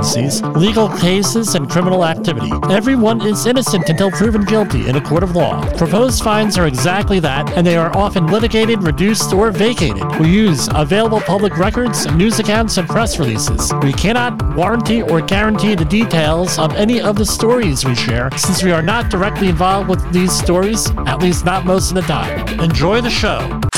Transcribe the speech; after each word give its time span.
emergencies, 0.00 0.42
legal 0.56 0.88
cases, 0.98 1.54
and 1.54 1.68
criminal 1.68 2.04
activity. 2.04 2.50
Everyone 2.70 3.20
is 3.20 3.46
innocent 3.46 3.88
until 3.88 4.10
proven 4.10 4.44
guilty 4.44 4.88
in 4.88 4.96
a 4.96 5.00
court 5.00 5.22
of 5.22 5.36
law. 5.36 5.64
Proposed 5.76 6.22
fines 6.22 6.56
are 6.56 6.66
exactly 6.66 7.20
that, 7.20 7.50
and 7.56 7.66
they 7.66 7.76
are 7.76 7.94
often 7.96 8.26
litigated, 8.26 8.82
reduced, 8.82 9.32
or 9.32 9.50
vacated. 9.50 10.04
We 10.18 10.30
use 10.30 10.68
available 10.74 11.20
public 11.20 11.58
records, 11.58 12.06
news 12.14 12.38
accounts, 12.38 12.78
and 12.78 12.88
press 12.88 13.18
releases. 13.18 13.72
We 13.82 13.92
cannot 13.92 14.56
warranty 14.56 15.02
or 15.02 15.20
guarantee 15.20 15.74
the 15.74 15.84
details 15.84 16.58
of 16.58 16.74
any 16.74 17.00
of 17.00 17.16
the 17.16 17.26
stories 17.26 17.84
we 17.84 17.94
share 17.94 18.30
since 18.36 18.62
we 18.62 18.72
are 18.72 18.82
not 18.82 19.10
directly 19.10 19.48
involved 19.48 19.88
with 19.88 20.12
these 20.12 20.32
stories, 20.32 20.90
at 21.06 21.20
least 21.20 21.44
not 21.44 21.66
most 21.66 21.90
of 21.90 21.94
the 21.96 22.02
time. 22.02 22.48
Enjoy 22.60 23.00
the 23.00 23.10
show. 23.10 23.69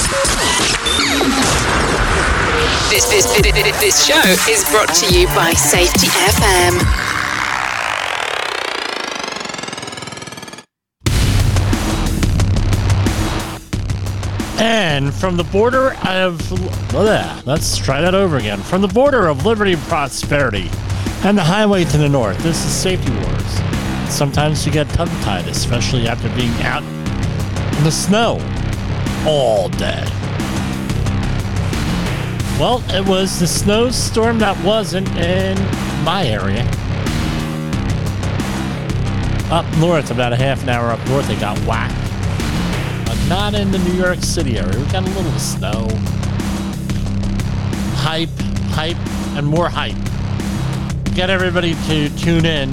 This, 2.93 3.09
this, 3.09 3.25
this, 3.41 3.81
this 3.81 4.07
show 4.07 4.21
is 4.51 4.69
brought 4.71 4.93
to 4.97 5.19
you 5.19 5.27
by 5.29 5.55
Safety 5.55 6.09
FM. 6.09 6.79
And 14.61 15.15
from 15.15 15.39
the 15.39 15.45
border 15.45 15.95
of. 16.07 16.39
Let's 16.93 17.79
try 17.79 18.03
that 18.03 18.15
over 18.15 18.37
again. 18.37 18.61
From 18.61 18.83
the 18.83 18.89
border 18.89 19.27
of 19.27 19.47
liberty 19.47 19.73
and 19.73 19.83
prosperity 19.85 20.69
and 21.25 21.39
the 21.39 21.45
highway 21.45 21.85
to 21.85 21.97
the 21.97 22.11
north, 22.11 22.37
this 22.43 22.63
is 22.63 22.71
Safety 22.71 23.11
Wars. 23.11 24.15
Sometimes 24.15 24.67
you 24.67 24.73
get 24.73 24.87
tongue 24.91 25.09
tied, 25.23 25.49
especially 25.49 26.09
after 26.09 26.29
being 26.37 26.53
out 26.61 26.83
in 26.83 27.85
the 27.85 27.91
snow 27.91 28.39
all 29.27 29.71
day. 29.71 30.07
Well, 32.63 32.81
it 32.91 33.05
was 33.09 33.41
the 33.41 33.47
snowstorm 33.49 34.39
that 34.39 34.57
wasn't 34.65 35.09
in 35.17 35.59
my 36.05 36.25
area. 36.25 36.63
Up 39.51 39.67
north, 39.79 40.13
about 40.13 40.33
a 40.33 40.37
half 40.37 40.63
an 40.63 40.69
hour 40.69 40.93
up 40.93 41.05
north, 41.09 41.27
they 41.27 41.35
got 41.35 41.59
whacked 41.67 41.93
But 43.05 43.19
not 43.29 43.55
in 43.55 43.73
the 43.73 43.79
New 43.79 43.95
York 43.95 44.21
City 44.21 44.61
area. 44.61 44.79
We 44.79 44.85
got 44.93 45.03
a 45.03 45.11
little 45.11 45.39
snow. 45.41 45.89
Hype, 47.97 48.31
hype, 48.71 48.97
and 49.37 49.45
more 49.45 49.69
hype. 49.69 49.97
Get 51.17 51.31
everybody 51.31 51.75
to 51.89 52.17
tune 52.17 52.47
in 52.47 52.71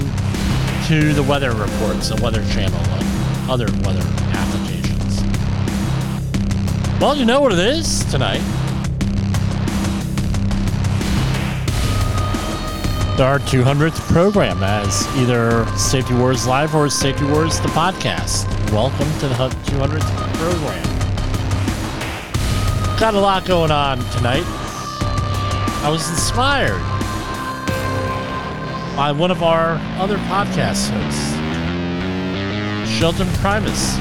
to 0.86 1.12
the 1.14 1.24
weather 1.28 1.50
reports, 1.50 2.10
the 2.10 2.20
Weather 2.22 2.44
Channel, 2.52 2.78
and 2.78 3.50
other 3.50 3.66
weather 3.82 4.06
applications. 4.38 5.20
Well, 7.00 7.16
you 7.16 7.24
know 7.24 7.40
what 7.40 7.50
it 7.50 7.58
is 7.58 8.04
tonight. 8.04 8.69
Our 13.20 13.38
200th 13.38 14.00
program 14.10 14.62
as 14.62 15.06
either 15.18 15.66
Safety 15.76 16.14
Wars 16.14 16.46
Live 16.46 16.74
or 16.74 16.88
Safety 16.88 17.26
Wars 17.26 17.60
the 17.60 17.68
podcast. 17.68 18.46
Welcome 18.72 19.12
to 19.20 19.28
the 19.28 19.34
200th 19.34 20.08
program. 20.38 20.82
Got 22.98 23.12
a 23.12 23.20
lot 23.20 23.44
going 23.44 23.70
on 23.70 23.98
tonight. 24.12 24.44
I 25.84 25.90
was 25.90 26.08
inspired 26.08 26.80
by 28.96 29.12
one 29.12 29.30
of 29.30 29.42
our 29.42 29.72
other 30.00 30.16
podcast 30.16 30.88
hosts, 30.88 31.34
Sheldon 32.90 33.28
Primus. 33.34 33.96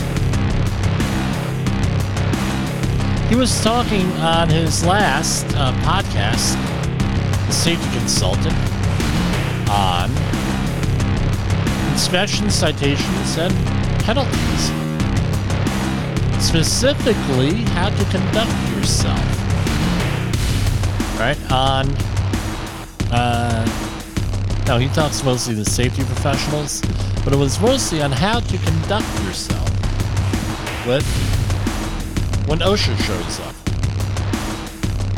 He 3.30 3.36
was 3.36 3.62
talking 3.62 4.10
on 4.14 4.48
his 4.50 4.86
last 4.86 5.46
uh, 5.58 5.74
podcast, 5.82 6.56
The 7.48 7.54
Safety 7.54 7.90
Consultant, 7.98 8.56
on 9.70 10.10
inspection 11.92 12.50
citations 12.50 13.38
and 13.38 13.54
penalties. 14.04 14.72
Specifically, 16.44 17.54
how 17.76 17.90
to 17.90 18.06
conduct 18.06 18.76
yourself. 18.76 19.20
Right? 21.20 21.38
On. 21.52 21.88
Uh, 23.12 23.66
no, 24.66 24.78
he 24.78 24.88
talks 24.90 25.24
mostly 25.24 25.56
to 25.56 25.66
safety 25.66 26.04
professionals, 26.04 26.82
but 27.24 27.34
it 27.34 27.38
was 27.38 27.60
mostly 27.60 28.02
on 28.02 28.12
how 28.12 28.40
to 28.40 28.58
conduct 28.58 29.08
yourself 29.24 29.70
with 30.88 31.06
when 32.48 32.60
OSHA 32.60 32.98
shows 33.04 33.40
up. 33.42 33.56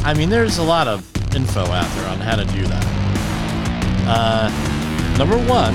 I 0.06 0.14
mean, 0.14 0.30
there's 0.30 0.58
a 0.58 0.64
lot 0.64 0.88
of 0.88 1.06
info 1.36 1.62
out 1.62 1.90
there 1.96 2.08
on 2.10 2.20
how 2.20 2.36
to 2.36 2.46
do 2.46 2.64
that. 2.64 3.01
Uh, 4.14 5.16
number 5.18 5.38
one, 5.38 5.74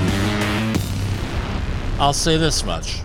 I'll 1.99 2.13
say 2.13 2.37
this 2.37 2.63
much 2.63 3.01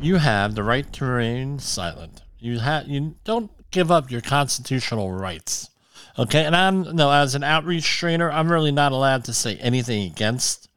you 0.00 0.16
have 0.16 0.54
the 0.54 0.62
right 0.62 0.90
to 0.94 1.04
remain 1.04 1.58
silent. 1.58 2.22
You 2.38 2.58
have 2.60 2.88
you 2.88 3.16
don't 3.24 3.50
give 3.70 3.90
up 3.90 4.10
your 4.10 4.20
constitutional 4.20 5.10
rights. 5.10 5.70
Okay, 6.18 6.44
and 6.44 6.56
I'm 6.56 6.96
no 6.96 7.10
as 7.10 7.34
an 7.34 7.44
outreach 7.44 7.86
trainer, 7.86 8.30
I'm 8.30 8.50
really 8.50 8.72
not 8.72 8.92
allowed 8.92 9.24
to 9.24 9.34
say 9.34 9.56
anything 9.56 10.10
against 10.10 10.68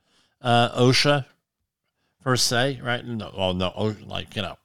uh, 0.42 0.70
OSHA 0.78 1.26
per 2.22 2.36
se, 2.36 2.82
right? 2.84 3.06
No, 3.06 3.32
well, 3.38 3.54
no, 3.54 3.96
like 4.08 4.36
you 4.36 4.42
know, 4.42 4.58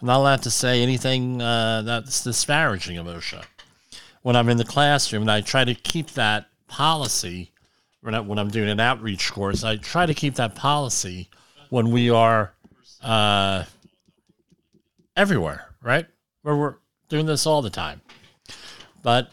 I'm 0.00 0.06
not 0.06 0.18
allowed 0.18 0.42
to 0.42 0.50
say 0.50 0.82
anything 0.82 1.40
uh, 1.40 1.82
that's 1.82 2.24
disparaging 2.24 2.98
of 2.98 3.06
OSHA 3.06 3.44
when 4.22 4.34
I'm 4.34 4.48
in 4.48 4.56
the 4.56 4.64
classroom, 4.64 5.22
and 5.22 5.30
I 5.30 5.40
try 5.40 5.64
to 5.64 5.74
keep 5.74 6.10
that 6.12 6.47
policy 6.68 7.52
when, 8.00 8.14
I, 8.14 8.20
when 8.20 8.38
I'm 8.38 8.48
doing 8.48 8.68
an 8.68 8.80
outreach 8.80 9.32
course. 9.32 9.64
I 9.64 9.76
try 9.76 10.06
to 10.06 10.14
keep 10.14 10.36
that 10.36 10.54
policy 10.54 11.28
when 11.70 11.90
we 11.90 12.10
are 12.10 12.54
uh, 13.02 13.64
everywhere, 15.16 15.66
right? 15.82 16.06
Where 16.42 16.56
we're 16.56 16.74
doing 17.08 17.26
this 17.26 17.46
all 17.46 17.62
the 17.62 17.70
time. 17.70 18.00
But 19.02 19.30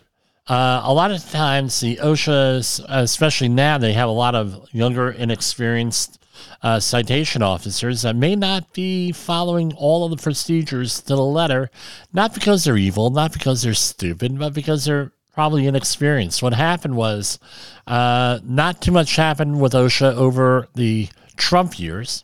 uh, 0.47 0.81
a 0.83 0.93
lot 0.93 1.11
of 1.11 1.23
times, 1.29 1.79
the 1.79 1.97
OSHA, 1.97 2.85
especially 2.87 3.49
now, 3.49 3.77
they 3.77 3.93
have 3.93 4.09
a 4.09 4.13
lot 4.13 4.35
of 4.35 4.67
younger, 4.71 5.11
inexperienced 5.11 6.23
uh, 6.61 6.79
citation 6.79 7.41
officers 7.41 8.01
that 8.01 8.15
may 8.15 8.35
not 8.35 8.73
be 8.73 9.11
following 9.11 9.73
all 9.73 10.05
of 10.05 10.11
the 10.11 10.21
procedures 10.21 11.01
to 11.01 11.15
the 11.15 11.23
letter, 11.23 11.69
not 12.13 12.33
because 12.33 12.63
they're 12.63 12.77
evil, 12.77 13.09
not 13.09 13.33
because 13.33 13.61
they're 13.61 13.73
stupid, 13.73 14.37
but 14.37 14.53
because 14.53 14.85
they're 14.85 15.11
probably 15.35 15.67
inexperienced. 15.67 16.41
What 16.41 16.53
happened 16.53 16.95
was 16.95 17.39
uh, 17.85 18.39
not 18.43 18.81
too 18.81 18.93
much 18.93 19.17
happened 19.17 19.59
with 19.59 19.73
OSHA 19.73 20.15
over 20.15 20.69
the 20.75 21.09
Trump 21.35 21.77
years. 21.77 22.23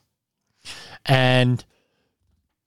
And 1.06 1.64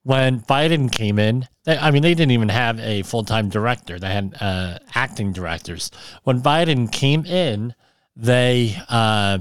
when 0.03 0.41
Biden 0.41 0.93
came 0.93 1.19
in, 1.19 1.49
they, 1.65 1.79
I 1.79 1.91
mean, 1.91 2.03
they 2.03 2.13
didn't 2.13 2.33
even 2.33 2.51
have 2.51 2.79
a 2.79 3.03
full 3.03 3.25
time 3.25 3.49
director. 3.49 3.99
They 3.99 4.11
had 4.13 4.37
uh, 4.39 4.79
acting 4.95 5.33
directors. 5.33 5.91
When 6.25 6.43
Biden 6.43 6.93
came 6.93 7.25
in, 7.25 7.75
they, 8.15 8.77
uh, 8.91 9.39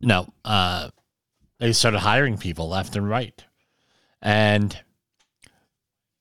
no, 0.00 0.28
uh, 0.44 0.90
they 1.60 1.72
started 1.72 2.00
hiring 2.00 2.36
people 2.36 2.68
left 2.68 2.96
and 2.96 3.08
right. 3.08 3.44
And 4.20 4.76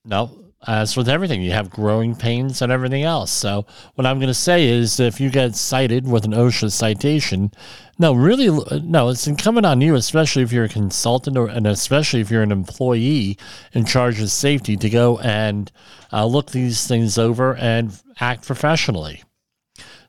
no, 0.06 0.47
as 0.66 0.98
with 0.98 1.08
everything, 1.08 1.42
you 1.42 1.52
have 1.52 1.70
growing 1.70 2.16
pains 2.16 2.62
and 2.62 2.72
everything 2.72 3.04
else. 3.04 3.32
So, 3.32 3.66
what 3.94 4.08
I'm 4.08 4.18
going 4.18 4.28
to 4.28 4.34
say 4.34 4.68
is 4.68 5.00
if 5.00 5.20
you 5.20 5.30
get 5.30 5.56
cited 5.56 6.08
with 6.08 6.26
an 6.26 6.32
OSHA 6.32 6.72
citation, 6.72 7.52
no, 8.00 8.14
really, 8.14 8.50
no, 8.82 9.10
it's 9.10 9.28
incumbent 9.28 9.68
on 9.68 9.82
you, 9.82 9.96
especially 9.96 10.42
if 10.42 10.52
you're 10.52 10.64
a 10.64 10.70
consultant 10.70 11.38
or, 11.38 11.48
and 11.48 11.68
especially 11.68 12.22
if 12.22 12.32
you're 12.32 12.42
an 12.42 12.52
employee 12.52 13.38
in 13.74 13.86
charge 13.86 14.20
of 14.20 14.32
safety, 14.32 14.76
to 14.78 14.90
go 14.90 15.20
and 15.20 15.72
uh, 16.12 16.26
look 16.26 16.52
these 16.52 16.88
things 16.88 17.20
over 17.20 17.56
and 17.56 18.02
act 18.20 18.46
professionally. 18.46 19.24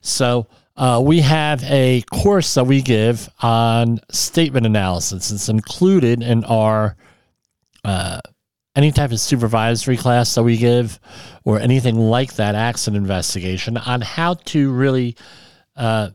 So, 0.00 0.47
uh, 0.78 1.03
we 1.04 1.20
have 1.20 1.62
a 1.65 2.03
course 2.12 2.54
that 2.54 2.65
we 2.65 2.80
give 2.80 3.28
on 3.42 4.01
statement 4.10 4.65
analysis. 4.65 5.30
It's 5.30 5.48
included 5.48 6.22
in 6.22 6.44
our 6.44 6.97
uh, 7.84 8.21
any 8.78 8.92
type 8.92 9.10
of 9.10 9.19
supervisory 9.19 9.97
class 9.97 10.36
that 10.36 10.45
we 10.45 10.57
give 10.57 11.01
or 11.45 11.59
anything 11.59 11.97
like 11.97 12.34
that 12.34 12.54
accident 12.54 13.03
investigation 13.03 13.77
on 13.77 14.01
how 14.01 14.34
to 14.34 14.71
really 14.71 15.16
uh, 15.75 16.10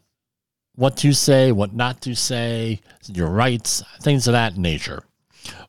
what 0.76 0.96
to 0.98 1.14
say 1.14 1.52
what 1.52 1.74
not 1.74 2.02
to 2.02 2.16
say 2.16 2.80
your 3.08 3.28
rights 3.28 3.84
things 4.02 4.28
of 4.28 4.32
that 4.32 4.58
nature. 4.58 5.04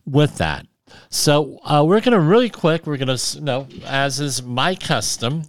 With 0.07 0.39
that 0.39 0.67
so 1.11 1.59
uh, 1.65 1.85
we're 1.87 2.01
to 2.13 2.21
really 2.21 2.49
quick 2.49 2.87
we're 2.87 2.97
to 2.97 3.39
you 3.39 3.45
know 3.45 3.67
as 3.87 4.21
is 4.21 4.43
my 4.43 4.75
custom 4.75 5.43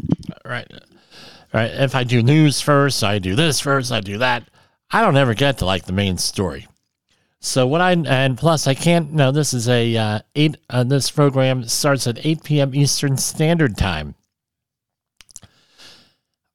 right 0.44 0.68
right 1.54 1.72
if 1.72 1.96
i 1.96 2.04
do 2.04 2.22
news 2.24 2.62
first 2.62 3.04
i 3.04 3.20
do 3.20 3.36
this 3.36 3.60
first 3.60 3.92
i 3.92 4.00
do 4.00 4.18
that 4.18 4.44
i 4.92 5.02
don't 5.02 5.18
ever 5.18 5.34
get 5.34 5.58
to 5.58 5.66
like 5.66 5.86
the 5.86 5.94
main 5.94 6.18
story 6.18 6.68
so 7.42 7.68
what 7.68 7.82
I 7.82 7.92
and 7.92 8.38
plus 8.38 8.68
I 8.68 8.74
can't. 8.74 9.14
No, 9.14 9.32
this 9.32 9.54
is 9.54 9.70
a 9.70 9.96
uh, 9.98 10.20
eight. 10.36 10.58
Uh, 10.70 10.84
this 10.84 11.12
program 11.12 11.64
starts 11.66 12.08
at 12.08 12.26
eight 12.26 12.44
p.m. 12.44 12.74
Eastern 12.74 13.18
Standard 13.18 13.78
Time. 13.78 14.16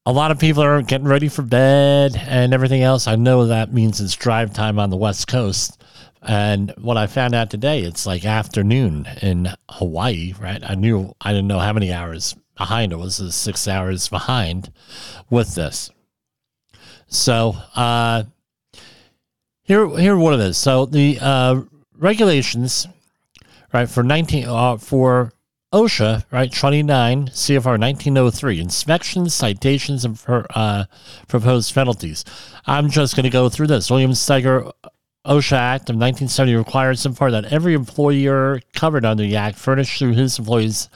a 0.06 0.12
lot 0.12 0.30
of 0.30 0.38
people 0.38 0.62
are 0.62 0.82
getting 0.82 1.06
ready 1.06 1.28
for 1.28 1.42
bed 1.42 2.16
and 2.26 2.54
everything 2.54 2.82
else. 2.82 3.06
I 3.06 3.16
know 3.16 3.46
that 3.46 3.72
means 3.72 4.00
it's 4.00 4.16
drive 4.16 4.52
time 4.52 4.78
on 4.78 4.90
the 4.90 4.96
West 4.96 5.28
Coast. 5.28 5.80
And 6.22 6.72
what 6.78 6.96
I 6.96 7.06
found 7.06 7.34
out 7.34 7.50
today, 7.50 7.82
it's 7.82 8.06
like 8.06 8.24
afternoon 8.24 9.06
in 9.22 9.48
Hawaii, 9.68 10.34
right? 10.40 10.62
I 10.68 10.74
knew 10.74 11.14
I 11.20 11.32
didn't 11.32 11.48
know 11.48 11.58
how 11.58 11.72
many 11.72 11.92
hours 11.92 12.34
behind 12.56 12.92
it 12.92 12.96
was, 12.96 13.34
six 13.34 13.68
hours 13.68 14.08
behind 14.08 14.72
with 15.30 15.54
this. 15.54 15.90
So 17.06 17.54
uh, 17.76 18.24
here, 19.62 19.88
here 19.98 20.16
what 20.16 20.34
it 20.34 20.40
is. 20.40 20.56
So 20.56 20.86
the 20.86 21.18
uh, 21.20 21.62
regulations, 21.96 22.86
right, 23.72 23.88
for 23.88 24.02
nineteen 24.02 24.46
uh, 24.46 24.76
for 24.76 25.32
OSHA, 25.72 26.24
right, 26.32 26.52
29 26.52 27.28
CFR 27.28 27.78
1903, 27.78 28.58
inspections, 28.58 29.34
citations, 29.34 30.04
and 30.04 30.18
per, 30.18 30.44
uh, 30.50 30.84
proposed 31.28 31.72
penalties. 31.72 32.24
I'm 32.66 32.90
just 32.90 33.14
going 33.14 33.24
to 33.24 33.30
go 33.30 33.48
through 33.48 33.68
this. 33.68 33.88
William 33.88 34.10
Steiger 34.10 34.72
OSHA 35.24 35.52
Act 35.52 35.90
of 35.90 35.94
1970 35.94 36.56
requires 36.56 37.06
in 37.06 37.14
part 37.14 37.30
that 37.32 37.44
every 37.52 37.74
employer 37.74 38.60
covered 38.72 39.04
under 39.04 39.22
the 39.22 39.36
Act 39.36 39.58
furnish 39.58 39.98
through 39.98 40.14
his 40.14 40.40
employees 40.40 40.88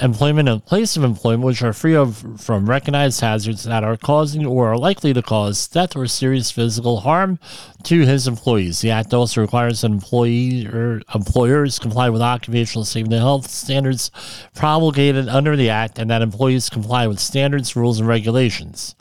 employment 0.00 0.48
and 0.48 0.64
place 0.64 0.96
of 0.96 1.04
employment 1.04 1.44
which 1.44 1.62
are 1.62 1.72
free 1.72 1.94
of 1.94 2.40
from 2.40 2.68
recognized 2.68 3.20
hazards 3.20 3.64
that 3.64 3.84
are 3.84 3.96
causing 3.96 4.46
or 4.46 4.68
are 4.72 4.78
likely 4.78 5.12
to 5.12 5.22
cause 5.22 5.68
death 5.68 5.96
or 5.96 6.06
serious 6.06 6.50
physical 6.50 7.00
harm 7.00 7.38
to 7.82 8.00
his 8.00 8.26
employees. 8.26 8.80
The 8.80 8.90
act 8.90 9.12
also 9.12 9.40
requires 9.40 9.80
that 9.82 9.90
employee 9.90 10.66
or 10.66 11.02
employers 11.14 11.78
comply 11.78 12.08
with 12.08 12.22
occupational 12.22 12.84
safety 12.84 13.14
and 13.14 13.22
health 13.22 13.48
standards 13.50 14.10
promulgated 14.54 15.28
under 15.28 15.56
the 15.56 15.70
act 15.70 15.98
and 15.98 16.10
that 16.10 16.22
employees 16.22 16.70
comply 16.70 17.06
with 17.06 17.18
standards, 17.18 17.76
rules, 17.76 17.98
and 17.98 18.08
regulations 18.08 18.94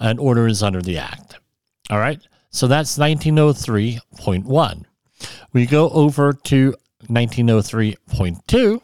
and 0.00 0.20
orders 0.20 0.62
under 0.62 0.82
the 0.82 0.98
act. 0.98 1.38
All 1.90 1.98
right. 1.98 2.20
So 2.50 2.66
that's 2.66 2.98
1903.1. 2.98 4.84
We 5.52 5.66
go 5.66 5.90
over 5.90 6.32
to 6.32 6.74
1903.2 7.08 8.80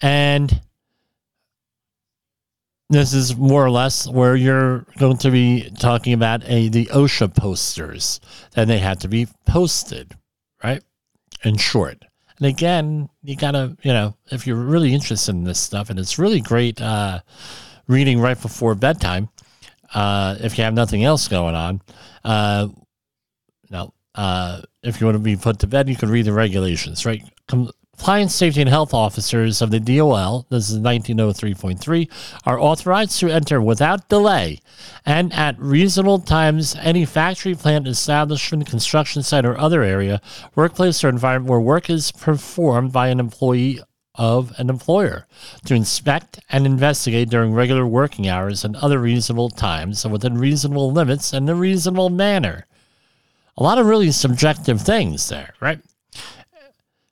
and 0.00 0.60
this 2.90 3.14
is 3.14 3.36
more 3.36 3.64
or 3.64 3.70
less 3.70 4.08
where 4.08 4.34
you're 4.34 4.84
going 4.98 5.16
to 5.18 5.30
be 5.30 5.70
talking 5.78 6.12
about 6.12 6.42
a 6.44 6.68
the 6.68 6.86
OSHA 6.86 7.34
posters. 7.36 8.20
Then 8.52 8.68
they 8.68 8.78
had 8.78 9.00
to 9.00 9.08
be 9.08 9.28
posted, 9.46 10.16
right? 10.62 10.82
In 11.44 11.56
short. 11.56 12.04
And 12.38 12.46
again, 12.46 13.08
you 13.22 13.36
gotta, 13.36 13.76
you 13.82 13.92
know, 13.92 14.16
if 14.30 14.46
you're 14.46 14.56
really 14.56 14.92
interested 14.92 15.32
in 15.34 15.44
this 15.44 15.60
stuff, 15.60 15.90
and 15.90 15.98
it's 15.98 16.18
really 16.18 16.40
great 16.40 16.80
uh, 16.80 17.20
reading 17.86 18.18
right 18.20 18.40
before 18.40 18.74
bedtime, 18.74 19.28
uh, 19.94 20.36
if 20.40 20.58
you 20.58 20.64
have 20.64 20.74
nothing 20.74 21.04
else 21.04 21.28
going 21.28 21.54
on. 21.54 21.82
Uh, 22.24 22.68
no, 23.70 23.92
uh, 24.14 24.62
if 24.82 25.00
you 25.00 25.06
want 25.06 25.14
to 25.16 25.20
be 25.20 25.36
put 25.36 25.60
to 25.60 25.66
bed, 25.66 25.88
you 25.88 25.96
can 25.96 26.08
read 26.08 26.24
the 26.24 26.32
regulations, 26.32 27.06
right? 27.06 27.22
Com- 27.46 27.70
Compliance 28.00 28.34
Safety 28.34 28.62
and 28.62 28.70
Health 28.70 28.94
Officers 28.94 29.60
of 29.60 29.70
the 29.70 29.78
DOL, 29.78 30.46
this 30.48 30.70
is 30.70 30.78
1903.3, 30.78 32.08
are 32.46 32.58
authorized 32.58 33.20
to 33.20 33.28
enter 33.28 33.60
without 33.60 34.08
delay 34.08 34.58
and 35.04 35.30
at 35.34 35.60
reasonable 35.60 36.18
times 36.18 36.74
any 36.80 37.04
factory, 37.04 37.54
plant, 37.54 37.86
establishment, 37.86 38.66
construction 38.66 39.22
site, 39.22 39.44
or 39.44 39.58
other 39.58 39.82
area, 39.82 40.22
workplace, 40.54 41.04
or 41.04 41.10
environment 41.10 41.50
where 41.50 41.60
work 41.60 41.90
is 41.90 42.10
performed 42.10 42.90
by 42.90 43.08
an 43.08 43.20
employee 43.20 43.80
of 44.14 44.58
an 44.58 44.70
employer 44.70 45.26
to 45.66 45.74
inspect 45.74 46.40
and 46.48 46.64
investigate 46.64 47.28
during 47.28 47.52
regular 47.52 47.86
working 47.86 48.26
hours 48.26 48.64
and 48.64 48.76
other 48.76 48.98
reasonable 48.98 49.50
times 49.50 50.06
and 50.06 50.12
within 50.12 50.38
reasonable 50.38 50.90
limits 50.90 51.34
and 51.34 51.50
in 51.50 51.54
a 51.54 51.58
reasonable 51.58 52.08
manner. 52.08 52.66
A 53.58 53.62
lot 53.62 53.76
of 53.76 53.84
really 53.84 54.10
subjective 54.10 54.80
things 54.80 55.28
there, 55.28 55.52
right? 55.60 55.80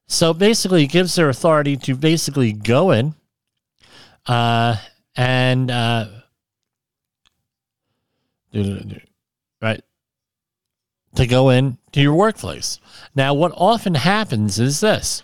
So 0.09 0.33
basically, 0.33 0.85
it 0.85 0.89
gives 0.89 1.15
their 1.15 1.29
authority 1.29 1.77
to 1.77 1.95
basically 1.95 2.53
go 2.53 2.91
in 2.91 3.15
uh, 4.27 4.77
and 5.15 5.71
uh, 5.71 6.07
right 9.61 9.83
to 11.15 11.27
go 11.27 11.51
in 11.51 11.77
to 11.93 12.01
your 12.01 12.15
workplace. 12.15 12.81
Now, 13.15 13.35
what 13.35 13.53
often 13.55 13.95
happens 13.95 14.59
is 14.59 14.81
this: 14.81 15.23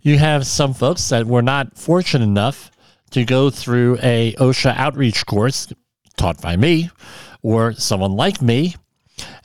you 0.00 0.18
have 0.18 0.44
some 0.44 0.74
folks 0.74 1.08
that 1.10 1.26
were 1.26 1.42
not 1.42 1.78
fortunate 1.78 2.24
enough 2.24 2.72
to 3.10 3.24
go 3.24 3.48
through 3.48 3.98
a 4.02 4.34
OSHA 4.34 4.76
outreach 4.76 5.24
course 5.24 5.72
taught 6.16 6.40
by 6.40 6.56
me 6.56 6.90
or 7.42 7.72
someone 7.74 8.16
like 8.16 8.42
me, 8.42 8.74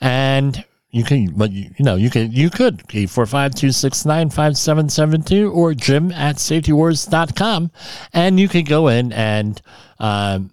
and 0.01 0.66
you 0.91 1.03
can, 1.03 1.33
but 1.33 1.51
you, 1.51 1.69
you 1.77 1.86
know, 1.86 1.95
you 1.95 2.09
can, 2.09 2.31
you 2.31 2.50
could, 2.50 2.80
845-269-5772 2.88 5.53
or 5.53 5.75
jim 5.75 6.12
at 6.12 6.38
safetywars.com. 6.38 7.69
And 8.13 8.39
you 8.39 8.47
can 8.47 8.63
go 8.63 8.88
in 8.88 9.13
and, 9.13 9.62
um, 10.00 10.50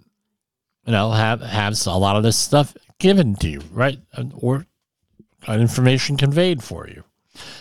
you 0.85 0.91
know, 0.91 1.09
have, 1.11 1.41
have 1.41 1.73
a 1.87 1.97
lot 1.97 2.17
of 2.17 2.23
this 2.23 2.37
stuff 2.37 2.77
given 2.99 3.33
to 3.35 3.49
you, 3.49 3.61
right? 3.71 3.97
Or 4.35 4.67
information 5.47 6.17
conveyed 6.17 6.63
for 6.63 6.87
you. 6.87 7.03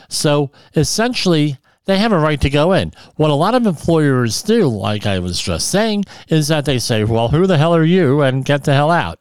So 0.09 0.51
essentially, 0.75 1.57
they 1.87 1.99
have 1.99 2.13
a 2.13 2.19
right 2.19 2.41
to 2.41 2.51
go 2.51 2.73
in. 2.73 2.93
What 3.17 3.31
a 3.31 3.35
lot 3.35 3.55
of 3.55 3.67
employers 3.67 4.43
do, 4.43 4.69
like 4.69 5.07
I 5.07 5.21
was 5.21 5.41
just 5.41 5.71
saying, 5.71 6.05
is 6.29 6.49
that 6.49 6.65
they 6.65 6.79
say, 6.79 7.05
well, 7.05 7.29
who 7.29 7.47
the 7.47 7.59
hell 7.59 7.75
are 7.75 7.85
you? 7.85 8.23
And 8.23 8.45
get 8.45 8.65
the 8.65 8.75
hell 8.75 8.91
out. 8.91 9.19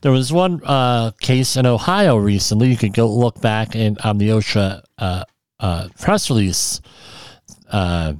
There 0.00 0.12
was 0.12 0.32
one 0.32 0.60
uh, 0.64 1.12
case 1.20 1.56
in 1.56 1.66
Ohio 1.66 2.16
recently. 2.16 2.68
You 2.68 2.76
could 2.76 2.94
go 2.94 3.06
look 3.06 3.40
back 3.40 3.74
in 3.74 3.98
on 4.04 4.18
the 4.18 4.28
OSHA 4.30 4.82
uh, 4.98 5.24
uh, 5.60 5.88
press 6.00 6.30
release 6.30 6.80
uh, 7.70 8.14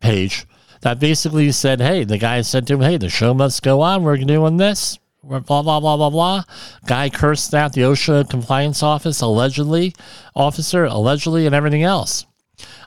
page 0.00 0.46
that 0.82 0.98
basically 0.98 1.52
said, 1.52 1.80
"Hey, 1.80 2.04
the 2.04 2.18
guy 2.18 2.40
said 2.42 2.66
to 2.66 2.74
him, 2.74 2.80
hey, 2.80 2.96
the 2.96 3.08
show 3.08 3.34
must 3.34 3.62
go 3.62 3.80
on. 3.80 4.02
We're 4.02 4.16
doing 4.16 4.56
this." 4.56 4.98
Blah 5.22 5.40
blah 5.40 5.62
blah 5.62 5.96
blah 5.96 6.10
blah. 6.10 6.44
Guy 6.86 7.10
cursed 7.10 7.52
out 7.52 7.72
the 7.72 7.82
OSHA 7.82 8.30
compliance 8.30 8.82
office 8.82 9.20
allegedly, 9.20 9.94
officer 10.34 10.84
allegedly, 10.84 11.44
and 11.46 11.54
everything 11.54 11.82
else. 11.82 12.24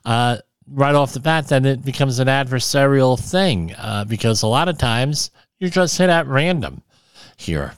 Uh, 0.06 0.38
right 0.72 0.96
off 0.96 1.14
the 1.14 1.20
bat, 1.20 1.50
then 1.50 1.66
it 1.66 1.84
becomes 1.84 2.20
an 2.20 2.28
adversarial 2.28 3.20
thing 3.20 3.76
uh, 3.78 4.06
because 4.06 4.42
a 4.42 4.48
lot 4.48 4.70
of 4.70 4.78
times 4.78 5.30
you 5.62 5.70
just 5.70 5.98
hit 5.98 6.10
at 6.10 6.28
random 6.28 6.82
here 7.38 7.74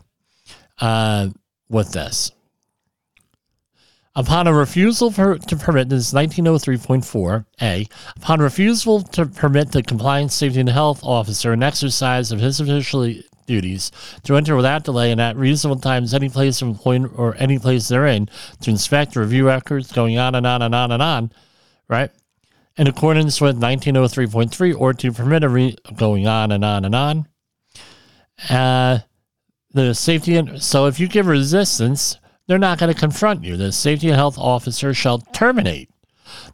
uh, 0.79 1.27
with 1.69 1.91
this. 1.91 2.31
Upon 4.15 4.47
a 4.47 4.53
refusal 4.53 5.11
for, 5.11 5.37
to 5.37 5.55
permit, 5.55 5.89
this 5.89 6.07
is 6.07 6.13
1903.4a, 6.13 7.89
upon 8.15 8.39
refusal 8.39 9.01
to 9.01 9.25
permit 9.25 9.71
the 9.71 9.83
compliance, 9.83 10.35
safety, 10.35 10.59
and 10.59 10.69
health 10.69 11.03
officer 11.03 11.51
an 11.51 11.63
exercise 11.63 12.31
of 12.31 12.39
his 12.39 12.59
official 12.59 13.11
duties 13.47 13.91
to 14.23 14.37
enter 14.37 14.55
without 14.55 14.85
delay 14.85 15.11
and 15.11 15.19
at 15.19 15.35
reasonable 15.35 15.81
times 15.81 16.13
any 16.13 16.29
place 16.29 16.61
of 16.61 16.69
employment 16.69 17.11
or 17.17 17.35
any 17.37 17.59
place 17.59 17.89
therein 17.89 18.29
to 18.61 18.69
inspect, 18.69 19.15
review 19.15 19.47
records, 19.47 19.91
going 19.91 20.17
on 20.17 20.35
and 20.35 20.47
on 20.47 20.61
and 20.61 20.75
on 20.75 20.91
and 20.91 21.01
on, 21.01 21.31
right? 21.89 22.11
In 22.77 22.87
accordance 22.87 23.41
with 23.41 23.59
1903.3, 23.59 24.79
or 24.79 24.93
to 24.93 25.11
permit 25.11 25.43
a 25.43 25.49
re- 25.49 25.75
going 25.97 26.27
on 26.27 26.51
and 26.51 26.63
on 26.63 26.85
and 26.85 26.95
on, 26.95 27.27
uh, 28.49 28.99
the 29.73 29.93
safety 29.93 30.35
and 30.35 30.61
so 30.61 30.85
if 30.85 30.99
you 30.99 31.07
give 31.07 31.27
resistance, 31.27 32.17
they're 32.47 32.59
not 32.59 32.77
going 32.77 32.93
to 32.93 32.99
confront 32.99 33.43
you. 33.43 33.57
The 33.57 33.71
safety 33.71 34.07
and 34.07 34.15
health 34.15 34.37
officer 34.37 34.93
shall 34.93 35.19
terminate 35.19 35.89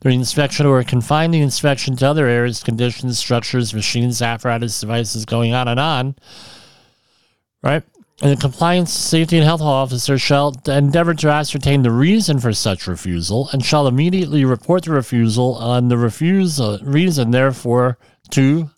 the 0.01 0.09
inspection 0.09 0.65
or 0.65 0.83
confine 0.83 1.31
the 1.31 1.41
inspection 1.41 1.95
to 1.97 2.07
other 2.07 2.27
areas, 2.27 2.63
conditions, 2.63 3.17
structures, 3.17 3.73
machines, 3.73 4.21
apparatus, 4.21 4.79
devices, 4.79 5.25
going 5.25 5.53
on 5.53 5.67
and 5.67 5.79
on. 5.79 6.15
Right? 7.63 7.83
And 8.21 8.31
the 8.31 8.41
compliance, 8.41 8.91
safety, 8.91 9.37
and 9.37 9.45
health 9.45 9.61
officer 9.61 10.17
shall 10.17 10.53
endeavor 10.67 11.13
to 11.15 11.29
ascertain 11.29 11.83
the 11.83 11.91
reason 11.91 12.39
for 12.39 12.51
such 12.51 12.87
refusal 12.87 13.49
and 13.53 13.63
shall 13.63 13.87
immediately 13.87 14.43
report 14.43 14.83
the 14.83 14.91
refusal 14.91 15.55
on 15.55 15.87
the 15.87 15.97
refusal 15.97 16.79
reason, 16.81 17.31
therefore, 17.31 17.97
to 18.31 18.69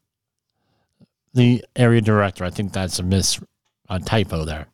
the 1.33 1.63
area 1.75 2.01
director. 2.01 2.43
I 2.43 2.49
think 2.49 2.73
that's 2.73 2.99
a 2.99 3.03
mis 3.03 3.39
a 3.89 3.99
typo 3.99 4.45
there. 4.45 4.67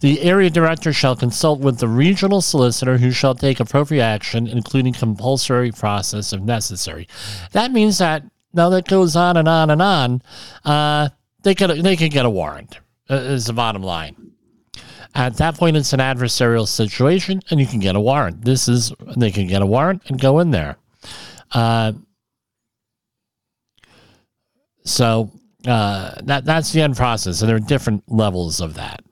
The 0.00 0.20
area 0.22 0.48
director 0.48 0.92
shall 0.92 1.16
consult 1.16 1.60
with 1.60 1.78
the 1.78 1.88
regional 1.88 2.40
solicitor 2.40 2.98
who 2.98 3.10
shall 3.10 3.34
take 3.34 3.58
appropriate 3.58 4.02
action, 4.02 4.46
including 4.46 4.92
compulsory 4.92 5.72
process 5.72 6.32
if 6.32 6.40
necessary. 6.40 7.08
That 7.52 7.72
means 7.72 7.98
that 7.98 8.22
now 8.52 8.68
that 8.70 8.86
goes 8.86 9.16
on 9.16 9.36
and 9.36 9.48
on 9.48 9.70
and 9.70 9.82
on. 9.82 10.22
Uh, 10.64 11.08
they 11.42 11.54
could 11.54 11.70
they 11.82 11.96
could 11.96 12.12
get 12.12 12.26
a 12.26 12.30
warrant. 12.30 12.78
Uh, 13.10 13.14
is 13.14 13.46
the 13.46 13.52
bottom 13.52 13.82
line. 13.82 14.32
At 15.14 15.38
that 15.38 15.56
point, 15.56 15.76
it's 15.76 15.94
an 15.94 16.00
adversarial 16.00 16.68
situation, 16.68 17.40
and 17.50 17.58
you 17.58 17.66
can 17.66 17.80
get 17.80 17.96
a 17.96 18.00
warrant. 18.00 18.44
This 18.44 18.68
is 18.68 18.92
they 19.16 19.30
can 19.30 19.46
get 19.46 19.62
a 19.62 19.66
warrant 19.66 20.02
and 20.08 20.20
go 20.20 20.38
in 20.38 20.50
there. 20.50 20.76
Uh, 21.52 21.92
So 24.88 25.30
uh, 25.68 26.14
that 26.22 26.44
that's 26.44 26.72
the 26.72 26.82
end 26.82 26.96
process, 26.96 27.40
and 27.40 27.48
there 27.48 27.56
are 27.56 27.60
different 27.60 28.02
levels 28.10 28.60
of 28.60 28.74
that. 28.74 29.02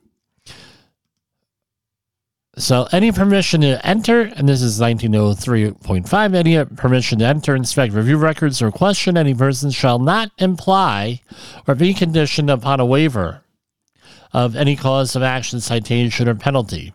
So 2.59 2.89
any 2.91 3.13
permission 3.13 3.61
to 3.61 3.87
enter, 3.87 4.23
and 4.23 4.49
this 4.49 4.63
is 4.63 4.81
1903.5, 4.81 6.35
any 6.35 6.65
permission 6.65 7.19
to 7.19 7.27
enter, 7.27 7.55
inspect, 7.55 7.93
review 7.93 8.17
records, 8.17 8.63
or 8.63 8.73
question 8.73 9.19
any 9.19 9.35
person 9.35 9.71
shall 9.71 9.99
not 9.99 10.31
imply 10.39 11.21
or 11.69 11.75
be 11.75 11.93
conditioned 11.93 12.49
upon 12.49 12.81
a 12.81 12.87
waiver 12.87 13.43
of 14.33 14.57
any 14.57 14.75
cause 14.75 15.15
of 15.15 15.23
action, 15.23 15.61
citation, 15.61 16.29
or 16.29 16.35
penalty. 16.35 16.95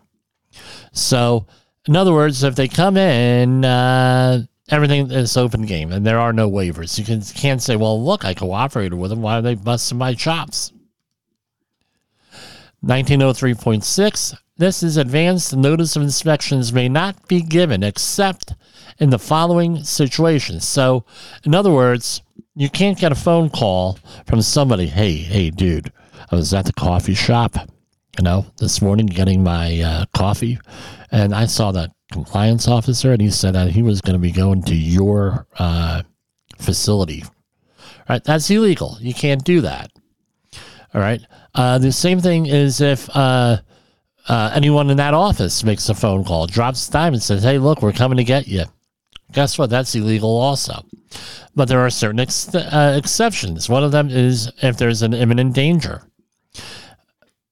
So, 0.92 1.46
in 1.86 1.94
other 1.94 2.12
words, 2.12 2.42
if 2.42 2.56
they 2.56 2.66
come 2.66 2.96
in, 2.96 3.64
uh, 3.64 4.42
everything 4.70 5.10
is 5.10 5.36
open 5.36 5.62
game, 5.66 5.92
and 5.92 6.06
there 6.06 6.18
are 6.18 6.32
no 6.32 6.50
waivers. 6.50 6.98
You 6.98 7.04
can, 7.04 7.22
can't 7.22 7.62
say, 7.62 7.76
"Well, 7.76 8.02
look, 8.02 8.24
I 8.24 8.34
cooperated 8.34 8.94
with 8.94 9.10
them. 9.10 9.22
Why 9.22 9.38
are 9.38 9.42
they 9.42 9.54
busting 9.54 9.98
my 9.98 10.14
chops?" 10.14 10.72
1903.6 12.84 14.36
this 14.58 14.82
is 14.82 14.96
advanced 14.96 15.56
notice 15.56 15.96
of 15.96 16.02
inspections 16.02 16.72
may 16.72 16.88
not 16.88 17.26
be 17.26 17.40
given 17.40 17.82
except 17.82 18.52
in 18.98 19.10
the 19.10 19.18
following 19.18 19.82
situations. 19.82 20.68
So, 20.68 21.04
in 21.42 21.54
other 21.54 21.72
words, 21.72 22.22
you 22.54 22.68
can't 22.68 22.98
get 22.98 23.12
a 23.12 23.16
phone 23.16 23.48
call 23.48 23.98
from 24.26 24.42
somebody, 24.42 24.86
hey, 24.86 25.14
hey, 25.14 25.50
dude, 25.50 25.90
I 26.30 26.36
was 26.36 26.52
at 26.52 26.66
the 26.66 26.72
coffee 26.72 27.14
shop, 27.14 27.56
you 28.18 28.22
know, 28.22 28.46
this 28.58 28.82
morning 28.82 29.06
getting 29.06 29.42
my 29.42 29.80
uh, 29.80 30.04
coffee, 30.14 30.60
and 31.10 31.34
I 31.34 31.46
saw 31.46 31.72
that 31.72 31.90
compliance 32.12 32.68
officer, 32.68 33.12
and 33.12 33.20
he 33.20 33.30
said 33.30 33.54
that 33.54 33.70
he 33.70 33.82
was 33.82 34.00
going 34.00 34.14
to 34.14 34.20
be 34.20 34.32
going 34.32 34.62
to 34.64 34.74
your 34.74 35.46
uh, 35.58 36.02
facility. 36.58 37.22
All 37.22 38.16
right, 38.16 38.24
That's 38.24 38.48
illegal. 38.50 38.98
You 39.00 39.14
can't 39.14 39.42
do 39.44 39.62
that. 39.62 39.90
All 40.94 41.00
right. 41.00 41.20
Uh, 41.54 41.78
the 41.78 41.92
same 41.92 42.20
thing 42.20 42.46
is 42.46 42.80
if 42.80 43.08
uh, 43.16 43.58
uh, 44.28 44.52
anyone 44.54 44.90
in 44.90 44.96
that 44.98 45.14
office 45.14 45.64
makes 45.64 45.88
a 45.88 45.94
phone 45.94 46.24
call, 46.24 46.46
drops 46.46 46.86
the 46.86 46.92
dime 46.92 47.14
and 47.14 47.22
says, 47.22 47.42
hey, 47.42 47.58
look, 47.58 47.82
we're 47.82 47.92
coming 47.92 48.18
to 48.18 48.24
get 48.24 48.46
you. 48.46 48.64
Guess 49.32 49.58
what? 49.58 49.70
That's 49.70 49.94
illegal 49.94 50.30
also. 50.30 50.84
But 51.54 51.68
there 51.68 51.80
are 51.80 51.90
certain 51.90 52.20
ex- 52.20 52.54
uh, 52.54 52.94
exceptions. 52.98 53.68
One 53.68 53.84
of 53.84 53.92
them 53.92 54.10
is 54.10 54.50
if 54.62 54.76
there's 54.76 55.02
an 55.02 55.14
imminent 55.14 55.54
danger, 55.54 56.02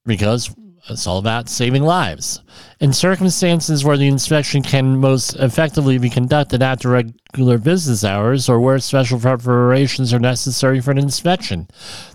because 0.05 0.55
it's 0.91 1.07
all 1.07 1.19
about 1.19 1.49
saving 1.49 1.83
lives. 1.83 2.43
In 2.81 2.93
circumstances 2.93 3.85
where 3.85 3.97
the 3.97 4.09
inspection 4.09 4.63
can 4.63 4.99
most 4.99 5.35
effectively 5.37 5.99
be 5.99 6.11
conducted 6.11 6.63
after 6.63 6.89
regular 6.89 7.59
business 7.59 8.05
hours 8.05 8.49
or 8.49 8.61
where 8.61 8.79
special 8.79 9.19
preparations 9.19 10.13
are 10.13 10.19
necessary 10.19 10.81
for 10.81 10.91
an 10.91 10.99
inspection, 10.99 11.69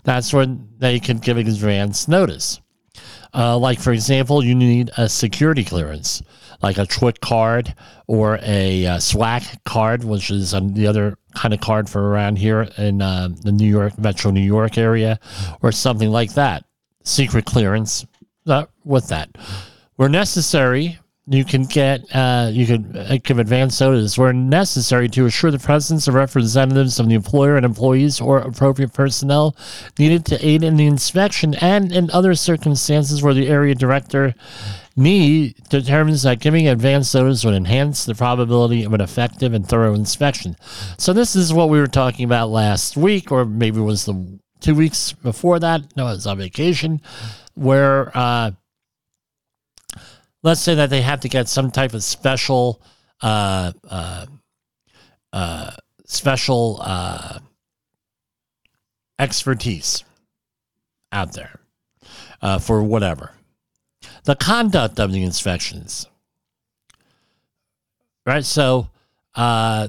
that's 0.04 0.34
when 0.34 0.68
they 0.78 1.00
can 1.00 1.18
give 1.18 1.38
advance 1.38 2.08
notice. 2.08 2.60
Uh, 3.34 3.58
like, 3.58 3.80
for 3.80 3.92
example, 3.92 4.44
you 4.44 4.56
need 4.56 4.92
a 4.98 5.10
security 5.10 5.64
clearance, 5.64 6.22
like 6.62 6.78
a 6.78 6.86
TWIC 6.86 7.20
card 7.20 7.76
or 8.08 8.40
a 8.42 8.86
uh, 8.86 8.98
SWAC 8.98 9.64
card, 9.66 10.04
which 10.06 10.32
is 10.32 10.54
um, 10.54 10.74
the 10.74 10.88
other 10.88 11.18
kind 11.34 11.54
of 11.54 11.60
card 11.60 11.90
for 11.90 12.10
around 12.10 12.38
here 12.38 12.70
in 12.78 13.02
uh, 13.02 13.28
the 13.42 13.52
New 13.52 13.68
York, 13.68 13.98
Metro 14.00 14.32
New 14.32 14.40
York 14.40 14.78
area, 14.78 15.20
or 15.62 15.72
something 15.74 16.10
like 16.10 16.34
that. 16.36 16.64
Secret 17.04 17.46
clearance 17.46 18.06
uh, 18.48 18.66
with 18.84 19.08
that. 19.10 19.30
Where 19.96 20.10
necessary, 20.10 21.00
you 21.28 21.44
can 21.44 21.64
get 21.64 22.02
uh, 22.16 22.50
you 22.52 22.68
can 22.68 22.96
uh, 22.96 23.18
give 23.24 23.40
advance 23.40 23.82
notice 23.82 24.18
where 24.18 24.32
necessary 24.32 25.10
to 25.10 25.26
assure 25.26 25.50
the 25.50 25.58
presence 25.58 26.08
of 26.08 26.14
representatives 26.14 27.00
of 27.00 27.10
the 27.10 27.16
employer 27.16 27.56
and 27.56 27.66
employees 27.66 28.22
or 28.22 28.38
appropriate 28.38 28.94
personnel 28.94 29.56
needed 29.98 30.24
to 30.26 30.46
aid 30.46 30.64
in 30.64 30.76
the 30.76 30.86
inspection 30.86 31.56
and 31.56 31.92
in 31.92 32.12
other 32.12 32.36
circumstances 32.36 33.24
where 33.24 33.34
the 33.34 33.48
area 33.48 33.74
director 33.74 34.36
need 34.96 35.56
determines 35.70 36.22
that 36.24 36.40
giving 36.40 36.68
advance 36.68 37.14
notice 37.16 37.44
would 37.44 37.56
enhance 37.56 38.06
the 38.06 38.16
probability 38.16 38.84
of 38.84 38.94
an 38.94 39.02
effective 39.02 39.54
and 39.54 39.68
thorough 39.68 39.96
inspection. 39.96 40.56
So 40.98 41.12
this 41.12 41.36
is 41.36 41.54
what 41.54 41.70
we 41.70 41.80
were 41.80 41.88
talking 41.88 42.26
about 42.26 42.50
last 42.50 42.96
week, 42.96 43.32
or 43.32 43.46
maybe 43.46 43.80
it 43.80 43.84
was 43.84 44.06
the 44.06 44.40
two 44.62 44.76
weeks 44.76 45.12
before 45.12 45.60
that. 45.60 45.82
No, 45.98 46.06
I 46.06 46.12
was 46.12 46.28
on 46.28 46.38
vacation, 46.38 47.02
where. 47.56 48.12
Uh, 48.16 48.52
let's 50.46 50.62
say 50.62 50.76
that 50.76 50.92
they 50.92 51.02
have 51.02 51.22
to 51.22 51.28
get 51.28 51.50
some 51.50 51.72
type 51.72 51.96
of 51.96 52.04
special 52.04 52.80
uh, 53.22 53.72
uh, 53.90 54.26
uh, 55.34 55.72
special 56.06 56.80
uh, 56.82 57.40
expertise 59.18 60.04
out 61.12 61.34
there 61.34 61.60
uh, 62.42 62.60
for 62.60 62.84
whatever 62.84 63.32
the 64.26 64.36
conduct 64.36 65.00
of 65.00 65.12
the 65.12 65.24
inspections 65.24 66.08
right 68.26 68.46
so 68.46 68.88
uh, 69.34 69.88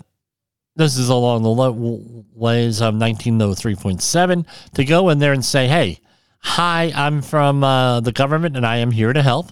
this 0.75 0.97
is 0.97 1.11
along 1.11 1.43
the 1.43 2.23
ways 2.35 2.81
of 2.81 2.95
1903.7 2.95 4.47
to 4.75 4.85
go 4.85 5.11
in 5.11 5.19
there 5.19 5.35
and 5.35 5.45
say 5.45 5.69
hey 5.69 6.01
hi 6.47 6.93
i'm 6.95 7.21
from 7.21 7.61
the 7.61 8.13
government 8.15 8.57
and 8.57 8.67
i 8.67 8.77
am 8.77 8.91
here 8.91 9.13
to 9.13 9.23
help 9.23 9.51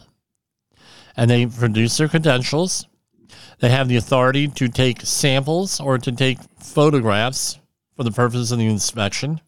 and 1.17 1.31
they 1.31 1.47
produce 1.47 1.97
their 1.97 2.09
credentials. 2.09 2.87
They 3.61 3.71
have 3.71 3.89
the 3.89 3.97
authority 3.97 4.49
to 4.49 4.69
take 4.69 5.03
samples 5.03 5.81
or 5.81 5.99
to 5.99 6.13
take 6.13 6.39
photographs 6.59 7.59
for 7.97 8.05
the 8.05 8.11
purpose 8.11 8.51
of 8.51 8.59
the 8.59 8.67
inspection 8.67 9.41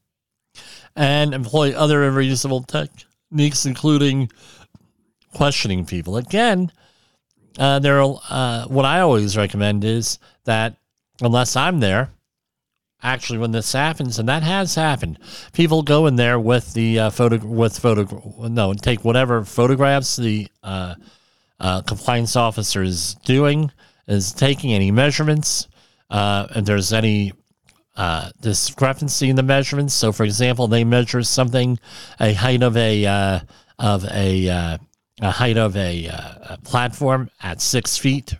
and 0.94 1.34
employ 1.34 1.72
other 1.72 2.10
reasonable 2.10 2.62
techniques, 2.62 3.66
including 3.66 4.30
questioning 5.34 5.84
people. 5.84 6.16
Again, 6.16 6.72
uh, 7.58 7.78
there 7.80 8.00
uh, 8.00 8.66
what 8.66 8.84
I 8.84 9.00
always 9.00 9.36
recommend 9.36 9.84
is 9.84 10.18
that 10.44 10.76
unless 11.20 11.56
I'm 11.56 11.80
there, 11.80 12.10
actually 13.06 13.38
when 13.38 13.52
this 13.52 13.72
happens, 13.72 14.18
and 14.18 14.28
that 14.28 14.42
has 14.42 14.75
happened, 14.75 15.18
people 15.52 15.82
go 15.82 16.06
in 16.06 16.16
there 16.16 16.38
with 16.38 16.75
the 16.75 16.98
uh, 16.98 17.10
photo 17.10 17.38
with 17.46 17.78
photo 17.78 18.04
no 18.48 18.75
take 18.75 19.04
whatever 19.04 19.44
photographs 19.44 20.16
the 20.16 20.48
uh, 20.62 20.94
uh, 21.60 21.82
compliance 21.82 22.36
officer 22.36 22.82
is 22.82 23.14
doing, 23.25 23.70
is 24.06 24.32
taking 24.32 24.72
any 24.72 24.90
measurements, 24.90 25.68
uh, 26.10 26.46
and 26.54 26.66
there's 26.66 26.92
any 26.92 27.32
uh, 27.96 28.30
discrepancy 28.40 29.30
in 29.30 29.36
the 29.36 29.42
measurements. 29.42 29.94
So, 29.94 30.12
for 30.12 30.25
example, 30.25 30.68
they 30.68 30.84
measure 30.84 31.22
something, 31.22 31.78
a 32.20 32.34
height 32.34 32.62
of 32.62 32.76
a 32.76 33.06
uh, 33.06 33.40
of 33.78 34.04
a 34.04 34.48
uh, 34.48 34.78
a 35.22 35.30
height 35.30 35.56
of 35.56 35.76
a, 35.76 36.08
uh, 36.08 36.34
a, 36.50 36.58
platform 36.58 37.30
at 37.42 37.62
six 37.62 37.96
feet, 37.96 38.34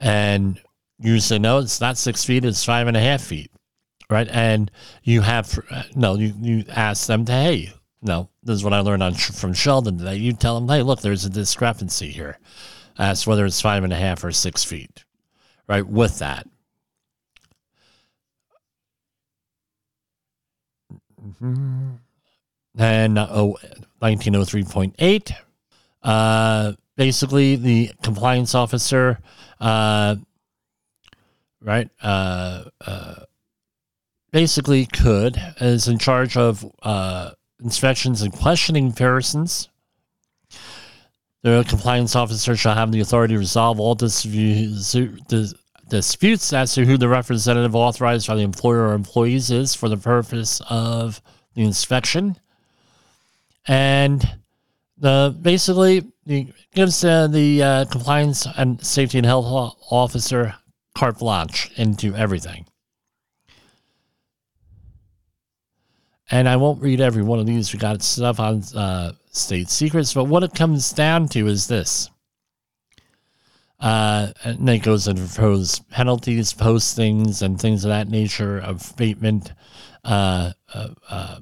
and 0.00 0.60
you 0.98 1.20
say 1.20 1.38
no, 1.38 1.58
it's 1.58 1.80
not 1.80 1.96
six 1.96 2.24
feet; 2.24 2.44
it's 2.44 2.64
five 2.64 2.88
and 2.88 2.96
a 2.96 3.00
half 3.00 3.22
feet, 3.22 3.52
right? 4.10 4.28
And 4.28 4.70
you 5.02 5.20
have 5.22 5.58
no, 5.94 6.16
you 6.16 6.34
you 6.40 6.64
ask 6.68 7.06
them 7.06 7.24
to 7.26 7.32
hey, 7.32 7.72
no, 8.02 8.28
this 8.42 8.54
is 8.54 8.64
what 8.64 8.72
I 8.72 8.80
learned 8.80 9.02
on 9.02 9.14
from 9.14 9.52
Sheldon 9.52 9.98
today. 9.98 10.16
You 10.16 10.32
tell 10.32 10.58
them, 10.58 10.68
hey, 10.68 10.82
look, 10.82 11.00
there's 11.00 11.24
a 11.24 11.30
discrepancy 11.30 12.10
here 12.10 12.38
as 12.98 13.26
whether 13.26 13.46
it's 13.46 13.60
five 13.60 13.84
and 13.84 13.92
a 13.92 13.96
half 13.96 14.24
or 14.24 14.32
six 14.32 14.64
feet, 14.64 15.04
right? 15.68 15.86
With 15.86 16.18
that. 16.18 16.46
Mm-hmm. 21.22 21.90
And 22.78 23.18
oh, 23.18 23.58
1903.8, 24.00 25.32
uh, 26.02 26.72
basically 26.96 27.56
the 27.56 27.90
compliance 28.02 28.54
officer, 28.54 29.18
uh, 29.60 30.16
right, 31.60 31.90
uh, 32.00 32.64
uh, 32.80 33.14
basically 34.30 34.86
could, 34.86 35.36
is 35.60 35.88
in 35.88 35.98
charge 35.98 36.36
of 36.36 36.64
uh, 36.82 37.30
inspections 37.62 38.22
and 38.22 38.32
questioning 38.32 38.92
persons. 38.92 39.68
The 41.42 41.64
compliance 41.68 42.16
officer 42.16 42.56
shall 42.56 42.74
have 42.74 42.92
the 42.92 43.00
authority 43.00 43.34
to 43.34 43.38
resolve 43.38 43.80
all 43.80 43.94
disputes, 43.94 44.94
as 46.52 46.74
to 46.74 46.84
who 46.84 46.96
the 46.96 47.08
representative 47.08 47.74
authorized 47.74 48.26
by 48.26 48.34
the 48.34 48.42
employer 48.42 48.88
or 48.88 48.92
employees 48.92 49.50
is 49.50 49.74
for 49.74 49.88
the 49.88 49.96
purpose 49.96 50.60
of 50.68 51.22
the 51.54 51.62
inspection. 51.62 52.36
And 53.66 54.38
the 54.98 55.34
basically 55.40 56.04
it 56.26 56.54
gives 56.74 57.04
uh, 57.04 57.28
the 57.28 57.62
uh, 57.62 57.84
compliance 57.86 58.46
and 58.56 58.84
safety 58.84 59.18
and 59.18 59.26
health 59.26 59.76
officer 59.90 60.54
carte 60.94 61.18
blanche 61.18 61.70
into 61.76 62.14
everything. 62.14 62.66
And 66.30 66.48
I 66.48 66.56
won't 66.56 66.82
read 66.82 67.00
every 67.00 67.22
one 67.22 67.38
of 67.38 67.46
these. 67.46 67.72
We 67.72 67.78
got 67.78 68.02
stuff 68.02 68.38
on 68.38 68.62
uh, 68.74 69.12
state 69.30 69.70
secrets, 69.70 70.12
but 70.12 70.24
what 70.24 70.42
it 70.42 70.54
comes 70.54 70.92
down 70.92 71.28
to 71.28 71.46
is 71.46 71.66
this. 71.66 72.10
Uh, 73.80 74.32
and 74.44 74.66
then 74.66 74.76
it 74.76 74.82
goes 74.82 75.06
into 75.06 75.22
proposed 75.22 75.88
penalties, 75.88 76.52
postings, 76.52 77.42
and 77.42 77.60
things 77.60 77.84
of 77.84 77.90
that 77.90 78.08
nature 78.08 78.58
of 78.58 78.90
abatement 78.92 79.52
uh, 80.04 80.52
uh, 80.74 80.88
uh, 81.08 81.38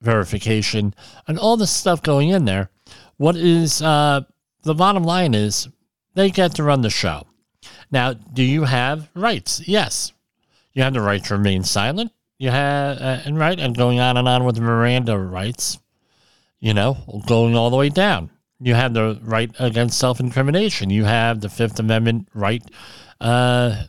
verification, 0.00 0.94
and 1.28 1.38
all 1.38 1.56
the 1.56 1.66
stuff 1.66 2.02
going 2.02 2.30
in 2.30 2.44
there. 2.44 2.70
What 3.18 3.36
is 3.36 3.82
uh, 3.82 4.22
the 4.62 4.74
bottom 4.74 5.04
line 5.04 5.34
is 5.34 5.68
they 6.14 6.30
get 6.30 6.54
to 6.54 6.62
run 6.62 6.80
the 6.80 6.90
show. 6.90 7.26
Now, 7.90 8.14
do 8.14 8.42
you 8.42 8.64
have 8.64 9.10
rights? 9.14 9.66
Yes. 9.66 10.12
You 10.72 10.82
have 10.82 10.94
the 10.94 11.00
right 11.00 11.22
to 11.24 11.36
remain 11.36 11.62
silent. 11.64 12.12
You 12.38 12.50
have, 12.50 12.98
uh, 12.98 13.20
and 13.24 13.38
right, 13.38 13.58
and 13.58 13.76
going 13.76 13.98
on 13.98 14.16
and 14.16 14.28
on 14.28 14.44
with 14.44 14.58
Miranda 14.58 15.18
rights, 15.18 15.78
you 16.60 16.74
know, 16.74 16.98
going 17.26 17.56
all 17.56 17.70
the 17.70 17.76
way 17.76 17.88
down. 17.88 18.30
You 18.60 18.74
have 18.74 18.94
the 18.94 19.18
right 19.22 19.50
against 19.58 19.98
self 19.98 20.20
incrimination. 20.20 20.90
You 20.90 21.04
have 21.04 21.40
the 21.40 21.48
Fifth 21.48 21.78
Amendment 21.78 22.28
right, 22.34 22.62
uh, 23.20 23.84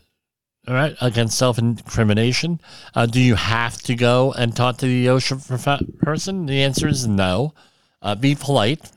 right 0.67 0.95
against 1.01 1.37
self 1.37 1.57
incrimination. 1.57 2.61
Uh, 2.95 3.05
do 3.05 3.19
you 3.19 3.35
have 3.35 3.81
to 3.83 3.95
go 3.95 4.33
and 4.33 4.55
talk 4.55 4.77
to 4.77 4.85
the 4.85 5.07
OSHA 5.07 5.47
prof- 5.47 5.99
person? 5.99 6.45
The 6.45 6.63
answer 6.63 6.87
is 6.87 7.07
no. 7.07 7.53
Uh, 8.01 8.15
be 8.15 8.35
polite. 8.35 8.91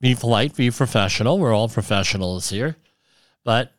Be 0.00 0.14
polite. 0.14 0.56
Be 0.56 0.70
professional. 0.70 1.38
We're 1.38 1.54
all 1.54 1.68
professionals 1.68 2.50
here. 2.50 2.76
But 3.42 3.72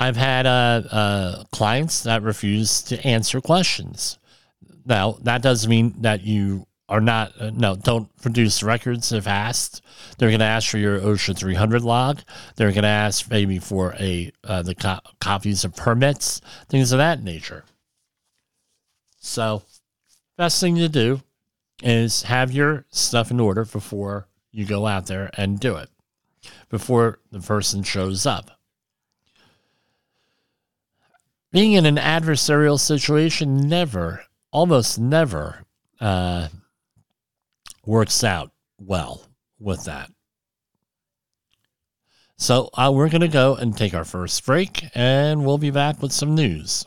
I've 0.00 0.16
had 0.16 0.46
uh, 0.46 0.82
uh, 0.90 1.44
clients 1.52 2.04
that 2.04 2.22
refuse 2.22 2.82
to 2.84 3.06
answer 3.06 3.42
questions. 3.42 4.18
Now, 4.86 5.18
that 5.22 5.42
doesn't 5.42 5.68
mean 5.68 5.94
that 6.00 6.22
you 6.22 6.66
are 6.88 7.02
not, 7.02 7.38
uh, 7.38 7.50
no, 7.50 7.76
don't 7.76 8.08
produce 8.22 8.62
records 8.62 9.12
if 9.12 9.26
asked. 9.26 9.82
They're 10.16 10.30
going 10.30 10.40
to 10.40 10.46
ask 10.46 10.70
for 10.70 10.78
your 10.78 10.98
OSHA 11.00 11.36
300 11.36 11.82
log. 11.82 12.20
They're 12.56 12.72
going 12.72 12.84
to 12.84 12.88
ask 12.88 13.30
maybe 13.30 13.58
for 13.58 13.94
a 14.00 14.32
uh, 14.42 14.62
the 14.62 14.74
co- 14.74 15.00
copies 15.20 15.64
of 15.64 15.76
permits, 15.76 16.40
things 16.70 16.92
of 16.92 16.98
that 16.98 17.22
nature. 17.22 17.64
So, 19.18 19.64
best 20.38 20.60
thing 20.60 20.76
to 20.76 20.88
do 20.88 21.20
is 21.82 22.22
have 22.22 22.52
your 22.52 22.86
stuff 22.90 23.30
in 23.30 23.38
order 23.38 23.66
before 23.66 24.28
you 24.50 24.64
go 24.64 24.86
out 24.86 25.06
there 25.06 25.30
and 25.34 25.60
do 25.60 25.76
it, 25.76 25.90
before 26.70 27.18
the 27.30 27.40
person 27.40 27.82
shows 27.82 28.24
up 28.24 28.59
being 31.52 31.72
in 31.72 31.86
an 31.86 31.96
adversarial 31.96 32.78
situation 32.78 33.68
never, 33.68 34.24
almost 34.52 34.98
never, 34.98 35.64
uh, 36.00 36.48
works 37.84 38.22
out 38.22 38.50
well 38.78 39.22
with 39.58 39.84
that. 39.84 40.10
So 42.36 42.70
uh, 42.74 42.90
we're 42.94 43.10
going 43.10 43.20
to 43.20 43.28
go 43.28 43.54
and 43.54 43.76
take 43.76 43.92
our 43.92 44.04
first 44.04 44.44
break, 44.46 44.84
and 44.94 45.44
we'll 45.44 45.58
be 45.58 45.70
back 45.70 46.00
with 46.00 46.12
some 46.12 46.34
news. 46.34 46.86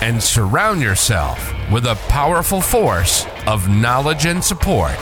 and 0.00 0.22
surround 0.22 0.80
yourself 0.80 1.52
with 1.70 1.86
a 1.86 1.96
powerful 2.08 2.60
force 2.60 3.26
of 3.46 3.68
knowledge 3.68 4.26
and 4.26 4.42
support. 4.42 4.98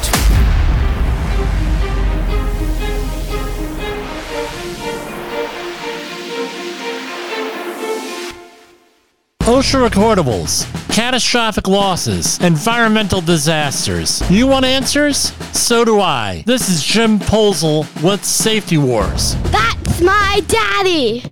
OSHA 9.43 9.89
recordables, 9.89 10.65
catastrophic 10.95 11.67
losses, 11.67 12.39
environmental 12.41 13.21
disasters. 13.21 14.23
You 14.31 14.47
want 14.47 14.65
answers? 14.65 15.33
So 15.53 15.85
do 15.85 16.01
I. 16.01 16.43
This 16.47 16.69
is 16.69 16.83
Jim 16.83 17.19
Poesl 17.19 17.85
with 18.03 18.25
Safety 18.25 18.79
Wars. 18.79 19.35
That's 19.51 20.01
my 20.01 20.43
daddy. 20.47 21.25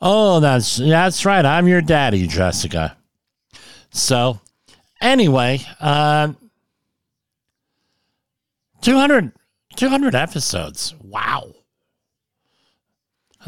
Oh, 0.00 0.40
that's 0.40 0.76
that's 0.76 1.24
right. 1.24 1.44
I'm 1.44 1.66
your 1.66 1.82
daddy, 1.82 2.26
Jessica. 2.26 2.96
So, 3.90 4.40
anyway, 5.00 5.60
um, 5.80 6.36
200, 8.82 9.32
200 9.76 10.14
episodes. 10.14 10.94
Wow. 11.02 11.52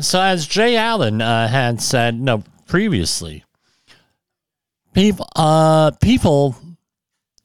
So, 0.01 0.21
as 0.21 0.47
Jay 0.47 0.77
Allen 0.77 1.21
uh, 1.21 1.47
had 1.47 1.81
said, 1.81 2.19
no, 2.19 2.43
previously, 2.67 3.45
people, 4.93 5.29
uh, 5.37 5.93
people, 6.01 6.57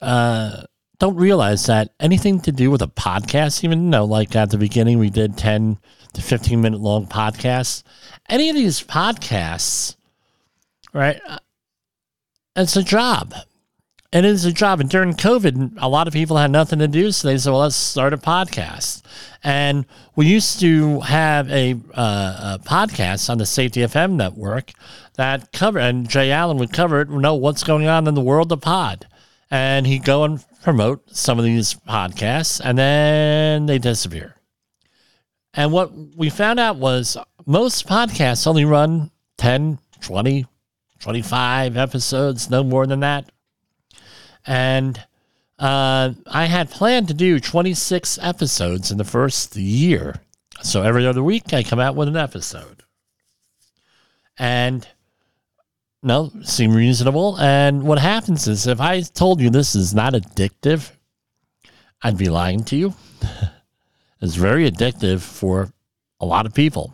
uh, 0.02 0.64
don't 0.98 1.16
realize 1.16 1.66
that 1.66 1.92
anything 2.00 2.40
to 2.42 2.52
do 2.52 2.72
with 2.72 2.82
a 2.82 2.88
podcast, 2.88 3.64
even 3.64 3.90
though, 3.90 4.06
like 4.06 4.36
at 4.36 4.50
the 4.50 4.58
beginning, 4.58 4.98
we 4.98 5.10
did 5.10 5.38
10 5.38 5.78
to 6.16 6.22
15 6.22 6.62
minute 6.62 6.80
long 6.80 7.06
podcasts, 7.08 7.84
any 8.30 8.50
of 8.50 8.56
these 8.56 8.82
podcasts, 8.82 9.96
right? 10.94 11.20
uh, 11.28 11.38
It's 12.56 12.76
a 12.76 12.84
job. 12.84 13.34
And 14.14 14.26
It 14.26 14.30
is 14.30 14.46
a 14.46 14.52
job. 14.54 14.80
And 14.80 14.90
during 14.90 15.14
COVID, 15.14 15.74
a 15.78 15.90
lot 15.90 16.08
of 16.08 16.14
people 16.14 16.38
had 16.38 16.50
nothing 16.50 16.80
to 16.80 16.88
do. 16.88 17.12
So 17.12 17.28
they 17.28 17.38
said, 17.38 17.50
well, 17.50 17.60
let's 17.62 17.76
start 17.76 18.14
a 18.14 18.18
podcast. 18.18 19.02
And 19.44 19.86
we 20.16 20.26
used 20.28 20.62
to 20.62 21.02
have 21.02 21.52
a, 21.52 21.74
uh, 21.94 22.58
a 22.58 22.64
podcast 22.64 23.30
on 23.30 23.38
the 23.40 23.46
Safety 23.46 23.82
FM 23.82 24.14
network 24.14 24.72
that 25.16 25.52
covered, 25.52 25.80
and 25.82 26.10
Jay 26.10 26.32
Allen 26.32 26.58
would 26.58 26.72
cover 26.72 27.02
it, 27.02 27.10
know 27.10 27.36
what's 27.36 27.64
going 27.64 27.88
on 27.88 28.08
in 28.08 28.14
the 28.14 28.22
world 28.22 28.52
of 28.54 28.62
pod. 28.62 29.06
And 29.52 29.86
he'd 29.86 30.06
go 30.06 30.24
and 30.24 30.44
promote 30.64 31.04
some 31.16 31.38
of 31.38 31.46
these 31.46 31.74
podcasts, 31.74 32.62
and 32.64 32.78
then 32.78 33.66
they 33.66 33.78
disappear. 33.80 34.35
And 35.56 35.72
what 35.72 35.92
we 35.94 36.30
found 36.30 36.60
out 36.60 36.76
was 36.76 37.18
most 37.46 37.88
podcasts 37.88 38.46
only 38.46 38.66
run 38.66 39.12
10, 39.38 39.80
20, 40.02 40.46
25 41.00 41.78
episodes, 41.78 42.50
no 42.50 42.64
more 42.64 42.86
than 42.86 43.00
that. 43.00 43.32
And 44.46 45.02
uh, 45.58 46.12
I 46.28 46.46
had 46.46 46.70
planned 46.70 47.08
to 47.08 47.14
do 47.14 47.40
26 47.40 48.20
episodes 48.22 48.92
in 48.92 48.98
the 48.98 49.04
first 49.04 49.56
year. 49.56 50.22
So 50.62 50.84
every 50.84 51.08
other 51.08 51.24
week, 51.24 51.54
I 51.54 51.64
come 51.64 51.80
out 51.80 51.96
with 51.96 52.08
an 52.08 52.18
episode. 52.18 52.84
And 54.38 54.86
no, 56.04 56.32
seem 56.44 56.74
reasonable. 56.74 57.40
And 57.40 57.84
what 57.84 58.00
happens 58.00 58.48
is 58.48 58.68
if 58.68 58.82
I 58.82 59.02
told 59.02 59.40
you 59.40 59.50
this 59.50 59.76
is 59.76 59.94
not 59.94 60.14
addictive, 60.14 60.92
I'd 62.02 62.18
be 62.18 62.30
lying 62.30 62.64
to 62.66 62.76
you. 62.76 62.94
it's 64.22 64.36
very 64.36 64.70
addictive 64.70 65.22
for 65.22 65.72
a 66.20 66.26
lot 66.26 66.46
of 66.46 66.54
people. 66.54 66.94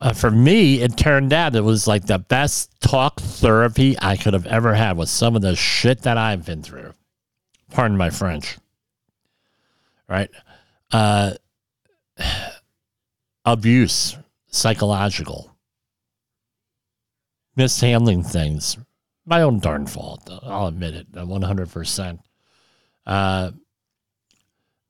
Uh, 0.00 0.12
for 0.12 0.30
me, 0.30 0.80
it 0.80 0.96
turned 0.96 1.32
out 1.32 1.54
it 1.54 1.62
was 1.62 1.86
like 1.86 2.06
the 2.06 2.18
best 2.18 2.70
talk 2.80 3.20
therapy 3.20 3.96
I 4.00 4.16
could 4.16 4.34
have 4.34 4.46
ever 4.46 4.74
had 4.74 4.96
with 4.96 5.08
some 5.08 5.36
of 5.36 5.42
the 5.42 5.56
shit 5.56 6.02
that 6.02 6.18
I've 6.18 6.44
been 6.44 6.62
through. 6.62 6.92
Pardon 7.70 7.96
my 7.96 8.10
French. 8.10 8.58
Right? 10.08 10.30
Uh, 10.90 11.34
abuse, 13.44 14.16
psychological, 14.48 15.56
mishandling 17.56 18.24
things. 18.24 18.76
My 19.24 19.40
own 19.40 19.58
darn 19.58 19.86
fault. 19.86 20.28
I'll 20.42 20.66
admit 20.66 20.94
it. 20.94 21.12
100%. 21.12 22.18
Uh, 23.06 23.50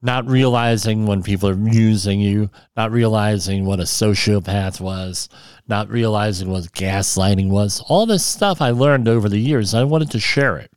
not 0.04 0.28
realizing 0.28 1.06
when 1.06 1.22
people 1.22 1.48
are 1.48 1.68
using 1.68 2.20
you, 2.20 2.50
not 2.76 2.92
realizing 2.92 3.64
what 3.64 3.80
a 3.80 3.84
sociopath 3.84 4.78
was, 4.78 5.30
not 5.66 5.88
realizing 5.88 6.50
what 6.50 6.64
gaslighting 6.72 7.48
was. 7.48 7.82
All 7.88 8.04
this 8.04 8.24
stuff 8.24 8.60
I 8.60 8.70
learned 8.70 9.08
over 9.08 9.30
the 9.30 9.38
years. 9.38 9.72
I 9.72 9.82
wanted 9.84 10.10
to 10.10 10.20
share 10.20 10.58
it. 10.58 10.70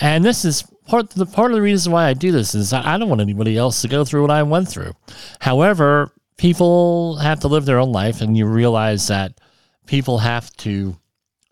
And 0.00 0.24
this 0.24 0.44
is 0.44 0.64
part 0.86 1.10
the 1.10 1.24
part 1.24 1.52
of 1.52 1.54
the 1.54 1.62
reason 1.62 1.92
why 1.92 2.06
I 2.08 2.14
do 2.14 2.32
this 2.32 2.54
is 2.56 2.72
I 2.72 2.98
don't 2.98 3.08
want 3.08 3.20
anybody 3.20 3.56
else 3.56 3.80
to 3.82 3.88
go 3.88 4.04
through 4.04 4.22
what 4.22 4.30
I 4.32 4.42
went 4.42 4.68
through. 4.68 4.92
However, 5.38 6.10
people 6.36 7.16
have 7.18 7.38
to 7.40 7.48
live 7.48 7.64
their 7.64 7.78
own 7.78 7.92
life, 7.92 8.20
and 8.20 8.36
you 8.36 8.46
realize 8.46 9.06
that 9.06 9.40
people 9.86 10.18
have 10.18 10.50
to 10.56 10.96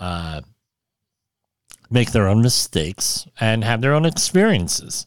uh, 0.00 0.40
make 1.88 2.10
their 2.10 2.26
own 2.26 2.42
mistakes 2.42 3.28
and 3.38 3.62
have 3.62 3.80
their 3.80 3.94
own 3.94 4.06
experiences. 4.06 5.06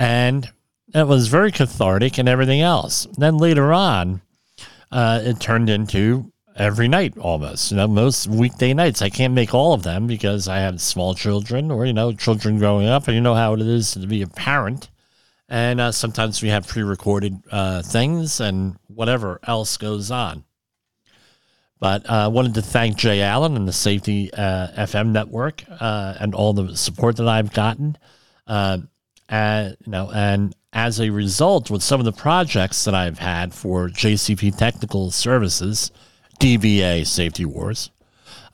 And 0.00 0.50
it 0.94 1.06
was 1.06 1.28
very 1.28 1.52
cathartic 1.52 2.16
and 2.16 2.26
everything 2.26 2.62
else. 2.62 3.06
Then 3.18 3.36
later 3.36 3.70
on, 3.70 4.22
uh, 4.90 5.20
it 5.22 5.40
turned 5.40 5.68
into 5.68 6.32
every 6.56 6.88
night 6.88 7.18
almost. 7.18 7.70
You 7.70 7.76
know, 7.76 7.86
most 7.86 8.26
weekday 8.26 8.72
nights. 8.72 9.02
I 9.02 9.10
can't 9.10 9.34
make 9.34 9.52
all 9.52 9.74
of 9.74 9.82
them 9.82 10.06
because 10.06 10.48
I 10.48 10.60
have 10.60 10.80
small 10.80 11.14
children 11.14 11.70
or, 11.70 11.84
you 11.84 11.92
know, 11.92 12.14
children 12.14 12.58
growing 12.58 12.86
up, 12.86 13.08
and 13.08 13.14
you 13.14 13.20
know 13.20 13.34
how 13.34 13.52
it 13.52 13.60
is 13.60 13.92
to 13.92 14.06
be 14.06 14.22
a 14.22 14.26
parent. 14.26 14.88
And 15.50 15.82
uh, 15.82 15.92
sometimes 15.92 16.40
we 16.40 16.48
have 16.48 16.66
pre 16.66 16.82
recorded 16.82 17.36
uh, 17.50 17.82
things 17.82 18.40
and 18.40 18.78
whatever 18.86 19.38
else 19.46 19.76
goes 19.76 20.10
on. 20.10 20.44
But 21.78 22.08
I 22.08 22.22
uh, 22.22 22.30
wanted 22.30 22.54
to 22.54 22.62
thank 22.62 22.96
Jay 22.96 23.20
Allen 23.20 23.54
and 23.54 23.68
the 23.68 23.72
Safety 23.74 24.32
uh, 24.32 24.68
FM 24.78 25.08
network 25.08 25.62
uh, 25.68 26.14
and 26.18 26.34
all 26.34 26.54
the 26.54 26.74
support 26.74 27.16
that 27.16 27.28
I've 27.28 27.52
gotten. 27.52 27.98
Uh, 29.30 29.34
and, 29.34 29.76
you 29.84 29.90
know, 29.92 30.10
and 30.12 30.54
as 30.72 31.00
a 31.00 31.10
result, 31.10 31.70
with 31.70 31.82
some 31.82 32.00
of 32.00 32.04
the 32.04 32.12
projects 32.12 32.84
that 32.84 32.94
I've 32.94 33.18
had 33.18 33.52
for 33.54 33.88
JCP 33.88 34.56
Technical 34.56 35.10
Services, 35.10 35.90
DBA 36.38 37.06
Safety 37.06 37.44
Wars, 37.44 37.90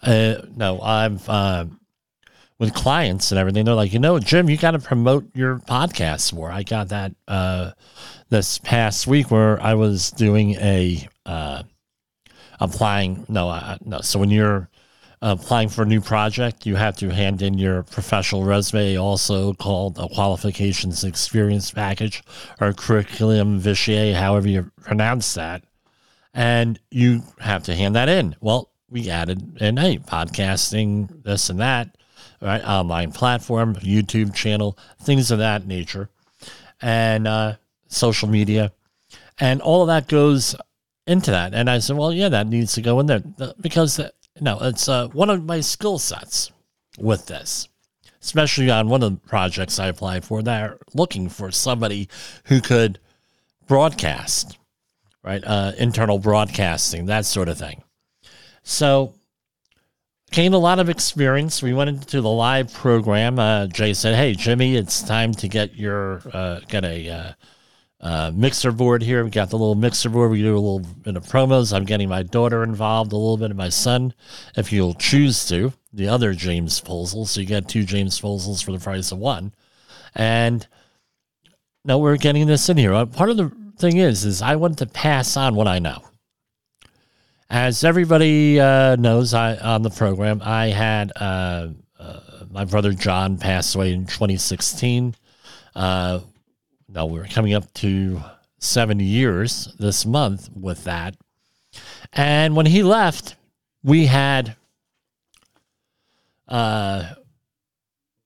uh, 0.03 0.37
no, 0.55 0.81
I've 0.81 1.29
uh, 1.29 1.67
with 2.59 2.75
clients 2.75 3.33
and 3.33 3.39
everything. 3.39 3.65
They're 3.65 3.75
like, 3.75 3.93
you 3.93 3.99
know, 3.99 4.19
Jim, 4.19 4.49
you 4.49 4.57
got 4.57 4.73
to 4.73 4.79
promote 4.79 5.29
your 5.35 5.59
podcast 5.61 6.33
more. 6.33 6.51
I 6.51 6.63
got 6.63 6.89
that 6.89 7.13
this 8.29 8.59
past 8.59 9.07
week 9.07 9.31
where 9.31 9.61
I 9.63 9.75
was 9.75 10.11
doing 10.11 10.55
a 10.55 11.07
applying. 12.61 13.25
No, 13.29 13.49
uh, 13.49 13.79
no. 13.85 14.01
So 14.01 14.19
when 14.19 14.31
you're 14.31 14.69
applying 15.23 15.69
for 15.69 15.83
a 15.83 15.87
new 15.87 16.01
project, 16.01 16.67
you 16.67 16.77
have 16.77 16.97
to 16.99 17.11
hand 17.11 17.43
in 17.43 17.59
your 17.59 17.83
professional 17.85 18.45
resume, 18.45 18.97
also 18.97 19.55
called 19.55 19.99
a 19.99 20.09
qualifications 20.09 21.05
experience 21.05 21.71
package 21.71 22.23
or 22.61 22.73
curriculum 22.73 23.59
vitae, 23.59 24.13
however 24.15 24.49
you 24.49 24.71
pronounce 24.81 25.35
that. 25.35 25.65
And 26.35 26.79
you 26.91 27.23
have 27.41 27.65
to 27.65 27.75
hand 27.75 27.97
that 27.97 28.09
in. 28.11 28.37
Well, 28.41 28.71
we 28.91 29.11
added 29.11 29.57
in 29.61 29.79
hey, 29.79 29.99
podcasting, 29.99 31.23
this 31.25 31.49
and 31.51 31.61
that, 31.61 31.97
right? 32.41 32.63
Online 32.63 33.11
platform, 33.11 33.75
YouTube 33.77 34.35
channel, 34.35 34.79
things 35.01 35.31
of 35.31 35.39
that 35.39 35.67
nature, 35.67 36.11
and 36.81 37.27
uh, 37.27 37.55
social 37.89 38.29
media. 38.29 38.73
And 39.39 39.61
all 39.61 39.83
of 39.83 39.89
that 39.89 40.09
goes 40.09 40.55
into 41.07 41.31
that. 41.31 41.55
And 41.55 41.71
I 41.71 41.79
said, 41.79 41.97
well, 41.97 42.13
yeah, 42.13 42.29
that 42.29 42.47
needs 42.47 42.75
to 42.75 42.83
go 42.83 43.01
in 43.01 43.07
there 43.07 43.23
because, 43.61 44.01
uh, 44.37 44.45
know, 44.45 44.59
it's 44.61 44.89
uh, 44.89 45.09
one 45.09 45.31
of 45.31 45.45
my 45.45 45.61
skill 45.61 45.99
sets 45.99 46.53
with 46.99 47.27
this, 47.27 47.69
especially 48.23 48.71
on 48.71 48.89
one 48.89 49.03
of 49.03 49.13
the 49.13 49.29
projects 49.29 49.79
I 49.79 49.89
applied 49.89 50.25
for. 50.25 50.43
They're 50.43 50.79
looking 50.95 51.29
for 51.29 51.51
somebody 51.51 52.09
who 52.45 52.61
could 52.61 52.99
broadcast, 53.67 54.59
right? 55.23 55.43
Uh, 55.45 55.73
internal 55.79 56.19
broadcasting, 56.19 57.07
that 57.07 57.25
sort 57.25 57.49
of 57.49 57.59
thing. 57.59 57.83
So, 58.63 59.15
gained 60.33 60.55
a 60.55 60.59
lot 60.59 60.79
of 60.79 60.89
experience. 60.89 61.63
We 61.63 61.73
went 61.73 61.91
into 61.91 62.21
the 62.21 62.31
live 62.31 62.73
program. 62.73 63.39
Uh, 63.39 63.67
Jay 63.69 63.95
said, 63.95 64.17
"Hey, 64.17 64.35
Jimmy, 64.35 64.77
it's 64.77 65.03
time 65.03 65.33
to 65.35 65.49
get 65.49 65.77
your 65.77 66.23
uh, 66.33 66.61
get 66.69 66.85
a 66.85 67.37
uh, 68.07 68.31
mixer 68.33 68.71
board 68.71 69.03
here. 69.03 69.25
We 69.25 69.31
got 69.31 69.51
the 69.51 69.59
little 69.59 69.75
mixer 69.75 70.09
board. 70.09 70.31
We 70.31 70.41
do 70.41 70.55
a 70.55 70.55
little 70.55 70.79
bit 70.79 71.17
of 71.17 71.27
promos. 71.27 71.75
I'm 71.75 71.85
getting 71.85 72.09
my 72.09 72.23
daughter 72.23 72.63
involved, 72.63 73.13
a 73.13 73.17
little 73.17 73.37
bit 73.37 73.51
of 73.51 73.57
my 73.57 73.69
son, 73.69 74.15
if 74.57 74.73
you'll 74.73 74.95
choose 74.95 75.45
to. 75.49 75.73
The 75.93 76.07
other 76.07 76.33
James 76.33 76.81
Poesl. 76.81 77.27
So 77.27 77.41
you 77.41 77.47
get 77.49 77.69
two 77.69 77.83
James 77.83 78.21
Poesls 78.21 78.63
for 78.63 78.71
the 78.71 78.79
price 78.79 79.11
of 79.11 79.19
one. 79.19 79.53
And 80.15 80.65
now 81.85 81.99
we're 81.99 82.17
getting 82.17 82.47
this 82.47 82.69
in 82.69 82.77
here. 82.77 82.95
Uh, 82.95 83.07
part 83.07 83.31
of 83.31 83.39
the 83.39 83.51
thing 83.77 83.97
is, 83.97 84.25
is 84.25 84.41
I 84.41 84.55
want 84.55 84.79
to 84.79 84.87
pass 84.87 85.37
on 85.37 85.57
what 85.57 85.67
I 85.67 85.81
know. 85.81 86.05
As 87.51 87.83
everybody 87.83 88.61
uh, 88.61 88.95
knows, 88.95 89.35
I 89.35 89.57
on 89.57 89.83
the 89.83 89.91
program, 89.91 90.43
I 90.45 90.67
had 90.69 91.13
uh, 91.17 91.71
uh 91.99 92.21
my 92.51 92.65
brother 92.65 92.93
John 92.93 93.37
pass 93.37 93.75
away 93.75 93.93
in 93.93 94.07
2016. 94.07 95.17
Uh, 96.89 96.93
now 96.93 97.07
we're 97.07 97.27
coming 97.27 97.55
up 97.55 97.73
to 97.75 98.21
70 98.59 99.05
years 99.05 99.75
this 99.79 100.07
month 100.07 100.49
with 100.55 100.85
that. 100.85 101.17
And 102.13 102.57
when 102.57 102.67
he 102.67 102.83
left, 102.83 103.37
we 103.83 104.07
had 104.07 104.57
uh 106.49 107.15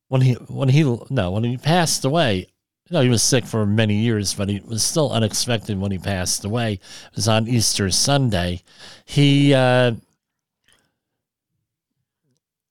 when 0.09 0.20
he 0.20 0.35
when 0.35 0.68
he 0.68 0.83
no 1.09 1.31
when 1.31 1.44
he 1.44 1.57
passed 1.57 2.05
away 2.05 2.38
you 2.38 2.46
know 2.90 3.01
he 3.01 3.09
was 3.09 3.23
sick 3.23 3.46
for 3.46 3.64
many 3.64 3.94
years 3.94 4.35
but 4.35 4.51
it 4.51 4.66
was 4.66 4.83
still 4.83 5.11
unexpected 5.11 5.79
when 5.79 5.90
he 5.90 5.99
passed 5.99 6.44
away 6.44 6.75
it 6.75 7.16
was 7.16 7.29
on 7.29 7.49
easter 7.49 7.90
sunday 7.90 8.62
he 9.07 9.55
uh 9.55 9.90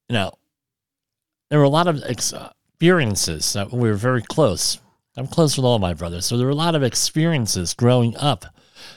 you 0.08 0.14
know 0.14 0.32
there 1.50 1.58
were 1.58 1.66
a 1.66 1.70
lot 1.70 1.88
of 1.88 2.04
experiences 2.04 3.54
that 3.54 3.72
we 3.72 3.90
were 3.90 3.96
very 3.96 4.22
close 4.22 4.78
I'm 5.18 5.28
close 5.28 5.58
with 5.58 5.66
all 5.66 5.80
my 5.80 5.94
brothers. 5.94 6.26
So 6.26 6.38
there 6.38 6.46
were 6.46 6.52
a 6.52 6.56
lot 6.56 6.76
of 6.76 6.84
experiences 6.84 7.74
growing 7.74 8.16
up 8.18 8.46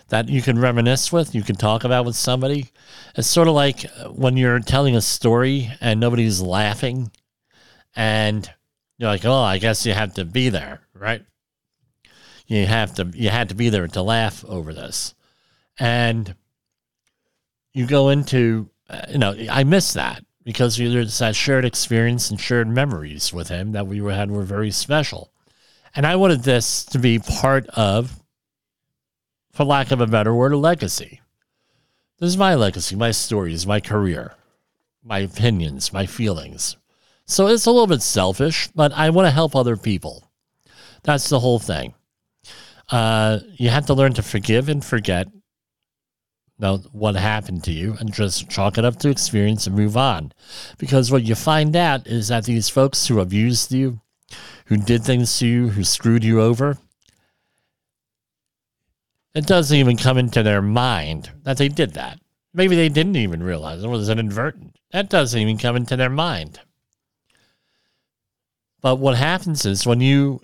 that 0.08 0.28
you 0.28 0.42
can 0.42 0.58
reminisce 0.58 1.10
with, 1.10 1.34
you 1.34 1.42
can 1.42 1.56
talk 1.56 1.84
about 1.84 2.04
with 2.04 2.14
somebody. 2.14 2.70
It's 3.16 3.28
sort 3.28 3.48
of 3.48 3.54
like 3.54 3.82
when 4.10 4.36
you're 4.36 4.60
telling 4.60 4.94
a 4.94 5.00
story 5.00 5.70
and 5.80 5.98
nobody's 5.98 6.40
laughing 6.40 7.10
and 7.96 8.48
you're 8.98 9.10
like, 9.10 9.24
"Oh, 9.24 9.32
I 9.32 9.58
guess 9.58 9.84
you 9.84 9.92
have 9.92 10.14
to 10.14 10.24
be 10.24 10.48
there, 10.48 10.82
right?" 10.94 11.24
You 12.46 12.66
have 12.66 12.94
to 12.96 13.10
you 13.14 13.30
had 13.30 13.48
to 13.48 13.54
be 13.54 13.70
there 13.70 13.88
to 13.88 14.02
laugh 14.02 14.44
over 14.44 14.72
this. 14.72 15.14
And 15.78 16.34
you 17.72 17.86
go 17.86 18.10
into 18.10 18.70
uh, 18.88 19.06
you 19.10 19.18
know, 19.18 19.34
I 19.50 19.64
miss 19.64 19.94
that 19.94 20.24
because 20.44 20.76
there's 20.76 21.18
that 21.18 21.34
shared 21.34 21.64
experience 21.64 22.30
and 22.30 22.38
shared 22.38 22.68
memories 22.68 23.32
with 23.32 23.48
him 23.48 23.72
that 23.72 23.86
we 23.86 23.98
had 24.12 24.30
were 24.30 24.42
very 24.42 24.70
special. 24.70 25.31
And 25.94 26.06
I 26.06 26.16
wanted 26.16 26.42
this 26.42 26.84
to 26.86 26.98
be 26.98 27.18
part 27.18 27.66
of, 27.68 28.22
for 29.52 29.64
lack 29.64 29.90
of 29.90 30.00
a 30.00 30.06
better 30.06 30.34
word, 30.34 30.52
a 30.52 30.56
legacy. 30.56 31.20
This 32.18 32.28
is 32.28 32.36
my 32.36 32.54
legacy, 32.54 32.96
my 32.96 33.10
stories, 33.10 33.66
my 33.66 33.80
career, 33.80 34.34
my 35.02 35.18
opinions, 35.18 35.92
my 35.92 36.06
feelings. 36.06 36.76
So 37.26 37.48
it's 37.48 37.66
a 37.66 37.70
little 37.70 37.86
bit 37.86 38.02
selfish, 38.02 38.68
but 38.74 38.92
I 38.92 39.10
want 39.10 39.26
to 39.26 39.30
help 39.30 39.54
other 39.54 39.76
people. 39.76 40.30
That's 41.02 41.28
the 41.28 41.40
whole 41.40 41.58
thing. 41.58 41.94
Uh, 42.88 43.40
you 43.54 43.70
have 43.70 43.86
to 43.86 43.94
learn 43.94 44.12
to 44.14 44.22
forgive 44.22 44.68
and 44.68 44.84
forget 44.84 45.28
know, 46.62 46.78
what 46.92 47.16
happened 47.16 47.64
to 47.64 47.72
you 47.72 47.96
and 48.00 48.12
just 48.12 48.48
chalk 48.48 48.78
it 48.78 48.84
up 48.84 48.96
to 49.00 49.10
experience 49.10 49.66
and 49.66 49.76
move 49.76 49.96
on. 49.96 50.32
Because 50.78 51.10
what 51.10 51.24
you 51.24 51.34
find 51.34 51.76
out 51.76 52.06
is 52.06 52.28
that 52.28 52.44
these 52.44 52.68
folks 52.68 53.06
who 53.06 53.20
abused 53.20 53.72
you, 53.72 54.00
who 54.66 54.76
did 54.76 55.04
things 55.04 55.38
to 55.38 55.46
you, 55.46 55.68
who 55.68 55.84
screwed 55.84 56.24
you 56.24 56.40
over, 56.40 56.78
it 59.34 59.46
doesn't 59.46 59.76
even 59.76 59.96
come 59.96 60.18
into 60.18 60.42
their 60.42 60.62
mind 60.62 61.30
that 61.42 61.56
they 61.56 61.68
did 61.68 61.94
that. 61.94 62.18
Maybe 62.54 62.76
they 62.76 62.88
didn't 62.88 63.16
even 63.16 63.42
realize 63.42 63.82
it 63.82 63.88
was 63.88 64.10
inadvertent. 64.10 64.76
That 64.92 65.08
doesn't 65.08 65.40
even 65.40 65.56
come 65.56 65.76
into 65.76 65.96
their 65.96 66.10
mind. 66.10 66.60
But 68.82 68.96
what 68.96 69.16
happens 69.16 69.64
is 69.64 69.86
when 69.86 70.00
you 70.00 70.40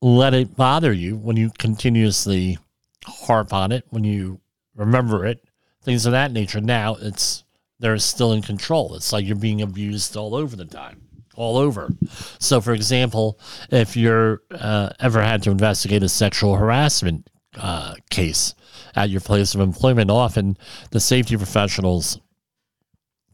let 0.00 0.34
it 0.34 0.56
bother 0.56 0.92
you, 0.92 1.16
when 1.16 1.36
you 1.36 1.50
continuously 1.58 2.58
harp 3.04 3.52
on 3.52 3.70
it, 3.70 3.84
when 3.90 4.04
you 4.04 4.40
remember 4.74 5.26
it, 5.26 5.44
things 5.82 6.06
of 6.06 6.12
that 6.12 6.32
nature, 6.32 6.60
now 6.60 6.96
it's 7.00 7.44
they're 7.80 7.98
still 7.98 8.32
in 8.32 8.42
control. 8.42 8.94
It's 8.94 9.12
like 9.12 9.26
you're 9.26 9.36
being 9.36 9.60
abused 9.60 10.16
all 10.16 10.34
over 10.34 10.56
the 10.56 10.64
time 10.64 11.02
all 11.34 11.56
over. 11.56 11.90
So, 12.38 12.60
for 12.60 12.72
example, 12.72 13.38
if 13.70 13.96
you're 13.96 14.42
uh, 14.50 14.90
ever 15.00 15.22
had 15.22 15.42
to 15.44 15.50
investigate 15.50 16.02
a 16.02 16.08
sexual 16.08 16.56
harassment 16.56 17.28
uh, 17.56 17.94
case 18.10 18.54
at 18.94 19.10
your 19.10 19.20
place 19.20 19.54
of 19.54 19.60
employment, 19.60 20.10
often 20.10 20.56
the 20.90 21.00
safety 21.00 21.36
professionals 21.36 22.20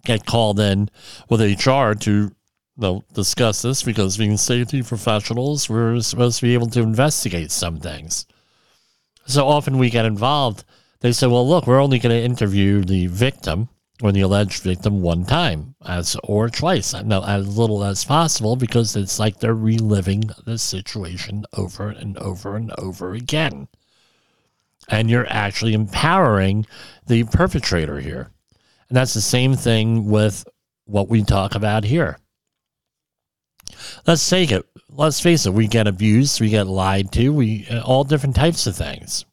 get 0.04 0.26
called 0.26 0.60
in 0.60 0.88
with 1.28 1.40
HR 1.40 1.92
to 1.92 2.34
discuss 3.12 3.62
this 3.62 3.82
because 3.82 4.16
being 4.16 4.36
safety 4.36 4.82
professionals, 4.82 5.68
we're 5.68 6.00
supposed 6.00 6.38
to 6.38 6.46
be 6.46 6.54
able 6.54 6.68
to 6.68 6.80
investigate 6.80 7.50
some 7.50 7.80
things. 7.80 8.26
So 9.26 9.46
often 9.46 9.78
we 9.78 9.90
get 9.90 10.06
involved. 10.06 10.64
They 11.00 11.12
say, 11.12 11.26
well, 11.26 11.46
look, 11.46 11.66
we're 11.66 11.82
only 11.82 11.98
going 11.98 12.14
to 12.14 12.24
interview 12.24 12.82
the 12.82 13.06
victim 13.08 13.68
or 14.02 14.12
the 14.12 14.20
alleged 14.20 14.62
victim 14.62 15.02
one 15.02 15.24
time 15.24 15.74
as 15.84 16.16
or 16.22 16.48
twice 16.48 16.94
no 17.04 17.22
as 17.24 17.58
little 17.58 17.82
as 17.82 18.04
possible 18.04 18.54
because 18.54 18.94
it's 18.94 19.18
like 19.18 19.38
they're 19.38 19.54
reliving 19.54 20.30
the 20.44 20.58
situation 20.58 21.44
over 21.54 21.90
and 21.90 22.16
over 22.18 22.56
and 22.56 22.72
over 22.78 23.14
again. 23.14 23.68
And 24.88 25.10
you're 25.10 25.26
actually 25.28 25.74
empowering 25.74 26.66
the 27.06 27.24
perpetrator 27.24 28.00
here. 28.00 28.30
And 28.88 28.96
that's 28.96 29.14
the 29.14 29.20
same 29.20 29.54
thing 29.54 30.08
with 30.08 30.46
what 30.86 31.08
we 31.08 31.22
talk 31.22 31.54
about 31.54 31.84
here. 31.84 32.18
Let's 34.06 34.28
take 34.28 34.52
it 34.52 34.64
let's 34.90 35.20
face 35.20 35.46
it 35.46 35.52
we 35.52 35.66
get 35.68 35.86
abused 35.86 36.40
we 36.40 36.48
get 36.48 36.66
lied 36.66 37.12
to 37.12 37.28
we 37.28 37.68
all 37.84 38.04
different 38.04 38.34
types 38.34 38.66
of 38.66 38.74
things 38.74 39.24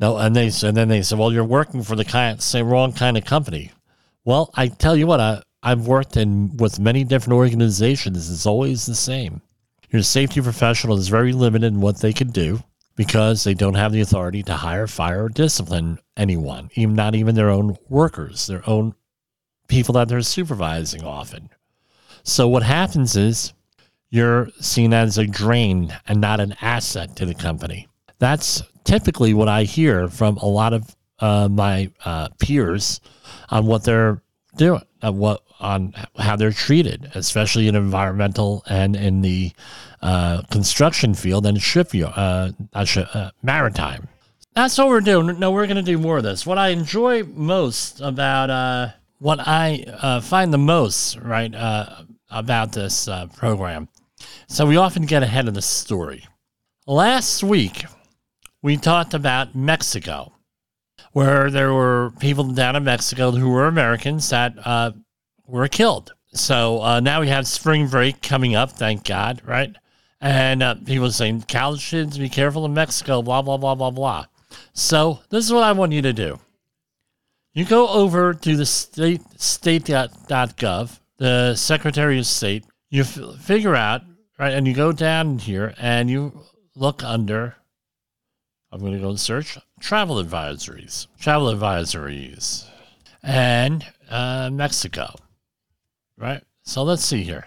no, 0.00 0.16
and 0.16 0.34
they 0.34 0.50
and 0.62 0.76
then 0.76 0.88
they 0.88 1.02
said, 1.02 1.18
"Well, 1.18 1.32
you're 1.32 1.44
working 1.44 1.82
for 1.82 1.94
the 1.94 2.04
kind, 2.04 2.40
same 2.40 2.68
wrong 2.68 2.92
kind 2.92 3.16
of 3.18 3.24
company." 3.24 3.72
Well, 4.24 4.50
I 4.54 4.68
tell 4.68 4.96
you 4.96 5.06
what, 5.06 5.20
I 5.20 5.42
I've 5.62 5.86
worked 5.86 6.16
in 6.16 6.56
with 6.56 6.80
many 6.80 7.04
different 7.04 7.34
organizations. 7.34 8.30
It's 8.30 8.46
always 8.46 8.86
the 8.86 8.94
same. 8.94 9.42
Your 9.90 10.02
safety 10.02 10.40
professional 10.40 10.96
is 10.96 11.08
very 11.08 11.32
limited 11.32 11.66
in 11.66 11.80
what 11.80 12.00
they 12.00 12.12
can 12.12 12.30
do 12.30 12.62
because 12.96 13.44
they 13.44 13.54
don't 13.54 13.74
have 13.74 13.92
the 13.92 14.00
authority 14.00 14.42
to 14.44 14.54
hire, 14.54 14.86
fire, 14.86 15.24
or 15.24 15.28
discipline 15.28 15.98
anyone, 16.16 16.70
even 16.74 16.94
not 16.94 17.14
even 17.14 17.34
their 17.34 17.50
own 17.50 17.76
workers, 17.88 18.46
their 18.46 18.68
own 18.68 18.94
people 19.68 19.94
that 19.94 20.08
they're 20.08 20.22
supervising 20.22 21.04
often. 21.04 21.50
So 22.22 22.48
what 22.48 22.62
happens 22.62 23.16
is 23.16 23.52
you're 24.10 24.48
seen 24.60 24.92
as 24.92 25.18
a 25.18 25.26
drain 25.26 25.96
and 26.06 26.20
not 26.20 26.40
an 26.40 26.54
asset 26.60 27.16
to 27.16 27.26
the 27.26 27.34
company. 27.34 27.88
That's 28.18 28.62
typically 28.84 29.34
what 29.34 29.48
I 29.48 29.64
hear 29.64 30.08
from 30.08 30.36
a 30.38 30.46
lot 30.46 30.72
of 30.72 30.96
uh, 31.20 31.48
my 31.48 31.90
uh, 32.04 32.28
peers 32.38 33.00
on 33.50 33.66
what 33.66 33.84
they're 33.84 34.22
doing, 34.56 34.82
on 35.02 35.18
what 35.18 35.42
on 35.60 35.92
how 36.18 36.36
they're 36.36 36.52
treated, 36.52 37.10
especially 37.14 37.68
in 37.68 37.74
environmental 37.74 38.64
and 38.66 38.96
in 38.96 39.20
the 39.20 39.52
uh, 40.00 40.40
construction 40.50 41.12
field 41.12 41.44
and 41.44 41.60
shipyard, 41.60 42.14
uh, 42.16 42.50
uh, 42.74 43.30
maritime. 43.42 44.08
That's 44.54 44.78
what 44.78 44.88
we're 44.88 45.02
doing. 45.02 45.38
No, 45.38 45.50
we're 45.50 45.66
going 45.66 45.76
to 45.76 45.82
do 45.82 45.98
more 45.98 46.16
of 46.16 46.22
this. 46.22 46.46
What 46.46 46.56
I 46.56 46.68
enjoy 46.68 47.24
most 47.24 48.00
about 48.00 48.48
uh, 48.48 48.88
what 49.18 49.38
I 49.40 50.20
find 50.22 50.50
the 50.50 50.58
most 50.58 51.18
right 51.18 51.54
about 52.30 52.72
this 52.72 53.08
program. 53.36 53.88
So 54.48 54.64
we 54.64 54.76
often 54.76 55.04
get 55.04 55.22
ahead 55.22 55.46
of 55.46 55.52
the 55.54 55.62
story. 55.62 56.26
Last 56.86 57.44
week, 57.44 57.84
we 58.62 58.76
talked 58.76 59.14
about 59.14 59.54
Mexico, 59.54 60.32
where 61.12 61.50
there 61.50 61.72
were 61.72 62.12
people 62.18 62.44
down 62.52 62.76
in 62.76 62.84
Mexico 62.84 63.30
who 63.30 63.50
were 63.50 63.66
Americans 63.66 64.28
that 64.30 64.54
uh, 64.64 64.92
were 65.46 65.68
killed. 65.68 66.12
So 66.32 66.82
uh, 66.82 67.00
now 67.00 67.20
we 67.20 67.28
have 67.28 67.46
spring 67.46 67.88
break 67.88 68.22
coming 68.22 68.54
up, 68.54 68.72
thank 68.72 69.04
God, 69.04 69.42
right? 69.44 69.74
And 70.20 70.62
uh, 70.62 70.76
people 70.84 71.10
saying, 71.10 71.44
college 71.48 71.88
kids, 71.88 72.18
be 72.18 72.28
careful 72.28 72.64
in 72.66 72.74
Mexico, 72.74 73.22
blah, 73.22 73.42
blah, 73.42 73.56
blah, 73.56 73.74
blah, 73.74 73.90
blah. 73.90 74.26
So 74.72 75.20
this 75.30 75.44
is 75.44 75.52
what 75.52 75.64
I 75.64 75.72
want 75.72 75.92
you 75.92 76.02
to 76.02 76.12
do. 76.12 76.38
You 77.52 77.64
go 77.64 77.88
over 77.88 78.32
to 78.32 78.56
the 78.56 78.66
state 78.66 79.22
state.gov, 79.36 81.00
the 81.16 81.54
Secretary 81.56 82.18
of 82.18 82.26
State, 82.26 82.64
you 82.90 83.02
f- 83.02 83.40
figure 83.40 83.74
out, 83.74 84.02
right, 84.38 84.52
and 84.52 84.68
you 84.68 84.74
go 84.74 84.92
down 84.92 85.38
here 85.38 85.74
and 85.78 86.08
you 86.08 86.44
look 86.76 87.02
under 87.02 87.56
I'm 88.72 88.80
going 88.80 88.92
to 88.92 88.98
go 88.98 89.10
and 89.10 89.20
search 89.20 89.58
travel 89.80 90.22
advisories. 90.22 91.06
Travel 91.18 91.52
advisories. 91.52 92.66
And 93.22 93.84
uh, 94.08 94.50
Mexico. 94.52 95.14
Right? 96.16 96.42
So 96.62 96.82
let's 96.82 97.04
see 97.04 97.22
here. 97.22 97.46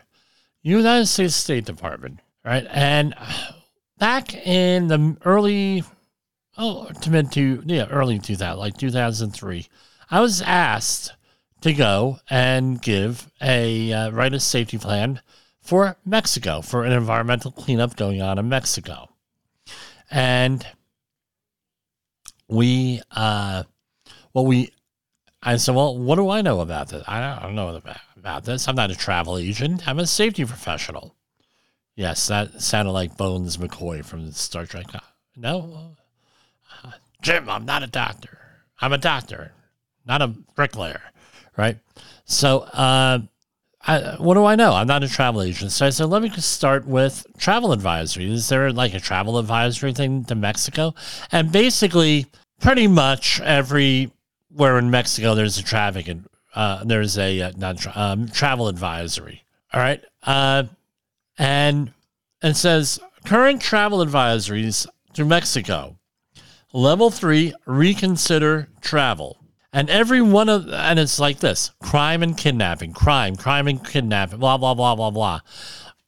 United 0.61 1.07
States 1.07 1.35
State 1.35 1.65
Department. 1.65 2.19
Right? 2.43 2.67
And 2.69 3.15
back 3.97 4.33
in 4.33 4.87
the 4.87 5.17
early, 5.23 5.83
oh, 6.57 6.89
to 6.89 7.09
mid 7.09 7.31
to, 7.33 7.63
yeah, 7.65 7.87
early 7.89 8.19
2000, 8.19 8.59
like 8.59 8.77
2003, 8.77 9.67
I 10.11 10.19
was 10.19 10.41
asked 10.41 11.13
to 11.61 11.73
go 11.73 12.19
and 12.29 12.81
give 12.81 13.31
a 13.41 13.93
uh, 13.93 14.11
write 14.11 14.33
a 14.33 14.39
safety 14.39 14.77
plan 14.77 15.21
for 15.61 15.95
Mexico 16.05 16.61
for 16.61 16.83
an 16.83 16.91
environmental 16.91 17.51
cleanup 17.51 17.95
going 17.95 18.21
on 18.21 18.37
in 18.37 18.49
Mexico. 18.49 19.09
And 20.11 20.65
we 22.47 23.01
uh 23.11 23.63
well 24.33 24.45
we 24.45 24.71
I 25.45 25.57
said, 25.57 25.75
well, 25.75 25.97
what 25.97 26.15
do 26.15 26.29
I 26.29 26.41
know 26.41 26.61
about 26.61 26.87
this? 26.87 27.03
I 27.05 27.37
don't 27.41 27.55
know 27.55 27.81
about 28.15 28.45
this. 28.45 28.67
I'm 28.69 28.75
not 28.75 28.91
a 28.91 28.95
travel 28.95 29.37
agent. 29.37 29.85
I'm 29.85 29.99
a 29.99 30.07
safety 30.07 30.45
professional. 30.45 31.15
Yes, 31.95 32.27
that 32.27 32.61
sounded 32.61 32.91
like 32.91 33.17
Bones 33.17 33.57
McCoy 33.57 34.05
from 34.05 34.31
Star 34.31 34.65
Trek. 34.65 34.87
No, 35.35 35.95
uh, 36.83 36.91
Jim, 37.21 37.49
I'm 37.49 37.65
not 37.65 37.83
a 37.83 37.87
doctor. 37.87 38.39
I'm 38.79 38.93
a 38.93 38.97
doctor, 38.97 39.51
not 40.05 40.21
a 40.21 40.29
bricklayer, 40.29 41.01
right? 41.57 41.77
So, 42.25 42.59
uh, 42.59 43.19
I, 43.85 44.15
what 44.17 44.35
do 44.35 44.45
I 44.45 44.55
know? 44.55 44.73
I'm 44.73 44.87
not 44.87 45.03
a 45.03 45.09
travel 45.09 45.41
agent. 45.41 45.71
So 45.71 45.85
I 45.85 45.89
said, 45.89 46.05
let 46.05 46.21
me 46.21 46.29
just 46.29 46.53
start 46.53 46.87
with 46.87 47.25
travel 47.37 47.73
advisory. 47.73 48.31
Is 48.31 48.47
there 48.47 48.71
like 48.71 48.93
a 48.93 48.99
travel 48.99 49.37
advisory 49.37 49.93
thing 49.93 50.23
to 50.25 50.35
Mexico? 50.35 50.95
And 51.31 51.51
basically, 51.51 52.27
pretty 52.61 52.87
much 52.87 53.41
everywhere 53.41 54.79
in 54.79 54.89
Mexico, 54.89 55.35
there's 55.35 55.57
a 55.57 55.63
traffic 55.63 56.07
and 56.07 56.25
uh, 56.55 56.83
there's 56.85 57.17
a 57.17 57.41
uh, 57.41 57.51
not 57.57 57.77
tra- 57.79 57.93
um, 57.95 58.29
travel 58.29 58.67
advisory. 58.67 59.43
All 59.73 59.81
right, 59.81 60.03
uh, 60.23 60.63
and 61.37 61.91
it 62.41 62.55
says 62.55 62.99
current 63.25 63.61
travel 63.61 64.05
advisories 64.05 64.87
to 65.13 65.25
Mexico. 65.25 65.97
Level 66.71 67.09
three, 67.09 67.53
reconsider 67.65 68.69
travel. 68.81 69.42
And 69.73 69.89
every 69.89 70.21
one 70.21 70.49
of 70.49 70.69
and 70.71 70.99
it's 70.99 71.19
like 71.19 71.39
this: 71.39 71.71
crime 71.81 72.21
and 72.21 72.37
kidnapping, 72.37 72.93
crime, 72.93 73.35
crime 73.35 73.67
and 73.67 73.83
kidnapping, 73.83 74.39
blah 74.39 74.57
blah 74.57 74.75
blah 74.75 74.95
blah 74.95 75.09
blah. 75.09 75.39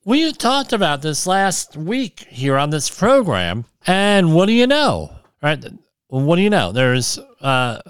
We 0.06 0.32
talked 0.34 0.71
about 0.71 1.01
this 1.01 1.25
last 1.25 1.75
week 1.75 2.28
here 2.30 2.58
on 2.58 2.69
this 2.69 2.91
program, 2.91 3.65
and 3.88 4.36
what 4.36 4.45
do 4.45 4.51
you 4.54 4.67
know? 4.67 5.15
Right, 5.41 5.65
what 6.08 6.36
do 6.36 6.43
you 6.43 6.51
know? 6.51 6.71
There's 6.71 7.17
uh, 7.41 7.82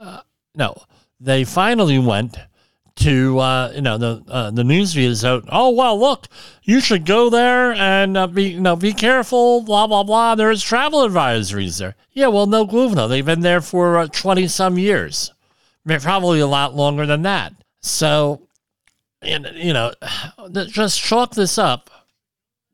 uh 0.00 0.20
no. 0.54 0.76
They 1.18 1.42
finally 1.42 1.98
went 1.98 2.36
to 2.96 3.38
uh, 3.38 3.72
you 3.74 3.82
know 3.82 3.98
the 3.98 4.22
uh, 4.28 4.50
the 4.50 4.64
news 4.64 4.94
views 4.94 5.24
out. 5.24 5.44
Oh 5.48 5.70
well, 5.70 5.98
look, 5.98 6.28
you 6.62 6.80
should 6.80 7.04
go 7.04 7.30
there 7.30 7.72
and 7.72 8.16
uh, 8.16 8.26
be 8.26 8.50
you 8.50 8.60
know 8.60 8.76
be 8.76 8.92
careful. 8.92 9.62
Blah 9.62 9.86
blah 9.86 10.04
blah. 10.04 10.34
There's 10.34 10.62
travel 10.62 11.06
advisories 11.06 11.78
there. 11.78 11.96
Yeah, 12.12 12.28
well, 12.28 12.46
no 12.46 12.66
Gluvno. 12.66 13.08
They've 13.08 13.24
been 13.24 13.40
there 13.40 13.60
for 13.60 14.06
twenty 14.08 14.44
uh, 14.44 14.48
some 14.48 14.78
years, 14.78 15.32
probably 15.86 16.40
a 16.40 16.46
lot 16.46 16.74
longer 16.74 17.06
than 17.06 17.22
that. 17.22 17.52
So, 17.80 18.48
and 19.22 19.50
you 19.54 19.72
know, 19.72 19.92
just 20.66 21.00
chalk 21.00 21.34
this 21.34 21.58
up, 21.58 21.90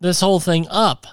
this 0.01 0.21
whole 0.21 0.41
thing 0.41 0.67
up, 0.71 1.07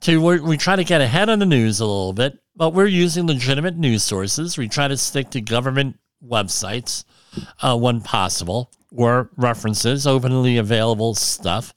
to 0.00 0.20
we 0.20 0.56
try 0.56 0.76
to 0.76 0.84
get 0.84 1.00
ahead 1.00 1.28
of 1.28 1.38
the 1.38 1.46
news 1.46 1.80
a 1.80 1.86
little 1.86 2.12
bit 2.12 2.38
but 2.54 2.74
we're 2.74 2.86
using 2.86 3.26
legitimate 3.26 3.76
news 3.76 4.02
sources. 4.02 4.58
We 4.58 4.68
try 4.68 4.86
to 4.86 4.96
stick 4.96 5.30
to 5.30 5.40
government 5.40 5.98
websites 6.24 7.04
uh, 7.60 7.76
when 7.76 8.00
possible 8.00 8.70
were 8.90 9.30
references, 9.36 10.06
openly 10.06 10.56
available 10.56 11.14
stuff. 11.14 11.74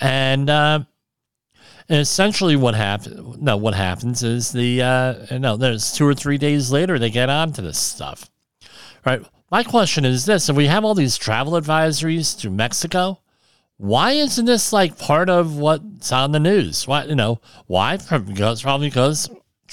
And 0.00 0.50
uh, 0.50 0.80
essentially 1.88 2.56
what 2.56 2.74
happens 2.74 3.38
no 3.38 3.56
what 3.56 3.74
happens 3.74 4.22
is 4.22 4.52
the 4.52 4.80
uh 4.80 5.38
no 5.38 5.56
there's 5.56 5.92
two 5.92 6.06
or 6.06 6.14
three 6.14 6.38
days 6.38 6.70
later 6.70 6.98
they 6.98 7.10
get 7.10 7.28
onto 7.28 7.60
this 7.60 7.78
stuff 7.78 8.30
right? 9.04 9.20
My 9.50 9.62
question 9.62 10.04
is 10.04 10.24
this 10.24 10.48
if 10.48 10.56
we 10.56 10.68
have 10.68 10.84
all 10.84 10.94
these 10.94 11.18
travel 11.18 11.52
advisories 11.54 12.38
to 12.40 12.50
mexico 12.50 13.18
why 13.82 14.12
isn't 14.12 14.44
this 14.44 14.72
like 14.72 14.96
part 14.96 15.28
of 15.28 15.56
what's 15.56 16.12
on 16.12 16.30
the 16.30 16.38
news? 16.38 16.86
Why 16.86 17.02
you 17.02 17.16
know 17.16 17.40
why? 17.66 17.98
Because 18.26 18.62
probably 18.62 18.88
because 18.88 19.28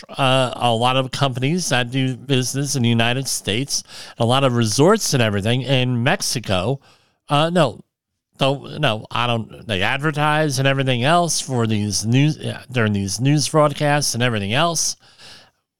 uh, 0.09 0.53
a 0.55 0.73
lot 0.73 0.97
of 0.97 1.11
companies 1.11 1.69
that 1.69 1.91
do 1.91 2.15
business 2.15 2.75
in 2.75 2.83
the 2.83 2.89
United 2.89 3.27
States, 3.27 3.83
a 4.17 4.25
lot 4.25 4.43
of 4.43 4.55
resorts 4.55 5.13
and 5.13 5.21
everything 5.21 5.61
in 5.61 6.03
Mexico. 6.03 6.79
Uh, 7.27 7.49
no, 7.49 7.81
don't 8.37 8.79
no, 8.79 9.05
I 9.11 9.27
don't. 9.27 9.67
They 9.67 9.81
advertise 9.81 10.59
and 10.59 10.67
everything 10.67 11.03
else 11.03 11.39
for 11.41 11.67
these 11.67 12.05
news 12.05 12.37
yeah, 12.37 12.63
during 12.71 12.93
these 12.93 13.19
news 13.19 13.47
broadcasts 13.49 14.13
and 14.13 14.23
everything 14.23 14.53
else. 14.53 14.95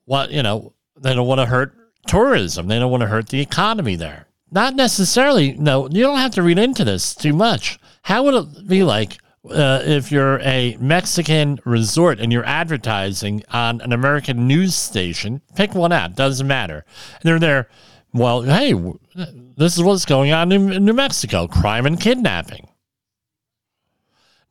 What 0.06 0.32
you 0.32 0.44
know, 0.44 0.74
they 1.00 1.16
don't 1.16 1.28
want 1.28 1.40
to 1.40 1.46
hurt 1.46 1.74
tourism. 2.06 2.68
They 2.68 2.78
don't 2.78 2.92
want 2.92 3.02
to 3.02 3.08
hurt 3.08 3.30
the 3.30 3.40
economy 3.40 3.96
there. 3.96 4.28
Not 4.52 4.76
necessarily. 4.76 5.54
No, 5.54 5.88
you 5.90 6.04
don't 6.04 6.18
have 6.18 6.34
to 6.36 6.44
read 6.44 6.60
into 6.60 6.84
this 6.84 7.16
too 7.16 7.34
much. 7.34 7.80
How 8.04 8.24
would 8.24 8.36
it 8.36 8.68
be 8.68 8.84
like? 8.84 9.18
Uh, 9.50 9.82
if 9.84 10.12
you're 10.12 10.40
a 10.40 10.78
Mexican 10.80 11.60
resort 11.66 12.20
and 12.20 12.32
you're 12.32 12.46
advertising 12.46 13.44
on 13.52 13.82
an 13.82 13.94
American 13.94 14.48
news 14.48 14.76
station, 14.76 15.42
pick 15.56 15.74
one 15.74 15.92
out, 15.92 16.16
doesn't 16.16 16.48
matter. 16.48 16.86
And 17.14 17.24
they're 17.24 17.40
there 17.40 17.70
Well, 18.14 18.42
hey, 18.42 18.74
this 19.56 19.78
is 19.78 19.84
what's 19.84 20.06
going 20.06 20.32
on 20.32 20.52
in 20.52 20.84
New 20.84 20.94
Mexico 20.94 21.48
crime 21.48 21.86
and 21.86 22.00
kidnapping. 22.00 22.70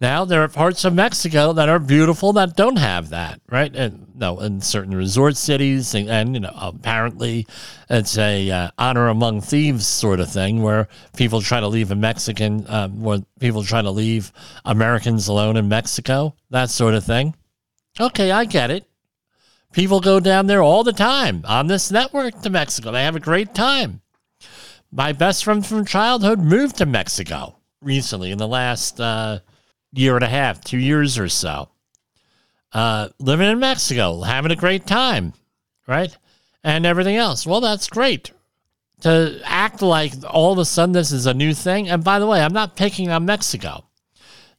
Now 0.01 0.25
there 0.25 0.45
are 0.45 0.49
parts 0.49 0.85
of 0.85 0.95
Mexico 0.95 1.53
that 1.55 1.69
are 1.69 1.81
beautiful 1.81 2.33
that 2.35 2.57
don't 2.57 2.79
have 2.79 3.09
that, 3.09 3.41
right? 3.51 3.75
And 3.75 4.07
no, 4.15 4.39
in 4.39 4.61
certain 4.61 4.95
resort 4.95 5.37
cities, 5.37 5.93
and, 5.93 6.09
and 6.09 6.35
you 6.35 6.41
know, 6.41 6.53
apparently 6.57 7.49
it's 7.91 8.17
a 8.17 8.49
uh, 8.49 8.71
honor 8.79 9.09
among 9.09 9.41
thieves 9.41 9.89
sort 9.89 10.21
of 10.21 10.31
thing, 10.31 10.63
where 10.63 10.87
people 11.17 11.41
try 11.41 11.59
to 11.59 11.67
leave 11.67 11.91
a 11.91 11.97
Mexican, 11.97 12.65
um, 12.69 13.01
where 13.03 13.19
people 13.41 13.65
try 13.65 13.83
to 13.83 13.91
leave 13.91 14.33
Americans 14.65 15.27
alone 15.27 15.57
in 15.57 15.69
Mexico, 15.69 16.37
that 16.51 16.71
sort 16.71 16.95
of 16.95 17.03
thing. 17.03 17.35
Okay, 17.99 18.31
I 18.31 18.45
get 18.45 18.71
it. 18.71 18.89
People 19.73 19.99
go 19.99 20.21
down 20.21 20.47
there 20.47 20.63
all 20.63 20.85
the 20.85 20.93
time 20.93 21.43
on 21.45 21.67
this 21.67 21.91
network 21.91 22.41
to 22.43 22.51
Mexico. 22.51 22.93
They 22.93 23.03
have 23.03 23.17
a 23.17 23.21
great 23.21 23.53
time. 23.53 24.01
My 24.93 25.13
best 25.13 25.43
friend 25.43 25.67
from 25.67 25.85
childhood 25.85 26.39
moved 26.39 26.77
to 26.77 26.87
Mexico 26.87 27.57
recently 27.83 28.31
in 28.31 28.39
the 28.39 28.47
last. 28.47 29.01
Uh, 29.01 29.41
year 29.93 30.15
and 30.15 30.25
a 30.25 30.29
half, 30.29 30.63
two 30.63 30.79
years 30.79 31.19
or 31.19 31.29
so. 31.29 31.69
Uh, 32.73 33.09
living 33.19 33.49
in 33.49 33.59
Mexico, 33.59 34.21
having 34.21 34.51
a 34.51 34.57
great 34.57 34.87
time, 34.87 35.33
right? 35.87 36.17
And 36.63 36.85
everything 36.85 37.17
else. 37.17 37.47
Well, 37.47 37.61
that's 37.61 37.89
great. 37.89 38.33
To 39.03 39.41
act 39.45 39.81
like 39.81 40.13
all 40.29 40.53
of 40.53 40.59
a 40.59 40.65
sudden 40.65 40.93
this 40.93 41.13
is 41.13 41.27
a 41.27 41.35
new 41.35 41.55
thing. 41.55 41.89
And 41.89 42.05
by 42.05 42.19
the 42.19 42.27
way, 42.27 42.43
I'm 42.43 42.53
not 42.53 42.77
picking 42.77 43.11
on 43.11 43.25
Mexico. 43.25 43.85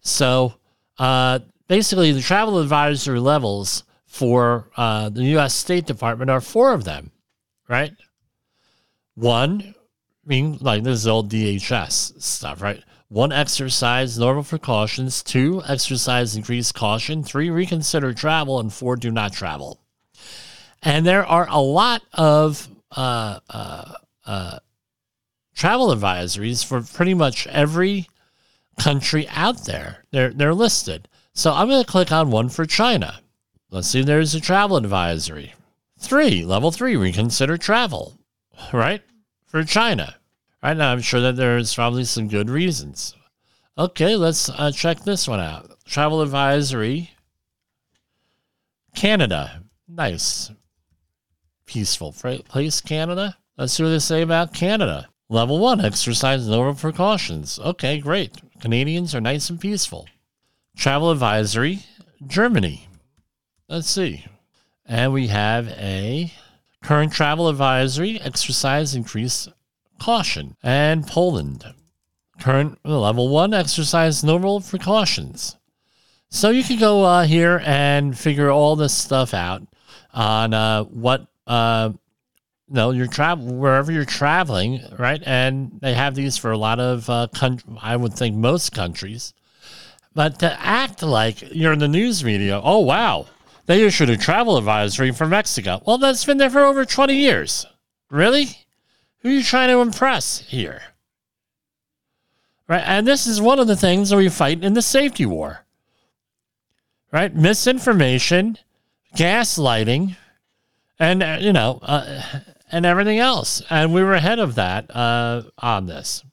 So 0.02 0.56
uh, 0.98 1.40
basically, 1.68 2.12
the 2.12 2.22
travel 2.22 2.60
advisory 2.60 3.20
levels 3.20 3.84
for 4.06 4.70
uh, 4.76 5.10
the 5.10 5.24
U.S. 5.24 5.54
State 5.54 5.86
Department 5.86 6.32
are 6.32 6.42
four 6.42 6.74
of 6.74 6.84
them, 6.84 7.12
right? 7.68 7.94
One, 9.16 9.62
I 9.62 10.28
mean, 10.28 10.58
like 10.62 10.84
this 10.84 11.00
is 11.00 11.08
old 11.08 11.30
DHS 11.30 12.22
stuff, 12.22 12.62
right? 12.62 12.84
One, 13.10 13.32
exercise 13.32 14.20
normal 14.20 14.44
precautions. 14.44 15.24
Two, 15.24 15.64
exercise 15.68 16.36
increased 16.36 16.76
caution. 16.76 17.24
Three, 17.24 17.50
reconsider 17.50 18.14
travel. 18.14 18.60
And 18.60 18.72
four, 18.72 18.96
do 18.96 19.10
not 19.12 19.34
travel. 19.34 19.80
And 20.84 21.06
there 21.06 21.26
are 21.26 21.48
a 21.50 21.60
lot 21.60 22.04
of 22.14 22.68
uh, 22.96 23.40
uh, 23.50 23.94
uh, 24.26 24.60
travel 25.56 25.88
advisories 25.88 26.64
for 26.64 26.82
pretty 26.82 27.16
much 27.16 27.48
every 27.48 28.08
country 28.80 29.28
out 29.30 29.66
there. 29.66 30.06
They're, 30.12 30.32
they're 30.32 30.54
listed. 30.54 31.08
So 31.34 31.52
I'm 31.52 31.68
going 31.68 31.84
to 31.84 31.92
click 31.92 32.12
on 32.12 32.30
one 32.30 32.50
for 32.50 32.66
China. 32.66 33.22
Let's 33.72 33.88
see, 33.88 34.04
there's 34.04 34.36
a 34.36 34.42
travel 34.42 34.78
advisory. 34.78 35.54
Three, 36.00 36.46
level 36.46 36.72
three, 36.72 36.96
reconsider 36.96 37.58
travel, 37.58 38.20
right? 38.72 39.02
For 39.46 39.64
China. 39.64 40.16
Right 40.62 40.76
now, 40.76 40.92
I'm 40.92 41.02
sure 41.02 41.22
that 41.22 41.38
there's 41.38 41.74
probably 41.74 42.04
some 42.04 42.28
good 42.28 42.50
reasons. 42.50 43.16
Okay, 43.78 44.18
let's 44.18 44.50
uh, 44.50 44.72
check 44.72 45.04
this 45.04 45.28
one 45.28 45.40
out. 45.40 45.72
Travel 45.86 46.22
advisory. 46.22 47.12
Canada. 48.94 49.64
Nice. 49.88 50.52
Peaceful 51.66 52.12
place, 52.12 52.82
Canada. 52.82 53.38
Let's 53.58 53.74
see 53.74 53.84
what 53.84 53.90
they 53.90 54.00
say 54.00 54.22
about 54.22 54.54
Canada. 54.54 55.08
Level 55.30 55.60
one, 55.60 55.80
exercise 55.80 56.48
no 56.48 56.74
precautions. 56.74 57.60
Okay, 57.60 58.00
great. 58.00 58.36
Canadians 58.60 59.14
are 59.16 59.22
nice 59.22 59.50
and 59.50 59.62
peaceful. 59.62 60.08
Travel 60.76 61.12
advisory, 61.12 61.80
Germany. 62.26 62.88
Let's 63.70 63.90
see. 63.90 64.26
And 64.86 65.14
we 65.14 65.28
have 65.28 65.70
a 65.70 66.34
current 66.84 67.14
travel 67.14 67.48
advisory, 67.48 68.20
exercise 68.20 68.96
increase 68.96 69.48
caution. 70.00 70.56
And 70.64 71.06
Poland, 71.06 71.66
current 72.40 72.80
level 72.84 73.30
one, 73.30 73.54
exercise 73.54 74.24
normal 74.24 74.62
precautions. 74.62 75.56
So 76.30 76.52
you 76.52 76.64
can 76.64 76.78
go 76.78 77.04
uh, 77.04 77.26
here 77.26 77.62
and 77.66 78.18
figure 78.18 78.52
all 78.52 78.76
this 78.76 78.94
stuff 78.94 79.34
out 79.34 79.64
on 80.14 80.54
uh, 80.54 80.84
what 80.84 81.28
uh, 81.48 81.92
no 82.70 82.92
you're 82.92 83.08
travel 83.08 83.56
wherever 83.56 83.92
you're 83.92 84.06
traveling, 84.06 84.82
right? 84.98 85.22
And 85.26 85.80
they 85.82 85.94
have 85.96 86.16
these 86.16 86.38
for 86.38 86.52
a 86.52 86.58
lot 86.58 86.80
of 86.80 87.10
uh, 87.10 87.28
con- 87.34 87.80
I 87.82 87.96
would 87.96 88.14
think 88.14 88.36
most 88.36 88.72
countries. 88.72 89.34
But 90.14 90.40
to 90.40 90.60
act 90.62 91.02
like 91.02 91.42
you're 91.52 91.74
in 91.74 91.80
the 91.80 91.88
news 91.88 92.24
media, 92.24 92.62
oh 92.64 92.80
wow, 92.80 93.28
they 93.66 93.84
issued 93.84 94.10
a 94.10 94.18
travel 94.18 94.58
advisory 94.58 95.12
for 95.12 95.28
Mexico. 95.28 95.82
Well, 95.86 95.98
that's 95.98 96.26
been 96.26 96.38
there 96.38 96.50
for 96.50 96.64
over 96.64 96.86
20 96.86 97.16
years. 97.16 97.66
Really? 98.10 98.50
Who 99.22 99.30
are 99.30 99.34
you 99.34 99.44
trying 99.44 99.70
to 99.70 99.82
impress 99.82 100.40
here? 100.40 100.82
Right? 102.68 102.84
And 102.86 103.08
this 103.08 103.28
is 103.28 103.42
one 103.42 103.60
of 103.60 103.68
the 103.68 103.76
things 103.76 104.10
that 104.10 104.18
we 104.18 104.30
fight 104.30 104.64
in 104.64 104.74
the 104.74 104.82
safety 104.82 105.26
war. 105.26 105.66
Right? 107.12 107.36
Misinformation, 107.36 108.58
gaslighting, 109.16 110.16
and, 111.00 111.24
uh, 111.24 111.38
you 111.40 111.52
know, 111.52 111.80
uh, 111.82 112.22
and 112.72 112.86
everything 112.86 113.20
else. 113.20 113.62
And 113.70 113.94
we 113.94 114.04
were 114.04 114.14
ahead 114.14 114.40
of 114.40 114.56
that 114.56 114.96
uh, 114.96 115.44
on 115.58 115.88
this. 115.88 116.24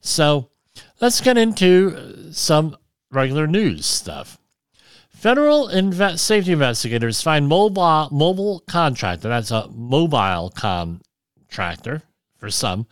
So 0.00 0.48
let's 1.00 1.20
get 1.20 1.36
into 1.36 2.32
some 2.32 2.76
regular 3.10 3.46
news 3.46 3.86
stuff. 3.86 4.38
Federal 5.10 5.68
inve- 5.68 6.18
safety 6.18 6.52
investigators 6.52 7.20
find 7.20 7.46
mobile 7.46 8.08
mobile 8.10 8.60
contractor, 8.66 9.28
that's 9.28 9.50
a 9.50 9.68
mobile 9.68 10.50
com 10.54 11.02
tractor 11.50 12.02
for 12.38 12.50
some, 12.50 12.86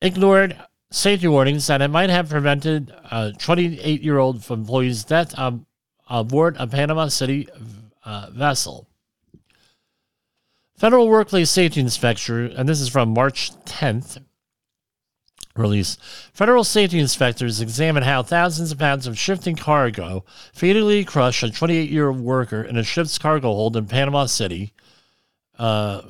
ignored 0.00 0.56
safety 0.90 1.28
warnings 1.28 1.66
that 1.66 1.82
it 1.82 1.88
might 1.88 2.10
have 2.10 2.28
prevented 2.28 2.94
a 3.10 3.32
28 3.32 4.02
year 4.02 4.18
old 4.18 4.48
employee's 4.50 5.04
death 5.04 5.34
aboard 6.08 6.56
a 6.58 6.66
Panama 6.66 7.08
City 7.08 7.48
uh, 8.04 8.28
vessel. 8.30 8.86
Federal 10.76 11.08
Workplace 11.08 11.50
Safety 11.50 11.80
Inspector, 11.80 12.46
and 12.46 12.68
this 12.68 12.80
is 12.80 12.88
from 12.90 13.14
March 13.14 13.52
10th, 13.64 14.22
release. 15.56 15.96
Federal 16.32 16.64
safety 16.64 16.98
inspectors 16.98 17.60
examine 17.60 18.02
how 18.02 18.22
thousands 18.22 18.72
of 18.72 18.78
pounds 18.78 19.06
of 19.06 19.18
shifting 19.18 19.56
cargo 19.56 20.24
fatally 20.52 21.04
crushed 21.04 21.42
a 21.42 21.50
28 21.50 21.90
year 21.90 22.08
old 22.08 22.20
worker 22.20 22.62
in 22.62 22.76
a 22.76 22.84
ship's 22.84 23.18
cargo 23.18 23.48
hold 23.48 23.76
in 23.76 23.86
Panama 23.86 24.26
City. 24.26 24.72
Uh, 25.58 26.02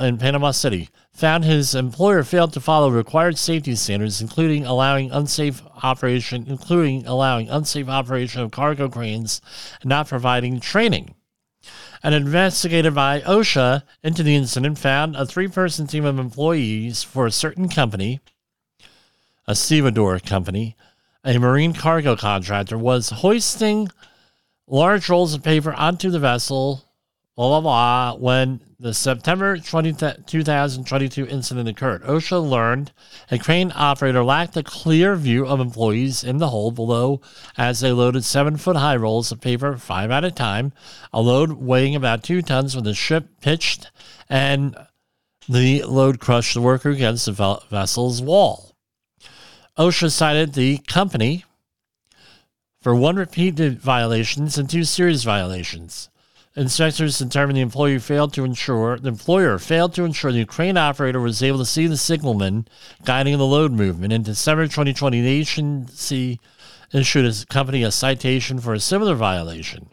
in 0.00 0.16
Panama 0.16 0.52
City 0.52 0.88
found 1.12 1.44
his 1.44 1.74
employer 1.74 2.24
failed 2.24 2.52
to 2.54 2.60
follow 2.60 2.90
required 2.90 3.38
safety 3.38 3.74
standards, 3.74 4.20
including 4.20 4.64
allowing 4.64 5.10
unsafe 5.10 5.62
operation, 5.82 6.44
including 6.48 7.06
allowing 7.06 7.48
unsafe 7.50 7.88
operation 7.88 8.40
of 8.40 8.50
cargo 8.50 8.88
cranes 8.88 9.40
and 9.80 9.88
not 9.90 10.08
providing 10.08 10.58
training. 10.58 11.14
An 12.02 12.12
investigator 12.12 12.90
by 12.90 13.20
OSHA 13.20 13.84
into 14.02 14.22
the 14.22 14.34
incident 14.34 14.78
found 14.78 15.14
a 15.14 15.26
three-person 15.26 15.86
team 15.86 16.04
of 16.04 16.18
employees 16.18 17.02
for 17.02 17.26
a 17.26 17.30
certain 17.30 17.68
company, 17.68 18.20
a 19.46 19.54
stevedore 19.54 20.18
company, 20.18 20.76
a 21.24 21.38
marine 21.38 21.72
cargo 21.72 22.16
contractor, 22.16 22.76
was 22.76 23.10
hoisting 23.10 23.88
large 24.66 25.08
rolls 25.08 25.34
of 25.34 25.44
paper 25.44 25.72
onto 25.74 26.10
the 26.10 26.18
vessel, 26.18 26.84
blah 27.36 27.60
blah 27.60 27.60
blah, 27.60 28.14
when 28.18 28.60
the 28.78 28.92
September 28.92 29.56
20, 29.56 29.92
2022 30.26 31.26
incident 31.28 31.68
occurred. 31.68 32.02
OSHA 32.02 32.50
learned 32.50 32.92
a 33.30 33.38
crane 33.38 33.72
operator 33.74 34.24
lacked 34.24 34.56
a 34.56 34.62
clear 34.62 35.14
view 35.14 35.46
of 35.46 35.60
employees 35.60 36.24
in 36.24 36.38
the 36.38 36.48
hold 36.48 36.74
below 36.74 37.20
as 37.56 37.80
they 37.80 37.92
loaded 37.92 38.24
seven 38.24 38.56
foot 38.56 38.76
high 38.76 38.96
rolls 38.96 39.30
of 39.30 39.40
paper, 39.40 39.76
five 39.76 40.10
at 40.10 40.24
a 40.24 40.32
time, 40.32 40.72
a 41.12 41.20
load 41.20 41.52
weighing 41.52 41.94
about 41.94 42.24
two 42.24 42.42
tons 42.42 42.74
when 42.74 42.84
the 42.84 42.92
ship 42.92 43.28
pitched 43.40 43.90
and 44.28 44.76
the 45.48 45.82
load 45.84 46.18
crushed 46.18 46.54
the 46.54 46.60
worker 46.60 46.90
against 46.90 47.26
the 47.26 47.60
vessel's 47.70 48.20
wall. 48.20 48.74
OSHA 49.78 50.10
cited 50.10 50.54
the 50.54 50.78
company 50.88 51.44
for 52.80 52.94
one 52.96 53.14
repeated 53.14 53.80
violations 53.80 54.58
and 54.58 54.68
two 54.68 54.82
serious 54.82 55.22
violations. 55.22 56.10
Inspectors 56.54 57.18
determined 57.18 57.56
the 57.56 57.62
employee 57.62 57.98
failed 57.98 58.34
to 58.34 58.44
ensure 58.44 58.98
the 58.98 59.08
employer 59.08 59.58
failed 59.58 59.94
to 59.94 60.04
ensure 60.04 60.32
the 60.32 60.44
crane 60.44 60.76
operator 60.76 61.18
was 61.18 61.42
able 61.42 61.58
to 61.58 61.64
see 61.64 61.86
the 61.86 61.96
signalman 61.96 62.68
guiding 63.04 63.38
the 63.38 63.46
load 63.46 63.72
movement. 63.72 64.12
In 64.12 64.22
December 64.22 64.64
2020, 64.64 65.22
the 65.22 65.28
agency 65.28 66.40
issued 66.92 67.24
a 67.24 67.46
company 67.46 67.82
a 67.82 67.90
citation 67.90 68.60
for 68.60 68.74
a 68.74 68.80
similar 68.80 69.14
violation. 69.14 69.88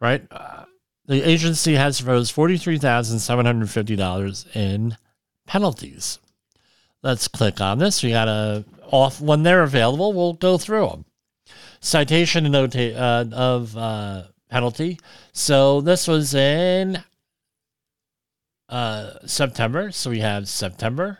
Right, 0.00 0.26
uh, 0.32 0.64
the 1.06 1.22
agency 1.22 1.74
has 1.74 2.00
proposed 2.00 2.32
forty-three 2.32 2.78
thousand 2.78 3.20
seven 3.20 3.46
hundred 3.46 3.70
fifty 3.70 3.94
dollars 3.96 4.46
in 4.52 4.96
penalties. 5.46 6.18
Let's 7.02 7.28
click 7.28 7.60
on 7.60 7.78
this. 7.78 8.02
We 8.02 8.10
got 8.10 8.28
a 8.28 8.64
off 8.90 9.20
when 9.20 9.44
they're 9.44 9.62
available. 9.62 10.12
We'll 10.12 10.34
go 10.34 10.58
through 10.58 10.88
them. 10.88 11.04
Citation 11.80 12.50
nota- 12.50 13.00
uh, 13.00 13.24
of. 13.32 13.76
Uh, 13.76 14.22
penalty. 14.56 14.98
So 15.34 15.82
this 15.82 16.08
was 16.08 16.34
in 16.34 17.04
uh, 18.70 19.10
September. 19.26 19.92
So 19.92 20.08
we 20.08 20.20
have 20.20 20.48
September, 20.48 21.18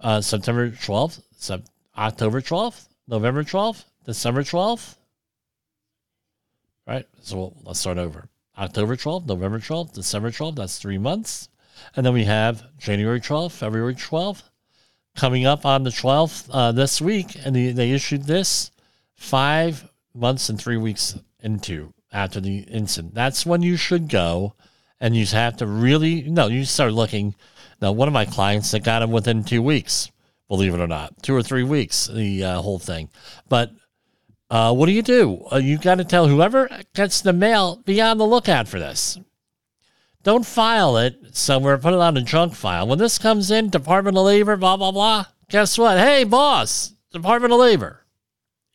uh, 0.00 0.22
September 0.22 0.70
12th, 0.70 1.20
Sep- 1.36 1.68
October 1.98 2.40
12th, 2.40 2.88
November 3.06 3.44
12th, 3.44 3.84
December 4.06 4.42
12th. 4.44 4.96
Right. 6.86 7.06
So 7.20 7.52
let's 7.64 7.80
start 7.80 7.98
over. 7.98 8.30
October 8.56 8.96
12th, 8.96 9.26
November 9.26 9.58
12th, 9.58 9.92
December 9.92 10.30
12th. 10.30 10.56
That's 10.56 10.78
three 10.78 10.96
months. 10.96 11.50
And 11.94 12.06
then 12.06 12.14
we 12.14 12.24
have 12.24 12.64
January 12.78 13.20
12th, 13.20 13.52
February 13.52 13.94
12th. 13.94 14.42
Coming 15.14 15.44
up 15.44 15.66
on 15.66 15.82
the 15.82 15.90
12th 15.90 16.48
uh, 16.50 16.72
this 16.72 16.98
week, 16.98 17.36
and 17.44 17.54
they 17.54 17.90
issued 17.90 18.24
this 18.24 18.70
five 19.16 19.86
months 20.14 20.48
and 20.48 20.58
three 20.58 20.78
weeks 20.78 21.18
into 21.42 21.92
after 22.12 22.40
the 22.40 22.58
incident. 22.60 23.14
That's 23.14 23.46
when 23.46 23.62
you 23.62 23.76
should 23.76 24.08
go, 24.08 24.54
and 25.00 25.16
you 25.16 25.26
have 25.26 25.56
to 25.58 25.66
really 25.66 26.22
no. 26.22 26.48
You 26.48 26.64
start 26.64 26.92
looking. 26.92 27.34
Now, 27.80 27.92
one 27.92 28.08
of 28.08 28.14
my 28.14 28.24
clients 28.24 28.72
that 28.72 28.82
got 28.84 29.02
him 29.02 29.12
within 29.12 29.44
two 29.44 29.62
weeks, 29.62 30.10
believe 30.48 30.74
it 30.74 30.80
or 30.80 30.88
not, 30.88 31.22
two 31.22 31.34
or 31.34 31.42
three 31.42 31.62
weeks, 31.62 32.08
the 32.08 32.42
uh, 32.42 32.60
whole 32.60 32.80
thing. 32.80 33.08
But 33.48 33.70
uh, 34.50 34.74
what 34.74 34.86
do 34.86 34.92
you 34.92 35.02
do? 35.02 35.46
Uh, 35.52 35.58
you 35.58 35.78
got 35.78 35.96
to 35.96 36.04
tell 36.04 36.26
whoever 36.26 36.68
gets 36.94 37.20
the 37.20 37.32
mail, 37.32 37.80
be 37.84 38.00
on 38.00 38.18
the 38.18 38.26
lookout 38.26 38.66
for 38.66 38.78
this. 38.78 39.18
Don't 40.24 40.44
file 40.44 40.96
it 40.96 41.36
somewhere, 41.36 41.78
put 41.78 41.94
it 41.94 42.00
on 42.00 42.16
a 42.16 42.22
junk 42.22 42.54
file. 42.54 42.86
When 42.86 42.98
this 42.98 43.18
comes 43.18 43.50
in, 43.50 43.70
Department 43.70 44.16
of 44.16 44.24
Labor, 44.24 44.56
blah, 44.56 44.76
blah, 44.76 44.90
blah, 44.90 45.26
guess 45.48 45.78
what? 45.78 45.98
Hey, 45.98 46.24
boss, 46.24 46.94
Department 47.12 47.52
of 47.52 47.60
Labor. 47.60 48.04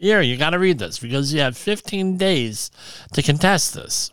Here, 0.04 0.20
you 0.20 0.36
got 0.36 0.49
to 0.49 0.60
read 0.60 0.80
this 0.80 0.99
because 0.99 1.34
you 1.34 1.39
have 1.39 1.56
15 1.56 2.18
days 2.18 2.70
to 3.14 3.24
contest 3.24 3.74
this. 3.74 4.12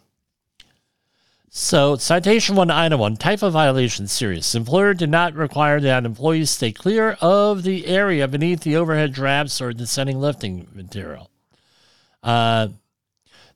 So, 1.49 1.97
citation 1.97 2.55
one, 2.55 2.71
item 2.71 3.01
one, 3.01 3.17
type 3.17 3.43
of 3.43 3.55
violation 3.55 4.07
serious. 4.07 4.55
Employer 4.55 4.95
did 4.95 5.11
not 5.11 5.35
require 5.35 5.81
that 5.81 6.05
employees 6.05 6.51
stay 6.51 6.71
clear 6.71 7.19
of 7.21 7.65
the 7.65 7.89
area 7.89 8.29
beneath 8.29 8.61
the 8.61 8.77
overhead 8.77 9.13
drafts 9.13 9.61
or 9.61 9.73
descending 9.73 10.21
lifting 10.21 10.69
material. 10.73 11.29
Uh, 12.23 12.69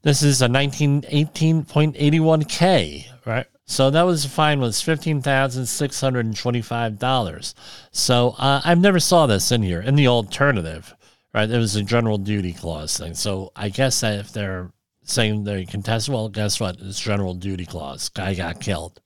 this 0.03 0.24
is 0.24 0.43
a 0.43 0.49
1918.81K, 0.49 3.05
right? 3.24 3.47
So 3.66 3.91
that 3.91 4.03
was 4.03 4.24
the 4.24 4.28
fine 4.28 4.59
was 4.59 4.82
fifteen 4.82 5.22
thousand 5.22 5.66
six 5.66 6.01
hundred 6.01 6.26
and 6.26 6.37
twenty-five 6.37 6.99
dollars. 6.99 7.55
So 7.93 8.35
uh, 8.39 8.61
I've 8.64 8.80
never 8.80 8.99
saw 8.99 9.26
this 9.26 9.53
in 9.53 9.62
here. 9.62 9.80
In 9.80 9.95
the 9.95 10.09
alternative, 10.09 10.97
right? 11.35 11.51
It 11.51 11.59
was 11.59 11.76
a 11.76 11.82
general 11.82 12.16
duty 12.16 12.53
clause 12.53 12.97
thing. 12.97 13.14
So 13.14 13.51
I 13.57 13.68
guess 13.68 14.01
that 14.01 14.20
if 14.20 14.32
they're 14.32 14.70
saying 15.03 15.45
they 15.45 15.66
contest, 15.66 16.09
well, 16.09 16.28
guess 16.28 16.61
what? 16.61 16.76
It's 16.80 17.01
general 17.01 17.35
duty 17.35 17.66
clause. 17.66 18.09
Guy 18.09 18.35
got 18.35 18.61
killed. 18.61 19.01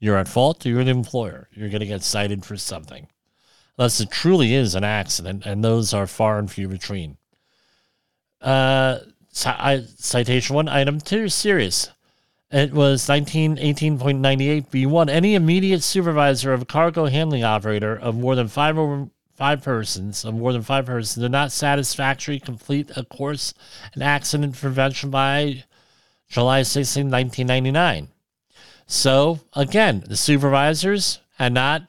You're 0.00 0.16
at 0.16 0.28
fault. 0.28 0.66
You're 0.66 0.84
the 0.84 0.90
employer. 0.90 1.48
You're 1.52 1.68
going 1.68 1.80
to 1.80 1.86
get 1.86 2.02
cited 2.02 2.44
for 2.44 2.56
something, 2.56 3.06
unless 3.78 4.00
it 4.00 4.10
truly 4.10 4.54
is 4.54 4.74
an 4.74 4.84
accident, 4.84 5.46
and 5.46 5.64
those 5.64 5.94
are 5.94 6.06
far 6.06 6.38
and 6.38 6.50
few 6.50 6.68
between. 6.68 7.16
Uh, 8.40 8.98
citation 9.30 10.56
one, 10.56 10.68
item 10.68 11.00
two, 11.00 11.28
serious. 11.28 11.90
It 12.50 12.72
was 12.72 13.06
1918.98b1. 13.06 15.08
Any 15.08 15.34
immediate 15.34 15.82
supervisor 15.82 16.52
of 16.52 16.62
a 16.62 16.66
cargo 16.66 17.06
handling 17.06 17.42
operator 17.42 17.96
of 17.96 18.14
more 18.14 18.36
than 18.36 18.48
five 18.48 18.78
over 18.78 19.08
five 19.34 19.62
persons 19.62 20.24
or 20.24 20.32
more 20.32 20.52
than 20.52 20.62
five 20.62 20.86
persons 20.86 21.22
did 21.22 21.32
not 21.32 21.52
satisfactorily 21.52 22.40
complete 22.40 22.90
a 22.96 23.04
course 23.04 23.54
in 23.94 24.02
accident 24.02 24.56
prevention 24.56 25.10
by 25.10 25.64
July 26.28 26.62
16, 26.62 27.10
1999. 27.10 28.08
So 28.86 29.40
again, 29.54 30.04
the 30.06 30.16
supervisors 30.16 31.20
had 31.36 31.52
not 31.52 31.82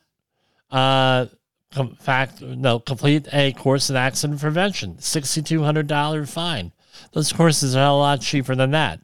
uh, 0.71 1.27
com- 1.73 1.95
fact 1.99 2.41
no 2.41 2.79
complete 2.79 3.27
a 3.33 3.51
course 3.53 3.89
in 3.89 3.95
accident 3.95 4.39
prevention. 4.39 4.99
Sixty 4.99 5.41
two 5.41 5.63
hundred 5.63 5.87
dollar 5.87 6.25
fine. 6.25 6.71
Those 7.11 7.33
courses 7.33 7.75
are 7.75 7.87
a 7.87 7.93
lot 7.93 8.21
cheaper 8.21 8.55
than 8.55 8.71
that. 8.71 8.99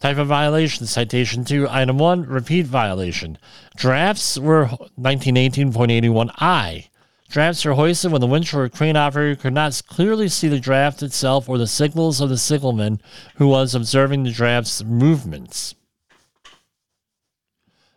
Type 0.00 0.18
of 0.18 0.28
violation, 0.28 0.86
citation 0.86 1.44
2, 1.44 1.66
item 1.68 1.98
1, 1.98 2.26
repeat 2.26 2.66
violation. 2.66 3.36
Drafts 3.76 4.38
were 4.38 4.66
1918.81i. 5.00 6.88
Drafts 7.28 7.66
are 7.66 7.74
hoisted 7.74 8.10
when 8.10 8.22
the 8.22 8.48
or 8.54 8.68
crane 8.70 8.96
operator 8.96 9.36
could 9.36 9.52
not 9.52 9.82
clearly 9.86 10.28
see 10.28 10.48
the 10.48 10.58
draft 10.58 11.02
itself 11.02 11.46
or 11.48 11.58
the 11.58 11.66
signals 11.66 12.22
of 12.22 12.30
the 12.30 12.38
signalman 12.38 13.02
who 13.36 13.48
was 13.48 13.74
observing 13.74 14.22
the 14.22 14.30
draft's 14.30 14.82
movements. 14.82 15.74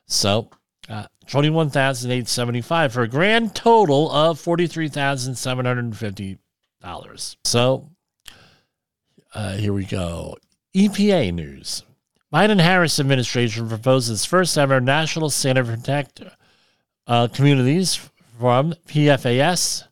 So, 0.06 0.50
uh, 0.90 1.06
21875 1.28 2.92
for 2.92 3.04
a 3.04 3.08
grand 3.08 3.56
total 3.56 4.12
of 4.12 4.38
$43,750. 4.38 7.38
So, 7.46 7.90
uh, 9.34 9.54
here 9.54 9.72
we 9.72 9.86
go. 9.86 10.36
EPA 10.76 11.34
news. 11.34 11.84
Biden 12.34 12.60
Harris 12.60 13.00
administration 13.00 13.70
proposes 13.70 14.26
first 14.26 14.58
ever 14.58 14.82
national 14.82 15.30
standard 15.30 15.68
protect 15.68 16.22
uh, 17.08 17.30
communities 17.30 18.11
from 18.42 18.74
PFAS, 18.88 19.84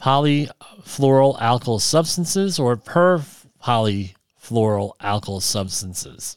polyfluoral 0.00 1.80
substances, 1.80 2.58
or 2.58 2.76
per 2.76 3.22
polyfluoral 3.62 5.40
substances 5.40 6.36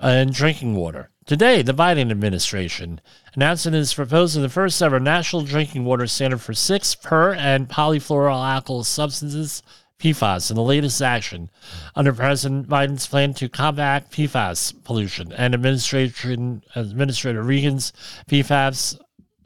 in 0.00 0.30
drinking 0.30 0.76
water. 0.76 1.10
Today, 1.26 1.62
the 1.62 1.74
Biden 1.74 2.12
administration 2.12 3.00
announced 3.34 3.66
it 3.66 3.74
is 3.74 3.92
proposing 3.92 4.42
the 4.42 4.48
first 4.48 4.80
ever 4.80 5.00
national 5.00 5.42
drinking 5.42 5.84
water 5.84 6.06
standard 6.06 6.40
for 6.40 6.54
six 6.54 6.94
per 6.94 7.34
and 7.34 7.68
polyfluoral 7.68 8.84
substances 8.84 9.64
PFAS 9.98 10.50
in 10.50 10.56
the 10.56 10.62
latest 10.62 11.02
action 11.02 11.50
under 11.96 12.12
President 12.12 12.68
Biden's 12.68 13.08
plan 13.08 13.34
to 13.34 13.48
combat 13.48 14.12
PFAS 14.12 14.84
pollution 14.84 15.32
and 15.32 15.52
Administration 15.52 16.62
Administrator 16.76 17.42
Regan's 17.42 17.92
PFAS 18.28 19.00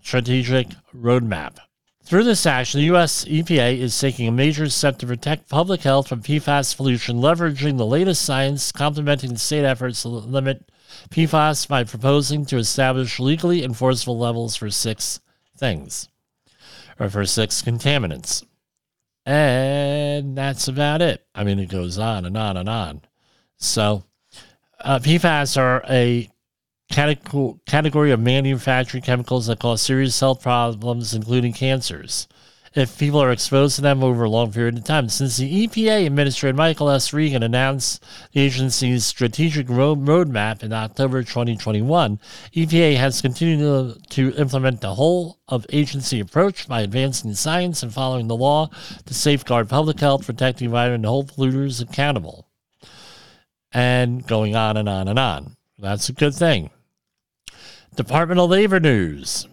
strategic 0.04 0.68
roadmap. 0.94 1.56
Through 2.04 2.24
this 2.24 2.44
action, 2.44 2.80
the 2.80 2.86
U.S. 2.86 3.24
EPA 3.24 3.78
is 3.78 3.98
taking 3.98 4.28
a 4.28 4.32
major 4.32 4.68
step 4.68 4.98
to 4.98 5.06
protect 5.06 5.48
public 5.48 5.80
health 5.80 6.08
from 6.08 6.22
PFAS 6.22 6.76
pollution, 6.76 7.16
leveraging 7.16 7.78
the 7.78 7.86
latest 7.86 8.22
science, 8.22 8.70
complementing 8.70 9.32
the 9.32 9.38
state 9.38 9.64
efforts 9.64 10.02
to 10.02 10.08
limit 10.08 10.70
PFAS 11.08 11.66
by 11.66 11.82
proposing 11.82 12.44
to 12.46 12.58
establish 12.58 13.18
legally 13.18 13.64
enforceable 13.64 14.18
levels 14.18 14.54
for 14.54 14.70
six 14.70 15.20
things, 15.56 16.10
or 17.00 17.08
for 17.08 17.24
six 17.24 17.62
contaminants. 17.62 18.44
And 19.24 20.36
that's 20.36 20.68
about 20.68 21.00
it. 21.00 21.24
I 21.34 21.44
mean, 21.44 21.58
it 21.58 21.70
goes 21.70 21.98
on 21.98 22.26
and 22.26 22.36
on 22.36 22.58
and 22.58 22.68
on. 22.68 23.00
So, 23.56 24.04
uh, 24.80 24.98
PFAS 24.98 25.56
are 25.56 25.82
a 25.88 26.28
category 26.90 28.10
of 28.10 28.20
manufacturing 28.20 29.02
chemicals 29.02 29.46
that 29.46 29.60
cause 29.60 29.82
serious 29.82 30.18
health 30.20 30.42
problems, 30.42 31.14
including 31.14 31.52
cancers 31.52 32.28
if 32.74 32.98
people 32.98 33.22
are 33.22 33.30
exposed 33.30 33.76
to 33.76 33.82
them 33.82 34.02
over 34.02 34.24
a 34.24 34.30
long 34.30 34.52
period 34.52 34.76
of 34.76 34.84
time. 34.84 35.08
Since 35.08 35.36
the 35.36 35.66
EPA 35.66 36.06
Administrator 36.06 36.56
Michael 36.56 36.90
S. 36.90 37.12
Regan 37.12 37.42
announced 37.42 38.04
the 38.32 38.40
agency's 38.40 39.06
strategic 39.06 39.68
road 39.68 40.04
roadmap 40.04 40.62
in 40.62 40.72
October 40.72 41.22
2021, 41.22 42.18
EPA 42.54 42.96
has 42.96 43.20
continued 43.20 44.02
to, 44.10 44.34
implement 44.34 44.80
the 44.80 44.94
whole 44.94 45.38
of 45.48 45.66
agency 45.70 46.18
approach 46.18 46.66
by 46.66 46.80
advancing 46.80 47.34
science 47.34 47.82
and 47.82 47.94
following 47.94 48.26
the 48.26 48.36
law 48.36 48.68
to 49.06 49.14
safeguard 49.14 49.68
public 49.68 50.00
health, 50.00 50.26
protect 50.26 50.58
the 50.58 50.64
environment, 50.64 51.04
and 51.04 51.06
hold 51.06 51.32
polluters 51.32 51.80
accountable. 51.80 52.48
And 53.70 54.26
going 54.26 54.56
on 54.56 54.76
and 54.76 54.88
on 54.88 55.08
and 55.08 55.18
on. 55.18 55.56
That's 55.78 56.08
a 56.08 56.12
good 56.12 56.34
thing. 56.34 56.70
Department 57.96 58.40
of 58.40 58.50
Labor 58.50 58.80
news. 58.80 59.46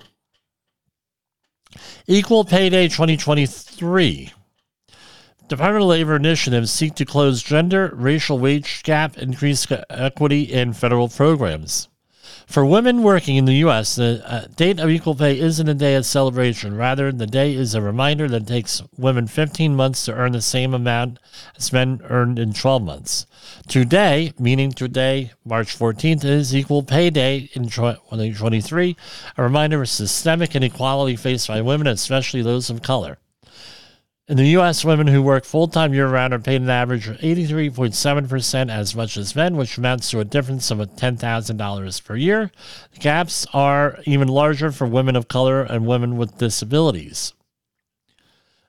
Equal 2.08 2.44
Pay 2.44 2.70
Day 2.70 2.88
2023. 2.88 4.34
Department 5.48 5.84
of 5.84 5.90
Labor 5.90 6.16
initiatives 6.16 6.72
seek 6.72 6.96
to 6.96 7.06
close 7.06 7.44
gender, 7.44 7.92
racial 7.94 8.40
wage 8.40 8.82
gap, 8.82 9.16
increase 9.20 9.68
equity 9.92 10.42
in 10.42 10.74
federal 10.74 11.08
programs. 11.08 11.88
For 12.52 12.66
women 12.66 13.02
working 13.02 13.38
in 13.38 13.46
the 13.46 13.64
U.S., 13.64 13.96
the 13.96 14.22
uh, 14.30 14.48
date 14.58 14.78
of 14.82 14.90
equal 14.90 15.16
pay 15.16 15.40
isn't 15.40 15.70
a 15.70 15.74
day 15.74 15.96
of 15.96 16.06
celebration. 16.06 16.76
Rather, 16.76 17.10
the 17.10 17.26
day 17.26 17.54
is 17.54 17.74
a 17.74 17.82
reminder 17.82 18.28
that 18.28 18.42
it 18.42 18.48
takes 18.48 18.84
women 18.98 19.28
15 19.28 19.74
months 19.74 20.04
to 20.04 20.14
earn 20.14 20.34
the 20.34 20.42
same 20.42 20.74
amount 20.74 21.18
as 21.56 21.72
men 21.72 22.02
earned 22.10 22.38
in 22.38 22.52
12 22.52 22.84
months. 22.84 23.26
Today, 23.70 24.34
meaning 24.38 24.74
today, 24.74 25.32
March 25.46 25.80
14th, 25.80 26.26
is 26.26 26.54
Equal 26.54 26.84
Pay 26.84 27.10
Day 27.10 27.50
in 27.54 27.70
2023, 27.70 28.98
a 29.38 29.44
reminder 29.44 29.82
of 29.82 29.88
systemic 29.88 30.54
inequality 30.54 31.16
faced 31.16 31.48
by 31.48 31.62
women, 31.62 31.88
especially 31.88 32.42
those 32.42 32.70
of 32.70 32.82
color. 32.82 33.18
In 34.32 34.38
the 34.38 34.48
U.S., 34.52 34.86
women 34.86 35.08
who 35.08 35.22
work 35.22 35.44
full 35.44 35.68
time 35.68 35.94
year 35.94 36.08
round 36.08 36.34
are 36.34 36.40
paid 36.40 36.62
an 36.62 36.70
average 36.70 37.06
of 37.10 37.18
83.7% 37.18 38.72
as 38.72 38.96
much 38.96 39.18
as 39.18 39.36
men, 39.36 39.58
which 39.58 39.78
amounts 39.78 40.10
to 40.10 40.22
a 40.22 40.24
difference 40.24 40.72
of 40.72 40.78
$10,000 40.78 42.06
per 42.06 42.16
year. 42.16 42.50
The 42.94 43.00
gaps 43.02 43.46
are 43.52 44.00
even 44.06 44.30
larger 44.30 44.72
for 44.72 44.88
women 44.88 45.18
of 45.18 45.28
color 45.28 45.64
and 45.64 45.86
women 45.86 46.16
with 46.16 46.38
disabilities. 46.38 47.34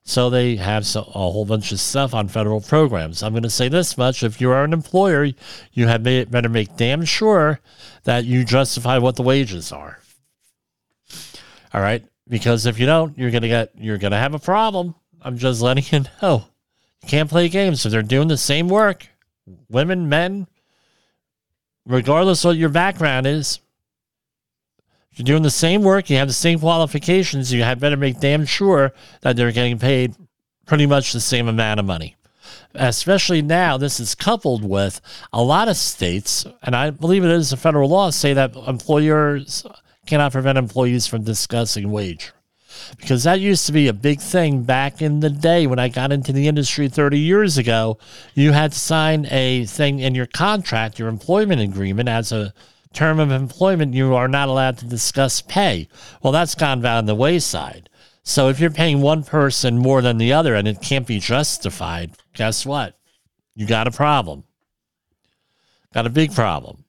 So 0.03 0.31
they 0.31 0.57
have 0.57 0.85
a 0.97 1.03
whole 1.03 1.45
bunch 1.45 1.71
of 1.71 1.79
stuff 1.79 2.13
on 2.13 2.27
federal 2.27 2.61
programs. 2.61 3.23
I'm 3.23 3.33
going 3.33 3.45
to 3.45 3.49
say 3.49 3.69
this 3.69 3.97
much 3.97 4.25
if 4.25 4.41
you 4.41 4.51
are 4.51 4.65
an 4.65 4.73
employer, 4.73 5.29
you 5.73 5.87
have 5.87 6.03
made, 6.03 6.29
better 6.29 6.49
make 6.49 6.77
damn 6.77 7.05
sure 7.05 7.61
that 8.03 8.25
you 8.25 8.45
justify 8.45 8.99
what 8.99 9.15
the 9.15 9.23
wages 9.23 9.71
are. 9.71 10.01
All 11.73 11.81
right? 11.81 12.05
Because 12.27 12.67
if 12.67 12.81
you 12.81 12.87
don't, 12.87 13.17
you're 13.17 13.31
going 13.31 13.43
to 13.43 13.49
get 13.49 13.71
you're 13.77 13.99
going 13.99 14.11
to 14.11 14.19
have 14.19 14.35
a 14.35 14.41
problem. 14.41 14.97
I'm 15.25 15.39
just 15.39 15.63
letting 15.63 15.85
you 15.91 16.05
know. 16.21 16.45
You 17.03 17.09
can't 17.09 17.31
play 17.31 17.49
games 17.49 17.85
if 17.85 17.93
they're 17.93 18.03
doing 18.03 18.29
the 18.29 18.37
same 18.37 18.69
work. 18.69 19.09
Women, 19.69 20.09
men, 20.09 20.47
regardless 21.87 22.45
what 22.45 22.57
your 22.57 22.69
background 22.69 23.27
is. 23.27 23.61
If 25.11 25.19
you're 25.19 25.25
doing 25.25 25.43
the 25.43 25.51
same 25.51 25.83
work, 25.83 26.09
you 26.09 26.17
have 26.17 26.29
the 26.29 26.35
same 26.35 26.61
qualifications, 26.61 27.53
you 27.53 27.63
had 27.63 27.81
better 27.81 27.97
make 27.97 28.21
damn 28.21 28.47
sure 28.47 28.95
that 29.21 29.37
they're 29.37 29.53
getting 29.53 29.79
paid 29.79 30.15
pretty 30.65 30.87
much 30.87 31.13
the 31.13 31.21
same 31.21 31.49
amount 31.49 31.81
of 31.81 31.87
money. 31.87 32.17
Especially 32.75 33.43
now, 33.43 33.77
this 33.77 34.01
is 34.01 34.15
coupled 34.15 34.65
with 34.65 35.01
a 35.33 35.43
lot 35.43 35.69
of 35.69 35.77
states, 35.77 36.47
and 36.63 36.75
I 36.75 36.91
believe 36.91 37.25
it 37.25 37.31
is 37.31 37.53
a 37.53 37.59
federal 37.59 37.91
law, 37.91 38.11
say 38.11 38.33
that 38.33 38.57
employers 38.57 39.67
cannot 40.07 40.33
prevent 40.33 40.57
employees 40.57 41.07
from 41.07 41.25
discussing 41.25 41.91
wage 41.91 42.33
because 42.97 43.25
that 43.25 43.41
used 43.41 43.67
to 43.67 43.73
be 43.73 43.89
a 43.89 43.93
big 43.93 44.21
thing 44.21 44.63
back 44.63 45.03
in 45.03 45.21
the 45.21 45.31
day 45.31 45.67
when 45.67 45.79
I 45.79 45.89
got 45.89 46.13
into 46.13 46.33
the 46.33 46.49
industry 46.49 46.89
30 46.89 47.19
years 47.19 47.59
ago. 47.59 47.99
You 48.35 48.53
had 48.53 48.73
to 48.73 48.79
sign 48.79 49.27
a 49.31 49.65
thing 49.67 49.99
in 50.01 50.15
your 50.15 50.27
contract, 50.27 50.99
your 50.99 51.09
employment 51.09 51.61
agreement, 51.61 52.09
as 52.09 52.33
a 52.33 52.55
term 52.93 53.19
of 53.19 53.31
employment, 53.31 53.95
you 53.95 54.15
are 54.15 54.29
not 54.29 54.49
allowed 54.49 54.79
to 54.79 54.87
discuss 54.87 55.41
pay. 55.41 55.89
Well, 56.23 56.33
that's 56.33 56.55
gone 56.55 56.81
down 56.81 57.07
the 57.07 57.15
wayside. 57.15 57.89
So 58.23 58.49
if 58.49 58.61
you're 58.61 58.71
paying 58.71 59.01
one 59.01 59.25
person 59.25 59.79
more 59.79 60.01
than 60.01 60.19
the 60.19 60.33
other 60.33 60.55
and 60.55 60.69
it 60.69 60.81
can't 60.81 61.07
be 61.07 61.19
justified, 61.19 62.13
guess 62.35 62.65
what? 62.65 62.99
You 63.55 63.67
got 63.67 63.89
a 63.89 63.91
problem. 63.91 64.45
Got 65.93 66.07
a 66.07 66.11
big 66.11 66.35
problem. 66.35 66.85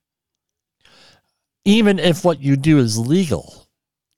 Even 1.65 1.97
if 1.97 2.23
what 2.23 2.41
you 2.41 2.55
do 2.55 2.77
is 2.77 2.97
legal, 2.97 3.62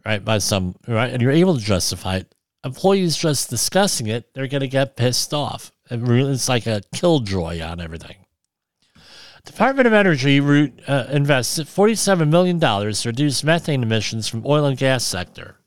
right, 0.06 0.24
by 0.24 0.38
some, 0.38 0.76
right, 0.88 1.12
and 1.12 1.22
you're 1.22 1.32
able 1.32 1.58
to 1.58 1.64
justify 1.64 2.18
it, 2.18 2.36
employees 2.64 3.18
just 3.18 3.49
discussing 3.49 4.08
it, 4.08 4.34
they're 4.34 4.47
going 4.47 4.62
to 4.62 4.68
get 4.68 4.95
pissed 4.95 5.34
off. 5.34 5.72
It's 5.89 6.49
like 6.49 6.68
a 6.68 6.82
killjoy 6.93 7.62
on 7.62 7.80
everything. 7.80 8.18
Department 9.45 9.86
of 9.86 9.93
Energy 9.93 10.39
uh, 10.39 11.06
invests 11.12 11.60
$47 11.60 12.30
million 12.30 12.60
to 12.60 13.03
reduce 13.06 13.43
methane 13.43 13.84
emissions 13.84 14.28
from 14.28 14.43
oil 14.45 14.66
and 14.66 14.78
gas 14.78 15.03
sector. 15.03 15.58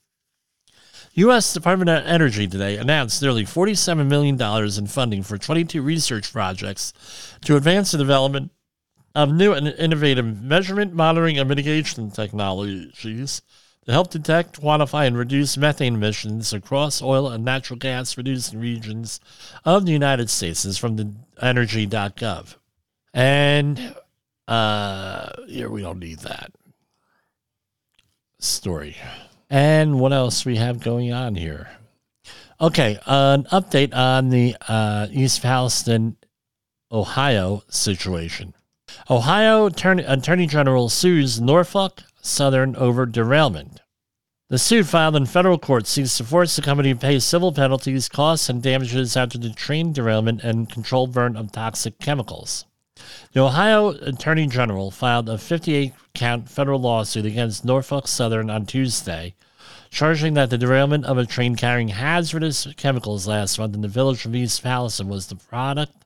U.S. 1.13 1.53
Department 1.53 1.89
of 1.89 2.05
Energy 2.05 2.47
today 2.47 2.77
announced 2.77 3.21
nearly 3.21 3.45
$47 3.45 4.07
million 4.07 4.39
in 4.77 4.87
funding 4.87 5.23
for 5.23 5.37
22 5.37 5.81
research 5.81 6.31
projects 6.31 6.93
to 7.45 7.55
advance 7.55 7.91
the 7.91 7.97
development 7.97 8.51
of 9.15 9.33
new 9.33 9.53
and 9.53 9.67
innovative 9.67 10.41
measurement, 10.41 10.93
monitoring, 10.93 11.39
and 11.39 11.49
mitigation 11.49 12.11
technologies 12.11 13.41
to 13.89 13.93
help 13.93 14.11
detect, 14.11 14.61
quantify, 14.61 15.07
and 15.07 15.17
reduce 15.17 15.57
methane 15.57 15.95
emissions 15.95 16.53
across 16.53 17.01
oil 17.01 17.27
and 17.27 17.43
natural 17.43 17.75
gas 17.75 18.13
producing 18.13 18.59
regions 18.59 19.19
of 19.65 19.87
the 19.87 19.91
United 19.91 20.29
States. 20.29 20.63
Is 20.63 20.77
from 20.77 20.95
the 20.95 21.11
energy.gov. 21.41 22.55
And 23.15 23.95
uh, 24.47 25.31
here 25.47 25.71
we 25.71 25.81
don't 25.81 25.97
need 25.97 26.19
that 26.19 26.51
story. 28.37 28.95
And 29.49 29.99
what 29.99 30.13
else 30.13 30.45
we 30.45 30.57
have 30.57 30.79
going 30.81 31.11
on 31.11 31.33
here? 31.33 31.71
Okay, 32.61 32.99
an 33.07 33.45
update 33.45 33.95
on 33.95 34.29
the 34.29 34.55
uh, 34.67 35.07
East 35.09 35.41
Palestine, 35.41 36.15
Ohio 36.91 37.63
situation. 37.69 38.53
Ohio 39.09 39.65
Attorney, 39.65 40.03
Attorney 40.03 40.45
General 40.45 40.89
sues 40.89 41.41
Norfolk 41.41 42.03
Southern 42.21 42.75
over 42.75 43.05
derailment. 43.05 43.81
The 44.49 44.57
suit 44.57 44.87
filed 44.87 45.15
in 45.15 45.27
federal 45.27 45.59
court 45.59 45.85
seeks 45.85 46.17
to 46.17 46.23
force 46.23 46.55
the 46.55 46.63
company 46.63 46.93
to 46.93 46.99
pay 46.99 47.19
civil 47.19 47.51
penalties, 47.51 48.09
costs, 48.09 48.49
and 48.49 48.63
damages 48.63 49.15
after 49.15 49.37
the 49.37 49.51
train 49.51 49.93
derailment 49.93 50.43
and 50.43 50.67
controlled 50.67 51.13
burn 51.13 51.35
of 51.35 51.51
toxic 51.51 51.99
chemicals. 51.99 52.65
The 53.33 53.41
Ohio 53.41 53.89
Attorney 53.89 54.47
General 54.47 54.89
filed 54.89 55.29
a 55.29 55.37
58 55.37 55.93
count 56.15 56.49
federal 56.49 56.81
lawsuit 56.81 57.25
against 57.25 57.63
Norfolk 57.63 58.07
Southern 58.07 58.49
on 58.49 58.65
Tuesday, 58.65 59.35
charging 59.91 60.33
that 60.33 60.49
the 60.49 60.57
derailment 60.57 61.05
of 61.05 61.19
a 61.19 61.27
train 61.27 61.55
carrying 61.55 61.89
hazardous 61.89 62.67
chemicals 62.75 63.27
last 63.27 63.59
month 63.59 63.75
in 63.75 63.81
the 63.81 63.87
village 63.87 64.25
of 64.25 64.35
East 64.35 64.63
Palestine 64.63 65.09
was 65.09 65.27
the 65.27 65.35
product 65.35 65.98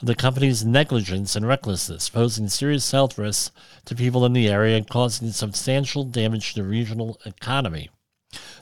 of 0.00 0.06
the 0.06 0.14
company's 0.14 0.64
negligence 0.64 1.36
and 1.36 1.46
recklessness, 1.46 2.08
posing 2.08 2.48
serious 2.48 2.90
health 2.90 3.18
risks 3.18 3.50
to 3.84 3.94
people 3.94 4.24
in 4.24 4.32
the 4.32 4.48
area 4.48 4.76
and 4.76 4.88
causing 4.88 5.30
substantial 5.30 6.04
damage 6.04 6.54
to 6.54 6.62
the 6.62 6.68
regional 6.68 7.18
economy. 7.24 7.90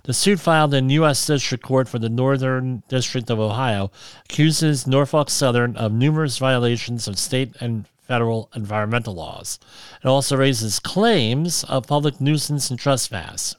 The 0.05 0.15
suit 0.15 0.41
filed 0.41 0.73
in 0.73 0.89
U.S. 0.91 1.27
District 1.27 1.63
Court 1.63 1.89
for 1.89 1.99
the 1.99 2.09
Northern 2.09 2.83
District 2.89 3.29
of 3.29 3.39
Ohio 3.39 3.91
accuses 4.25 4.87
Norfolk 4.87 5.29
Southern 5.29 5.77
of 5.77 5.93
numerous 5.93 6.39
violations 6.39 7.07
of 7.07 7.19
state 7.19 7.55
and 7.61 7.87
federal 8.09 8.51
environmental 8.57 9.15
laws. 9.15 9.59
It 10.03 10.09
also 10.09 10.37
raises 10.37 10.81
claims 10.81 11.65
of 11.65 11.87
public 11.87 12.21
nuisance 12.21 12.71
and 12.71 12.79
trespass. 12.79 13.57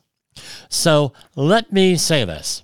So 0.69 1.13
let 1.35 1.71
me 1.71 1.95
say 1.95 2.25
this. 2.25 2.63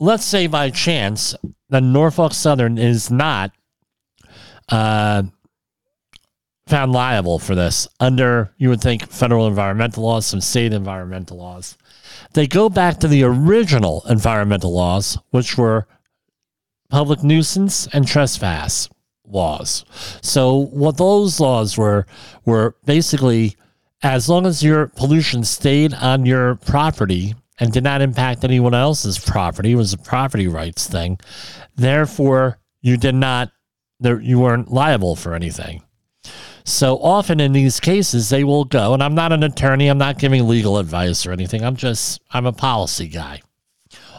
Let's 0.00 0.24
say 0.24 0.46
by 0.46 0.70
chance 0.70 1.36
that 1.70 1.82
Norfolk 1.82 2.34
Southern 2.34 2.78
is 2.78 3.10
not 3.10 3.52
uh, 4.68 5.22
found 6.66 6.92
liable 6.92 7.38
for 7.38 7.54
this 7.54 7.88
under, 7.98 8.52
you 8.58 8.68
would 8.68 8.80
think, 8.80 9.10
federal 9.10 9.46
environmental 9.46 10.04
laws, 10.04 10.26
some 10.26 10.40
state 10.40 10.72
environmental 10.72 11.38
laws. 11.38 11.76
They 12.32 12.46
go 12.46 12.68
back 12.68 12.98
to 12.98 13.08
the 13.08 13.24
original 13.24 14.04
environmental 14.08 14.72
laws, 14.72 15.18
which 15.30 15.58
were 15.58 15.86
public 16.88 17.22
nuisance 17.22 17.88
and 17.92 18.06
trespass 18.06 18.88
laws. 19.26 19.84
So 20.22 20.56
what 20.56 20.96
those 20.96 21.40
laws 21.40 21.76
were 21.76 22.06
were 22.44 22.76
basically 22.84 23.56
as 24.02 24.28
long 24.28 24.46
as 24.46 24.62
your 24.62 24.88
pollution 24.88 25.44
stayed 25.44 25.94
on 25.94 26.26
your 26.26 26.56
property 26.56 27.34
and 27.60 27.72
did 27.72 27.84
not 27.84 28.00
impact 28.00 28.42
anyone 28.42 28.74
else's 28.74 29.18
property, 29.18 29.72
it 29.72 29.76
was 29.76 29.92
a 29.92 29.98
property 29.98 30.48
rights 30.48 30.88
thing. 30.88 31.20
Therefore, 31.76 32.58
you 32.80 32.96
did 32.96 33.14
not 33.14 33.52
you 34.02 34.38
weren't 34.38 34.72
liable 34.72 35.14
for 35.14 35.34
anything. 35.34 35.82
So 36.64 36.98
often 36.98 37.40
in 37.40 37.52
these 37.52 37.80
cases, 37.80 38.28
they 38.28 38.44
will 38.44 38.64
go, 38.64 38.94
and 38.94 39.02
I'm 39.02 39.14
not 39.14 39.32
an 39.32 39.42
attorney, 39.42 39.88
I'm 39.88 39.98
not 39.98 40.18
giving 40.18 40.46
legal 40.46 40.78
advice 40.78 41.26
or 41.26 41.32
anything. 41.32 41.64
I'm 41.64 41.76
just, 41.76 42.20
I'm 42.30 42.46
a 42.46 42.52
policy 42.52 43.08
guy. 43.08 43.42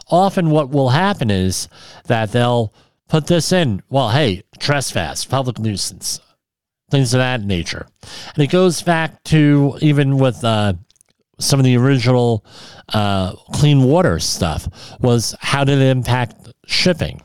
Often 0.10 0.50
what 0.50 0.70
will 0.70 0.90
happen 0.90 1.32
is 1.32 1.68
that 2.06 2.32
they'll 2.32 2.74
put 3.08 3.28
this 3.28 3.52
in, 3.52 3.82
well, 3.90 4.10
hey, 4.10 4.44
trespass, 4.60 5.24
public 5.26 5.60
nuisance, 5.60 6.20
things 6.90 7.14
of 7.14 7.20
that 7.20 7.42
nature. 7.42 7.88
And 8.36 8.44
it 8.44 8.52
goes 8.52 8.82
back 8.82 9.24
to 9.26 9.78
even 9.82 10.18
with 10.18 10.44
uh, 10.44 10.74
some 11.42 11.60
of 11.60 11.64
the 11.66 11.78
original 11.78 12.46
uh, 12.94 13.34
clean 13.54 13.84
water 13.84 14.20
stuff 14.20 14.68
was 15.00 15.36
how 15.40 15.64
did 15.64 15.80
it 15.80 15.90
impact 15.90 16.54
shipping? 16.66 17.22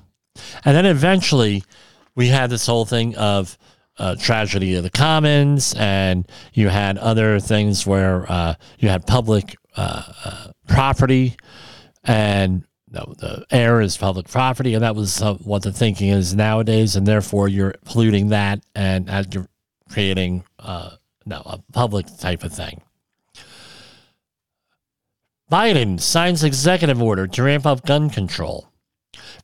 And 0.64 0.76
then 0.76 0.86
eventually 0.86 1.62
we 2.14 2.28
had 2.28 2.50
this 2.50 2.66
whole 2.66 2.84
thing 2.84 3.16
of, 3.16 3.56
uh, 3.98 4.14
tragedy 4.16 4.74
of 4.74 4.82
the 4.82 4.90
commons, 4.90 5.74
and 5.78 6.30
you 6.52 6.68
had 6.68 6.98
other 6.98 7.40
things 7.40 7.86
where 7.86 8.30
uh, 8.30 8.54
you 8.78 8.88
had 8.88 9.06
public 9.06 9.56
uh, 9.76 10.02
uh 10.24 10.50
property, 10.68 11.36
and 12.04 12.64
no, 12.90 13.14
the 13.18 13.46
air 13.50 13.80
is 13.80 13.96
public 13.96 14.28
property, 14.28 14.74
and 14.74 14.82
that 14.82 14.94
was 14.94 15.22
uh, 15.22 15.34
what 15.34 15.62
the 15.62 15.72
thinking 15.72 16.08
is 16.10 16.34
nowadays, 16.34 16.96
and 16.96 17.06
therefore 17.06 17.48
you're 17.48 17.74
polluting 17.84 18.28
that, 18.28 18.60
and 18.74 19.08
you're 19.32 19.48
creating 19.90 20.44
no 21.26 21.42
a 21.44 21.58
public 21.72 22.06
type 22.18 22.44
of 22.44 22.52
thing. 22.52 22.82
Biden 25.50 26.00
signs 26.00 26.42
executive 26.42 27.00
order 27.00 27.28
to 27.28 27.42
ramp 27.44 27.66
up 27.66 27.86
gun 27.86 28.10
control. 28.10 28.72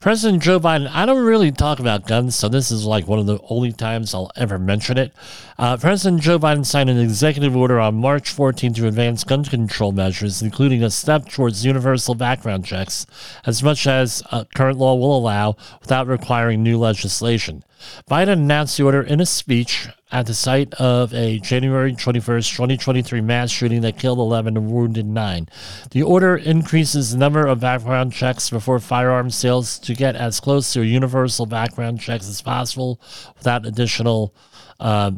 President 0.00 0.42
Joe 0.42 0.58
Biden, 0.58 0.90
I 0.90 1.06
don't 1.06 1.24
really 1.24 1.52
talk 1.52 1.78
about 1.78 2.08
guns, 2.08 2.34
so 2.34 2.48
this 2.48 2.72
is 2.72 2.84
like 2.84 3.06
one 3.06 3.20
of 3.20 3.26
the 3.26 3.38
only 3.48 3.70
times 3.70 4.12
I'll 4.12 4.32
ever 4.34 4.58
mention 4.58 4.98
it. 4.98 5.12
Uh, 5.56 5.76
President 5.76 6.20
Joe 6.20 6.40
Biden 6.40 6.66
signed 6.66 6.90
an 6.90 6.98
executive 6.98 7.54
order 7.54 7.78
on 7.78 7.94
March 7.94 8.30
14 8.30 8.74
to 8.74 8.88
advance 8.88 9.22
gun 9.22 9.44
control 9.44 9.92
measures, 9.92 10.42
including 10.42 10.82
a 10.82 10.90
step 10.90 11.28
towards 11.28 11.64
universal 11.64 12.16
background 12.16 12.66
checks, 12.66 13.06
as 13.46 13.62
much 13.62 13.86
as 13.86 14.24
uh, 14.32 14.42
current 14.56 14.78
law 14.78 14.96
will 14.96 15.16
allow 15.16 15.54
without 15.80 16.08
requiring 16.08 16.64
new 16.64 16.78
legislation. 16.78 17.62
Biden 18.10 18.32
announced 18.32 18.76
the 18.76 18.84
order 18.84 19.02
in 19.02 19.20
a 19.20 19.26
speech 19.26 19.88
at 20.10 20.26
the 20.26 20.34
site 20.34 20.74
of 20.74 21.14
a 21.14 21.38
January 21.38 21.92
21st, 21.92 22.52
2023 22.52 23.20
mass 23.20 23.50
shooting 23.50 23.80
that 23.80 23.98
killed 23.98 24.18
11 24.18 24.56
and 24.56 24.70
wounded 24.70 25.06
9. 25.06 25.48
The 25.90 26.02
order 26.02 26.36
increases 26.36 27.12
the 27.12 27.18
number 27.18 27.46
of 27.46 27.60
background 27.60 28.12
checks 28.12 28.50
before 28.50 28.78
firearms 28.78 29.34
sales 29.34 29.78
to 29.80 29.94
get 29.94 30.14
as 30.16 30.40
close 30.40 30.72
to 30.72 30.82
a 30.82 30.84
universal 30.84 31.46
background 31.46 32.00
checks 32.00 32.28
as 32.28 32.42
possible 32.42 33.00
without 33.36 33.64
additional 33.64 34.34
uh, 34.78 35.12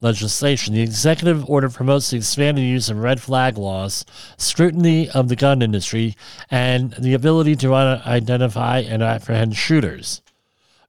legislation. 0.00 0.74
The 0.74 0.82
executive 0.82 1.48
order 1.48 1.68
promotes 1.68 2.10
the 2.10 2.18
expanded 2.18 2.64
use 2.64 2.90
of 2.90 2.98
red 2.98 3.20
flag 3.20 3.56
laws, 3.56 4.04
scrutiny 4.36 5.08
of 5.10 5.28
the 5.28 5.36
gun 5.36 5.62
industry, 5.62 6.16
and 6.50 6.92
the 6.92 7.14
ability 7.14 7.56
to 7.56 7.74
identify 7.74 8.80
and 8.80 9.02
apprehend 9.02 9.56
shooters. 9.56 10.22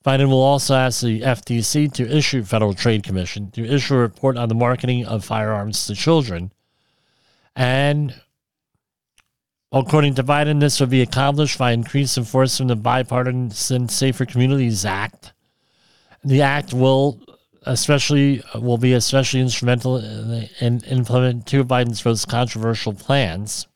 Biden 0.08 0.30
will 0.30 0.41
also 0.41 0.74
ask 0.74 1.01
the 1.01 1.20
FTC 1.20 1.91
to 1.91 2.10
issue 2.10 2.41
Federal 2.41 2.74
Trade 2.74 3.03
Commission 3.03 3.51
to 3.51 3.66
issue 3.66 3.95
a 3.95 3.97
report 3.97 4.38
on 4.38 4.47
the 4.47 4.55
marketing 4.55 5.05
of 5.05 5.26
firearms 5.26 5.86
to 5.86 5.95
children. 5.95 6.53
And 7.58 8.16
according 9.70 10.16
to 10.16 10.24
Biden, 10.24 10.62
this 10.62 10.80
will 10.80 10.88
be 10.88 11.01
accomplished 11.01 11.60
by 11.60 11.74
increased 11.74 12.18
enforcement 12.18 12.72
of 12.72 12.78
the 12.78 12.84
Bipartisan 12.84 13.89
Safer 13.89 14.26
Communities 14.26 14.86
Act. 14.86 15.34
The 16.24 16.41
act 16.41 16.74
will 16.74 17.20
especially 17.64 18.41
will 18.55 18.78
be 18.78 18.93
especially 18.93 19.41
instrumental 19.41 19.97
in, 19.97 20.47
in 20.62 20.80
implementing 20.86 21.41
two 21.41 21.60
of 21.60 21.68
Biden's 21.68 22.05
most 22.05 22.30
controversial 22.30 22.93
plans. 22.93 23.68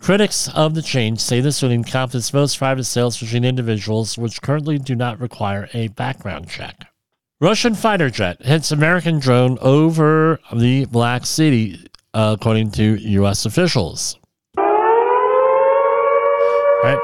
Critics 0.00 0.48
of 0.54 0.74
the 0.74 0.80
change 0.80 1.20
say 1.20 1.42
this 1.42 1.60
would 1.60 1.70
encompass 1.70 2.32
most 2.32 2.58
private 2.58 2.84
sales 2.84 3.20
between 3.20 3.44
individuals, 3.44 4.16
which 4.16 4.40
currently 4.40 4.78
do 4.78 4.94
not 4.96 5.20
require 5.20 5.68
a 5.74 5.88
background 5.88 6.48
check. 6.48 6.86
Russian 7.38 7.74
fighter 7.74 8.08
jet 8.08 8.40
hits 8.42 8.72
American 8.72 9.18
drone 9.18 9.58
over 9.60 10.40
the 10.54 10.86
Black 10.86 11.26
Sea, 11.26 11.84
according 12.14 12.70
to 12.72 12.96
U.S. 12.96 13.44
officials. 13.44 14.18
Right. 16.82 16.98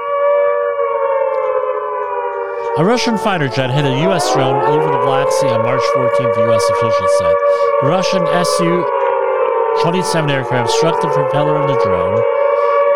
A 2.78 2.84
Russian 2.84 3.18
fighter 3.18 3.48
jet 3.48 3.70
hit 3.70 3.84
a 3.84 4.00
U.S. 4.08 4.32
drone 4.32 4.62
over 4.64 4.90
the 4.90 5.04
Black 5.04 5.30
Sea 5.32 5.48
on 5.48 5.62
March 5.62 5.82
14th, 5.94 6.36
U.S. 6.48 6.64
officials 6.70 7.10
said. 7.18 7.34
Russian 7.82 8.26
Su 8.56 8.84
27 9.82 10.30
aircraft 10.30 10.70
struck 10.70 11.00
the 11.02 11.08
propeller 11.08 11.56
of 11.56 11.68
the 11.68 11.78
drone 11.84 12.22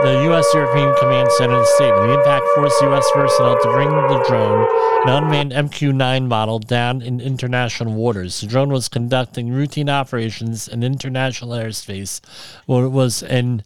the 0.03 0.23
U.S. 0.25 0.47
European 0.55 0.95
Command 0.97 1.31
said 1.33 1.51
in 1.51 1.57
a 1.57 1.67
statement 1.67 2.07
the 2.07 2.15
impact 2.15 2.47
forced 2.55 2.81
U.S. 2.83 3.07
personnel 3.13 3.61
to 3.61 3.69
bring 3.71 3.91
the 3.91 4.25
drone, 4.27 4.67
an 5.03 5.25
unmanned 5.25 5.53
MQ 5.53 5.95
9 5.95 6.27
model, 6.27 6.59
down 6.59 7.03
in 7.03 7.21
international 7.21 7.93
waters. 7.93 8.41
The 8.41 8.47
drone 8.47 8.71
was 8.71 8.89
conducting 8.89 9.51
routine 9.51 9.91
operations 9.91 10.69
in 10.69 10.83
international 10.83 11.51
airspace 11.51 12.21
when 12.65 12.85
it 12.85 12.89
was 12.89 13.23
in, 13.23 13.63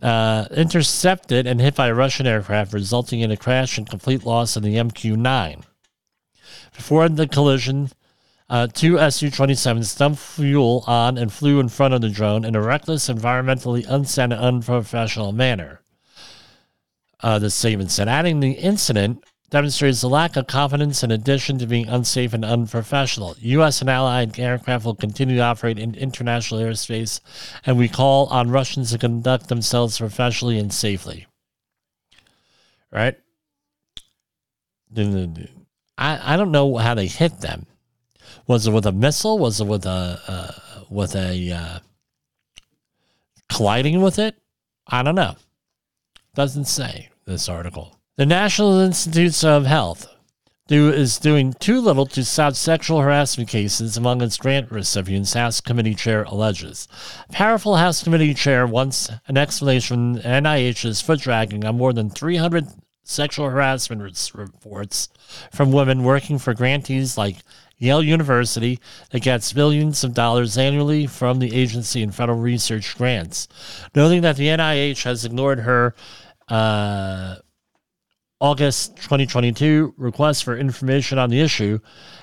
uh, 0.00 0.46
intercepted 0.52 1.48
and 1.48 1.60
hit 1.60 1.74
by 1.74 1.88
a 1.88 1.94
Russian 1.94 2.28
aircraft, 2.28 2.72
resulting 2.72 3.20
in 3.20 3.32
a 3.32 3.36
crash 3.36 3.76
and 3.76 3.90
complete 3.90 4.24
loss 4.24 4.54
of 4.54 4.62
the 4.62 4.76
MQ 4.76 5.16
9. 5.16 5.64
Before 6.76 7.08
the 7.08 7.26
collision, 7.26 7.90
uh, 8.48 8.66
two 8.68 8.96
Su 9.10 9.28
27s 9.28 9.98
dumped 9.98 10.20
fuel 10.20 10.84
on 10.86 11.18
and 11.18 11.32
flew 11.32 11.58
in 11.58 11.68
front 11.68 11.94
of 11.94 12.00
the 12.00 12.08
drone 12.08 12.44
in 12.44 12.54
a 12.54 12.62
reckless, 12.62 13.08
environmentally 13.08 13.84
unsound, 13.88 14.32
and 14.32 14.42
unprofessional 14.42 15.32
manner. 15.32 15.80
Uh, 17.20 17.38
the 17.38 17.50
statement 17.50 17.90
said, 17.90 18.08
adding 18.08 18.40
the 18.40 18.52
incident 18.52 19.24
demonstrates 19.50 20.02
a 20.02 20.08
lack 20.08 20.36
of 20.36 20.46
confidence 20.46 21.02
in 21.02 21.10
addition 21.10 21.58
to 21.58 21.66
being 21.66 21.88
unsafe 21.88 22.32
and 22.32 22.44
unprofessional. 22.44 23.34
U.S. 23.38 23.80
and 23.80 23.90
allied 23.90 24.38
aircraft 24.38 24.84
will 24.84 24.94
continue 24.94 25.36
to 25.36 25.42
operate 25.42 25.78
in 25.78 25.94
international 25.94 26.60
airspace, 26.60 27.20
and 27.64 27.78
we 27.78 27.88
call 27.88 28.26
on 28.26 28.50
Russians 28.50 28.90
to 28.92 28.98
conduct 28.98 29.48
themselves 29.48 29.98
professionally 29.98 30.58
and 30.58 30.72
safely. 30.72 31.26
Right? 32.92 33.16
I, 35.98 36.34
I 36.34 36.36
don't 36.36 36.52
know 36.52 36.76
how 36.76 36.94
they 36.94 37.06
hit 37.06 37.40
them. 37.40 37.66
Was 38.46 38.66
it 38.66 38.72
with 38.72 38.86
a 38.86 38.92
missile? 38.92 39.38
Was 39.38 39.60
it 39.60 39.66
with 39.66 39.86
a 39.86 40.20
uh, 40.26 40.52
with 40.90 41.14
a 41.14 41.52
uh, 41.52 41.78
colliding 43.48 44.00
with 44.02 44.18
it? 44.18 44.36
I 44.86 45.02
don't 45.02 45.14
know. 45.14 45.36
Doesn't 46.34 46.66
say 46.66 47.08
this 47.24 47.48
article. 47.48 47.96
The 48.16 48.26
National 48.26 48.78
Institutes 48.80 49.42
of 49.44 49.66
Health 49.66 50.08
do, 50.68 50.92
is 50.92 51.18
doing 51.18 51.52
too 51.54 51.80
little 51.80 52.06
to 52.06 52.24
stop 52.24 52.54
sexual 52.54 53.00
harassment 53.00 53.48
cases 53.48 53.96
among 53.96 54.20
its 54.20 54.36
grant 54.36 54.70
recipients, 54.70 55.34
House 55.34 55.60
Committee 55.60 55.94
Chair 55.94 56.24
alleges. 56.24 56.88
Powerful 57.30 57.76
House 57.76 58.02
Committee 58.02 58.34
Chair 58.34 58.66
wants 58.66 59.10
an 59.28 59.36
explanation 59.36 60.16
NIH's 60.16 61.00
foot 61.00 61.20
dragging 61.20 61.64
on 61.64 61.76
more 61.78 61.92
than 61.92 62.10
300 62.10 62.66
sexual 63.04 63.48
harassment 63.48 64.02
reports 64.34 65.08
from 65.52 65.70
women 65.70 66.02
working 66.02 66.38
for 66.38 66.54
grantees 66.54 67.16
like 67.16 67.36
Yale 67.78 68.02
University 68.02 68.78
that 69.10 69.22
gets 69.22 69.54
millions 69.54 70.02
of 70.02 70.14
dollars 70.14 70.56
annually 70.56 71.06
from 71.06 71.38
the 71.38 71.54
agency 71.54 72.02
in 72.02 72.10
federal 72.10 72.38
research 72.38 72.96
grants, 72.96 73.48
noting 73.94 74.22
that 74.22 74.36
the 74.36 74.48
NIH 74.48 75.02
has 75.04 75.24
ignored 75.24 75.60
her 75.60 75.94
uh, 76.48 77.36
August 78.40 78.96
2022 78.96 79.94
request 79.96 80.44
for 80.44 80.56
information 80.56 81.18
on 81.18 81.30
the 81.30 81.40
issue. 81.40 81.78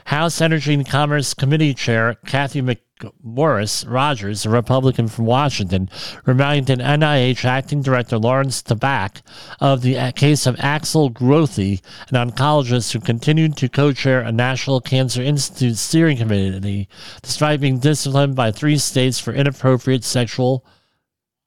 House 0.06 0.42
Energy 0.42 0.74
and 0.74 0.88
Commerce 0.88 1.34
Committee 1.34 1.74
Chair 1.74 2.16
Cathy 2.26 2.62
Mc 2.62 2.80
Morris 3.22 3.86
Rodgers, 3.86 4.46
a 4.46 4.50
Republican 4.50 5.08
from 5.08 5.26
Washington, 5.26 5.90
reminded 6.26 6.80
NIH 6.80 7.46
Acting 7.46 7.82
Director 7.82 8.18
Lawrence 8.18 8.62
Tabak 8.62 9.22
of 9.60 9.82
the 9.82 10.12
case 10.16 10.46
of 10.46 10.60
Axel 10.60 11.10
Grothey, 11.12 11.82
an 12.10 12.30
oncologist 12.30 12.94
who 12.94 13.00
continued 13.00 13.58
to 13.58 13.70
co 13.70 13.92
chair 13.92 14.22
a 14.22 14.32
National 14.32 14.82
Cancer 14.82 15.22
Institute 15.22 15.78
steering 15.78 16.18
committee 16.18 16.88
despite 17.22 17.62
being 17.62 17.80
disciplined 17.80 18.36
by 18.36 18.52
three 18.52 18.78
states 18.78 19.20
for 19.20 19.34
inappropriate 19.34 20.04
sexual 20.04 20.66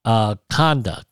uh, 0.04 0.36
conduct. 0.50 1.07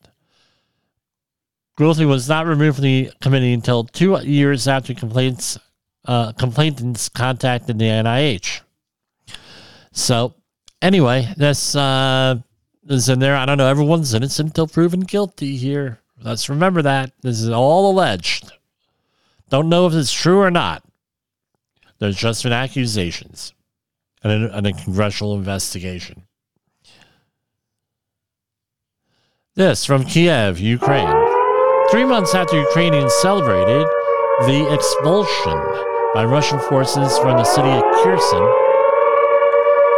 Grothey 1.79 2.07
was 2.07 2.29
not 2.29 2.47
removed 2.47 2.77
from 2.77 2.85
the 2.85 3.11
committee 3.21 3.53
until 3.53 3.85
two 3.85 4.21
years 4.23 4.69
after 4.69 4.95
complaints, 4.95 5.59
uh, 6.05 6.33
complainants 6.33 7.09
contacted 7.09 7.79
the 7.79 7.87
NIH. 7.87 8.61
So, 9.95 10.35
anyway, 10.83 11.33
this 11.37 11.75
uh, 11.75 12.37
is 12.89 13.09
in 13.09 13.21
there. 13.21 13.37
I 13.37 13.47
don't 13.47 13.59
know. 13.59 13.69
Everyone's 13.69 14.13
innocent 14.13 14.51
until 14.51 14.67
proven 14.67 15.01
guilty 15.01 15.57
here. 15.57 16.01
Let's 16.21 16.49
remember 16.49 16.83
that. 16.83 17.13
This 17.23 17.41
is 17.41 17.49
all 17.49 17.91
alleged. 17.91 18.53
Don't 19.51 19.69
know 19.69 19.87
if 19.87 19.95
it's 19.95 20.13
true 20.13 20.41
or 20.41 20.51
not. 20.51 20.83
There's 22.01 22.17
just 22.17 22.43
been 22.43 22.53
accusations 22.53 23.55
and 24.23 24.45
a, 24.45 24.57
and 24.57 24.67
a 24.67 24.73
congressional 24.73 25.37
investigation. 25.37 26.25
This 29.55 29.85
from 29.85 30.05
Kiev, 30.05 30.59
Ukraine. 30.59 31.07
Three 31.93 32.05
months 32.05 32.35
after 32.35 32.59
Ukrainians 32.59 33.15
celebrated 33.23 33.87
the 34.41 34.75
expulsion 34.75 35.59
by 36.15 36.25
Russian 36.25 36.59
forces 36.69 37.17
from 37.19 37.37
the 37.37 37.45
city 37.45 37.69
of 37.69 37.83
Kherson, 38.03 38.64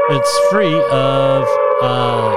it's 0.09 0.39
free 0.51 0.75
of 0.91 1.43
uh, 1.83 2.37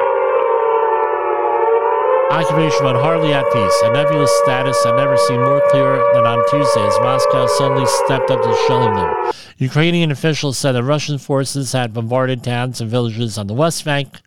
occupation, 2.32 2.80
but 2.82 2.96
hardly 2.96 3.34
at 3.34 3.46
peace. 3.54 3.82
A 3.84 3.92
nebulous 3.92 4.32
status 4.44 4.78
I've 4.86 4.96
never 4.96 5.18
seen 5.18 5.42
more 5.42 5.62
clear 5.70 6.04
than 6.14 6.26
on 6.26 6.44
Tuesday 6.50 6.86
as 6.86 7.00
Moscow 7.00 7.46
suddenly 7.46 7.86
stepped 7.86 8.32
up 8.32 8.42
to 8.42 8.66
shelling 8.68 8.96
them. 8.96 9.32
Ukrainian 9.58 10.12
officials 10.12 10.58
said 10.58 10.72
the 10.72 10.84
Russian 10.84 11.18
forces 11.18 11.74
had 11.74 11.94
bombarded 11.94 12.44
towns 12.44 12.82
and 12.82 12.90
villages 12.90 13.38
on 13.38 13.48
the 13.48 13.54
west 13.54 13.86
bank 13.86 14.20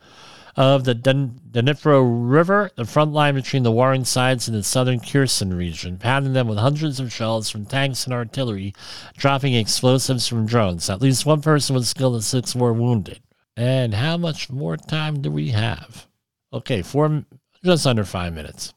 of 0.55 0.85
the 0.85 0.95
Dnipro 0.95 2.05
River, 2.31 2.71
the 2.77 2.85
front 2.85 3.13
line 3.13 3.35
between 3.35 3.63
the 3.63 3.73
warring 3.73 4.05
sides 4.05 4.49
in 4.49 4.55
the 4.55 4.63
southern 4.63 5.01
Kherson 5.01 5.55
region, 5.55 5.97
pounding 5.97 6.35
them 6.35 6.47
with 6.47 6.59
hundreds 6.59 7.01
of 7.01 7.13
shells 7.13 7.49
from 7.49 7.65
tanks 7.65 8.05
and 8.05 8.13
artillery, 8.13 8.75
dropping 9.17 9.55
explosives 9.55 10.29
from 10.29 10.47
drones. 10.47 10.91
At 10.91 11.01
least 11.01 11.25
one 11.25 11.41
person 11.41 11.75
was 11.75 11.95
killed 11.95 12.15
and 12.15 12.25
six 12.25 12.55
were 12.55 12.73
wounded. 12.73 13.21
And 13.57 13.95
how 13.95 14.17
much 14.17 14.51
more 14.51 14.77
time 14.77 15.21
do 15.21 15.31
we 15.31 15.51
have? 15.51 16.07
Okay, 16.53 16.83
four, 16.83 17.25
just 17.65 17.87
under 17.87 18.05
five 18.05 18.33
minutes. 18.33 18.73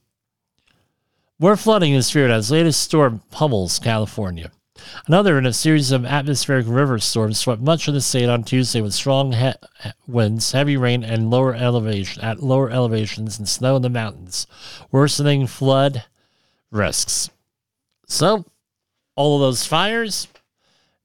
More 1.40 1.58
flooding 1.58 1.94
is 1.94 2.12
feared 2.12 2.32
as 2.32 2.52
latest 2.52 2.82
storm 2.82 3.22
pummels 3.32 3.80
California. 3.80 4.52
Another 5.08 5.38
in 5.38 5.46
a 5.46 5.54
series 5.54 5.92
of 5.92 6.06
atmospheric 6.06 6.66
river 6.68 7.00
storms 7.00 7.40
swept 7.40 7.62
much 7.62 7.88
of 7.88 7.94
the 7.94 8.02
state 8.02 8.28
on 8.28 8.44
Tuesday 8.44 8.82
with 8.82 8.94
strong 8.94 9.32
he- 9.32 9.54
winds, 10.08 10.52
heavy 10.52 10.76
rain, 10.76 11.04
and 11.04 11.32
lower 11.32 11.56
elevation 11.56 12.22
at 12.22 12.44
lower 12.44 12.70
elevations 12.70 13.40
and 13.40 13.48
snow 13.48 13.78
in 13.78 13.82
the 13.82 13.90
mountains, 13.90 14.48
worsening 14.92 15.48
flood 15.48 16.04
risks. 16.72 17.30
So, 18.08 18.46
all 19.16 19.36
of 19.36 19.42
those 19.42 19.66
fires, 19.66 20.28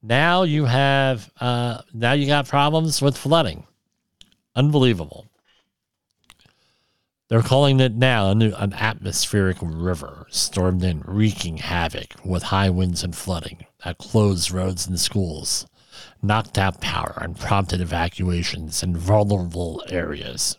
now 0.03 0.43
you 0.43 0.65
have 0.65 1.31
uh, 1.41 1.83
now 1.93 2.13
you 2.13 2.27
got 2.27 2.49
problems 2.49 3.03
with 3.03 3.17
flooding. 3.17 3.67
Unbelievable. 4.55 5.27
They're 7.29 7.43
calling 7.43 7.79
it 7.79 7.95
now 7.95 8.31
an 8.31 8.73
atmospheric 8.73 9.59
river 9.63 10.27
stormed 10.31 10.83
in, 10.83 11.03
wreaking 11.07 11.59
havoc 11.59 12.15
with 12.25 12.43
high 12.43 12.71
winds 12.71 13.05
and 13.05 13.15
flooding 13.15 13.67
that 13.85 13.99
closed 13.99 14.51
roads 14.51 14.89
and 14.89 14.99
schools, 14.99 15.65
knocked 16.21 16.59
out 16.59 16.81
power, 16.81 17.17
and 17.21 17.39
prompted 17.39 17.81
evacuations 17.81 18.83
in 18.83 18.97
vulnerable 18.97 19.85
areas. 19.89 20.59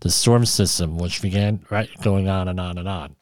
The 0.00 0.10
storm 0.10 0.44
system, 0.44 0.98
which 0.98 1.22
began 1.22 1.64
right 1.70 1.88
going 2.02 2.28
on 2.28 2.48
and 2.48 2.60
on 2.60 2.76
and 2.76 2.88
on. 2.88 3.16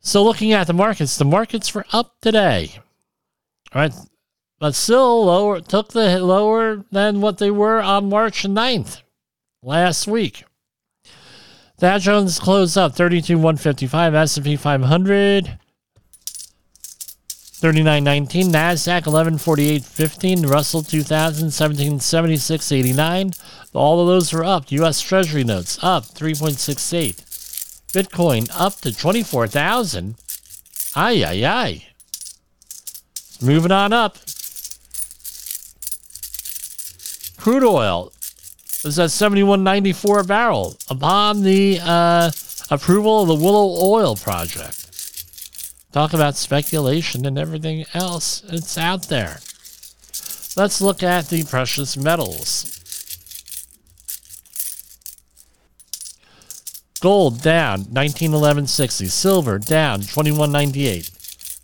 So, 0.00 0.24
looking 0.24 0.52
at 0.52 0.66
the 0.66 0.72
markets, 0.72 1.18
the 1.18 1.26
markets 1.26 1.74
were 1.74 1.84
up 1.92 2.14
today, 2.22 2.78
right? 3.74 3.92
But 4.58 4.74
still 4.74 5.24
lower, 5.24 5.60
took 5.60 5.88
the 5.88 6.18
lower 6.20 6.84
than 6.90 7.20
what 7.20 7.38
they 7.38 7.50
were 7.50 7.80
on 7.80 8.08
March 8.08 8.42
9th 8.42 9.02
last 9.62 10.06
week. 10.06 10.44
Dow 11.78 11.98
Jones 11.98 12.38
closed 12.38 12.76
up 12.76 12.94
32 12.94 13.36
155, 13.36 14.14
S&P 14.14 14.56
500 14.56 15.58
3919, 17.60 18.52
Nasdaq 18.52 19.02
1148.15, 19.02 20.48
Russell 20.48 20.82
2000 20.82 21.48
1776.89. 21.48 23.38
All 23.74 24.00
of 24.00 24.06
those 24.06 24.32
were 24.32 24.44
up. 24.44 24.72
US 24.72 25.02
Treasury 25.02 25.44
notes 25.44 25.78
up 25.82 26.04
3.68. 26.04 27.16
Bitcoin 27.92 28.50
up 28.54 28.80
to 28.80 28.96
24,000. 28.96 30.14
Ay 30.96 31.22
ay 31.22 31.44
ay. 31.44 31.89
Moving 33.42 33.72
on 33.72 33.92
up. 33.92 34.16
Crude 37.38 37.64
oil 37.64 38.12
is 38.84 38.98
at 38.98 39.08
71.94 39.08 40.20
a 40.20 40.24
barrel 40.24 40.76
upon 40.90 41.42
the 41.42 41.78
uh, 41.82 42.30
approval 42.70 43.22
of 43.22 43.28
the 43.28 43.34
Willow 43.34 43.82
Oil 43.82 44.14
project. 44.14 44.86
Talk 45.92 46.12
about 46.12 46.36
speculation 46.36 47.24
and 47.24 47.38
everything 47.38 47.86
else. 47.94 48.44
It's 48.48 48.76
out 48.76 49.08
there. 49.08 49.40
Let's 50.56 50.80
look 50.80 51.02
at 51.02 51.28
the 51.28 51.44
precious 51.44 51.96
metals. 51.96 52.76
Gold 57.00 57.40
down 57.40 57.84
1911.60. 57.84 59.10
Silver 59.10 59.58
down 59.58 60.02
21.98. 60.02 61.19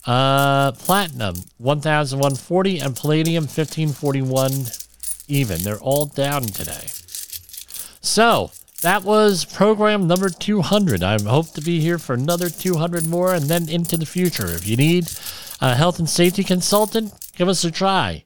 Uh, 0.07 0.71
platinum 0.73 1.35
1,140 1.59 2.79
and 2.79 2.95
palladium 2.95 3.45
1541 3.45 4.67
even. 5.27 5.63
They're 5.63 5.79
all 5.79 6.07
down 6.07 6.43
today. 6.43 6.87
So 8.01 8.53
that 8.83 9.03
was 9.03 9.45
program 9.45 10.07
number 10.07 10.29
200. 10.29 11.03
I 11.03 11.21
hope 11.21 11.53
to 11.55 11.61
be 11.61 11.81
here 11.81 11.99
for 11.99 12.15
another 12.15 12.49
200 12.49 13.07
more 13.07 13.35
and 13.35 13.47
then 13.47 13.69
into 13.69 13.97
the 13.97 14.07
future. 14.07 14.47
If 14.47 14.69
you 14.69 14.77
need 14.77 15.11
a 15.61 15.75
health 15.75 15.99
and 15.99 16.09
safety 16.09 16.45
consultant, 16.45 17.13
give 17.35 17.49
us 17.49 17.65
a 17.65 17.71
try. 17.73 18.25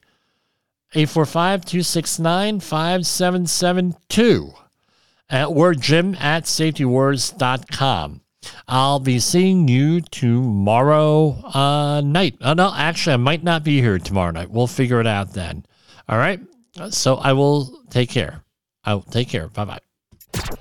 845 0.92 1.64
269 1.64 2.60
5772 2.60 4.52
or 5.48 5.74
jim 5.74 6.16
at 6.16 6.44
safetywars.com. 6.44 8.20
I'll 8.68 9.00
be 9.00 9.18
seeing 9.18 9.68
you 9.68 10.00
tomorrow 10.00 11.32
uh, 11.54 12.00
night. 12.00 12.36
Oh, 12.40 12.54
no, 12.54 12.72
actually, 12.74 13.14
I 13.14 13.18
might 13.18 13.42
not 13.42 13.64
be 13.64 13.80
here 13.80 13.98
tomorrow 13.98 14.30
night. 14.30 14.50
We'll 14.50 14.66
figure 14.66 15.00
it 15.00 15.06
out 15.06 15.32
then. 15.32 15.64
All 16.08 16.18
right. 16.18 16.40
So 16.90 17.16
I 17.16 17.32
will 17.32 17.82
take 17.90 18.10
care. 18.10 18.44
I 18.84 18.94
will 18.94 19.02
take 19.02 19.28
care. 19.28 19.48
Bye 19.48 19.64
bye. 19.64 20.60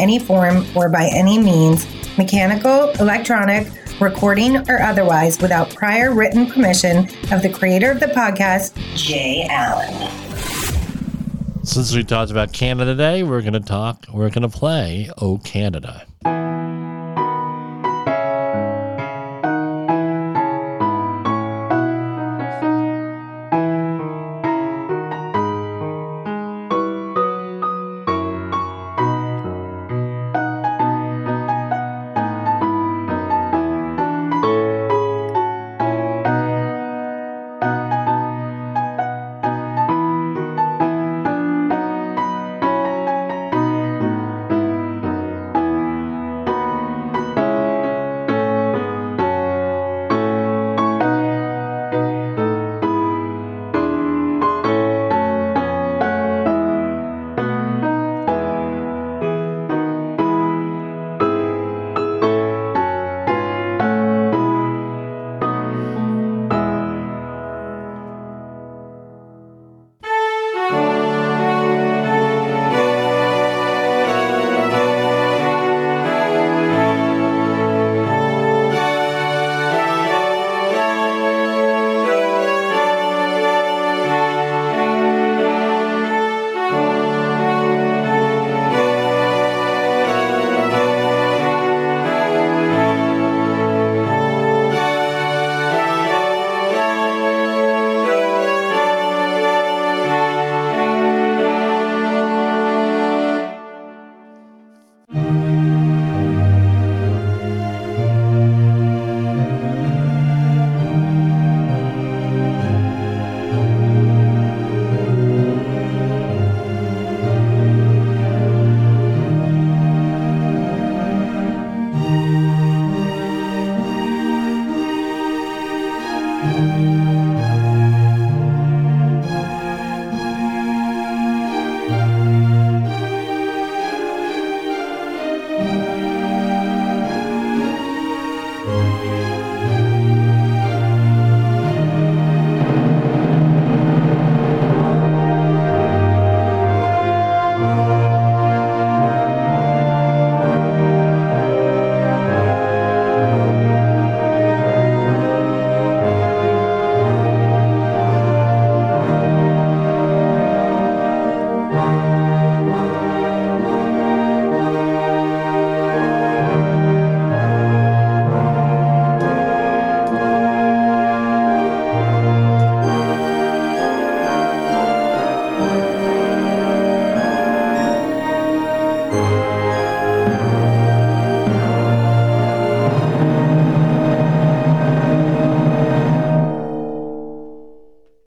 any 0.00 0.18
form 0.18 0.64
or 0.74 0.88
by 0.88 1.08
any 1.12 1.38
means, 1.38 1.86
mechanical, 2.18 2.90
electronic, 2.98 3.68
recording, 4.00 4.56
or 4.68 4.80
otherwise, 4.80 5.38
without 5.40 5.74
prior 5.74 6.12
written 6.12 6.46
permission 6.46 7.08
of 7.30 7.42
the 7.42 7.52
creator 7.52 7.90
of 7.90 8.00
the 8.00 8.06
podcast, 8.06 8.74
Jay 8.96 9.46
Allen. 9.48 10.10
Since 11.62 11.94
we 11.94 12.02
talked 12.02 12.30
about 12.30 12.52
Canada 12.52 12.92
today, 12.92 13.22
we're 13.22 13.42
going 13.42 13.52
to 13.52 13.60
talk, 13.60 14.06
we're 14.12 14.30
going 14.30 14.42
to 14.42 14.48
play 14.48 15.10
Oh 15.18 15.38
Canada. 15.44 16.06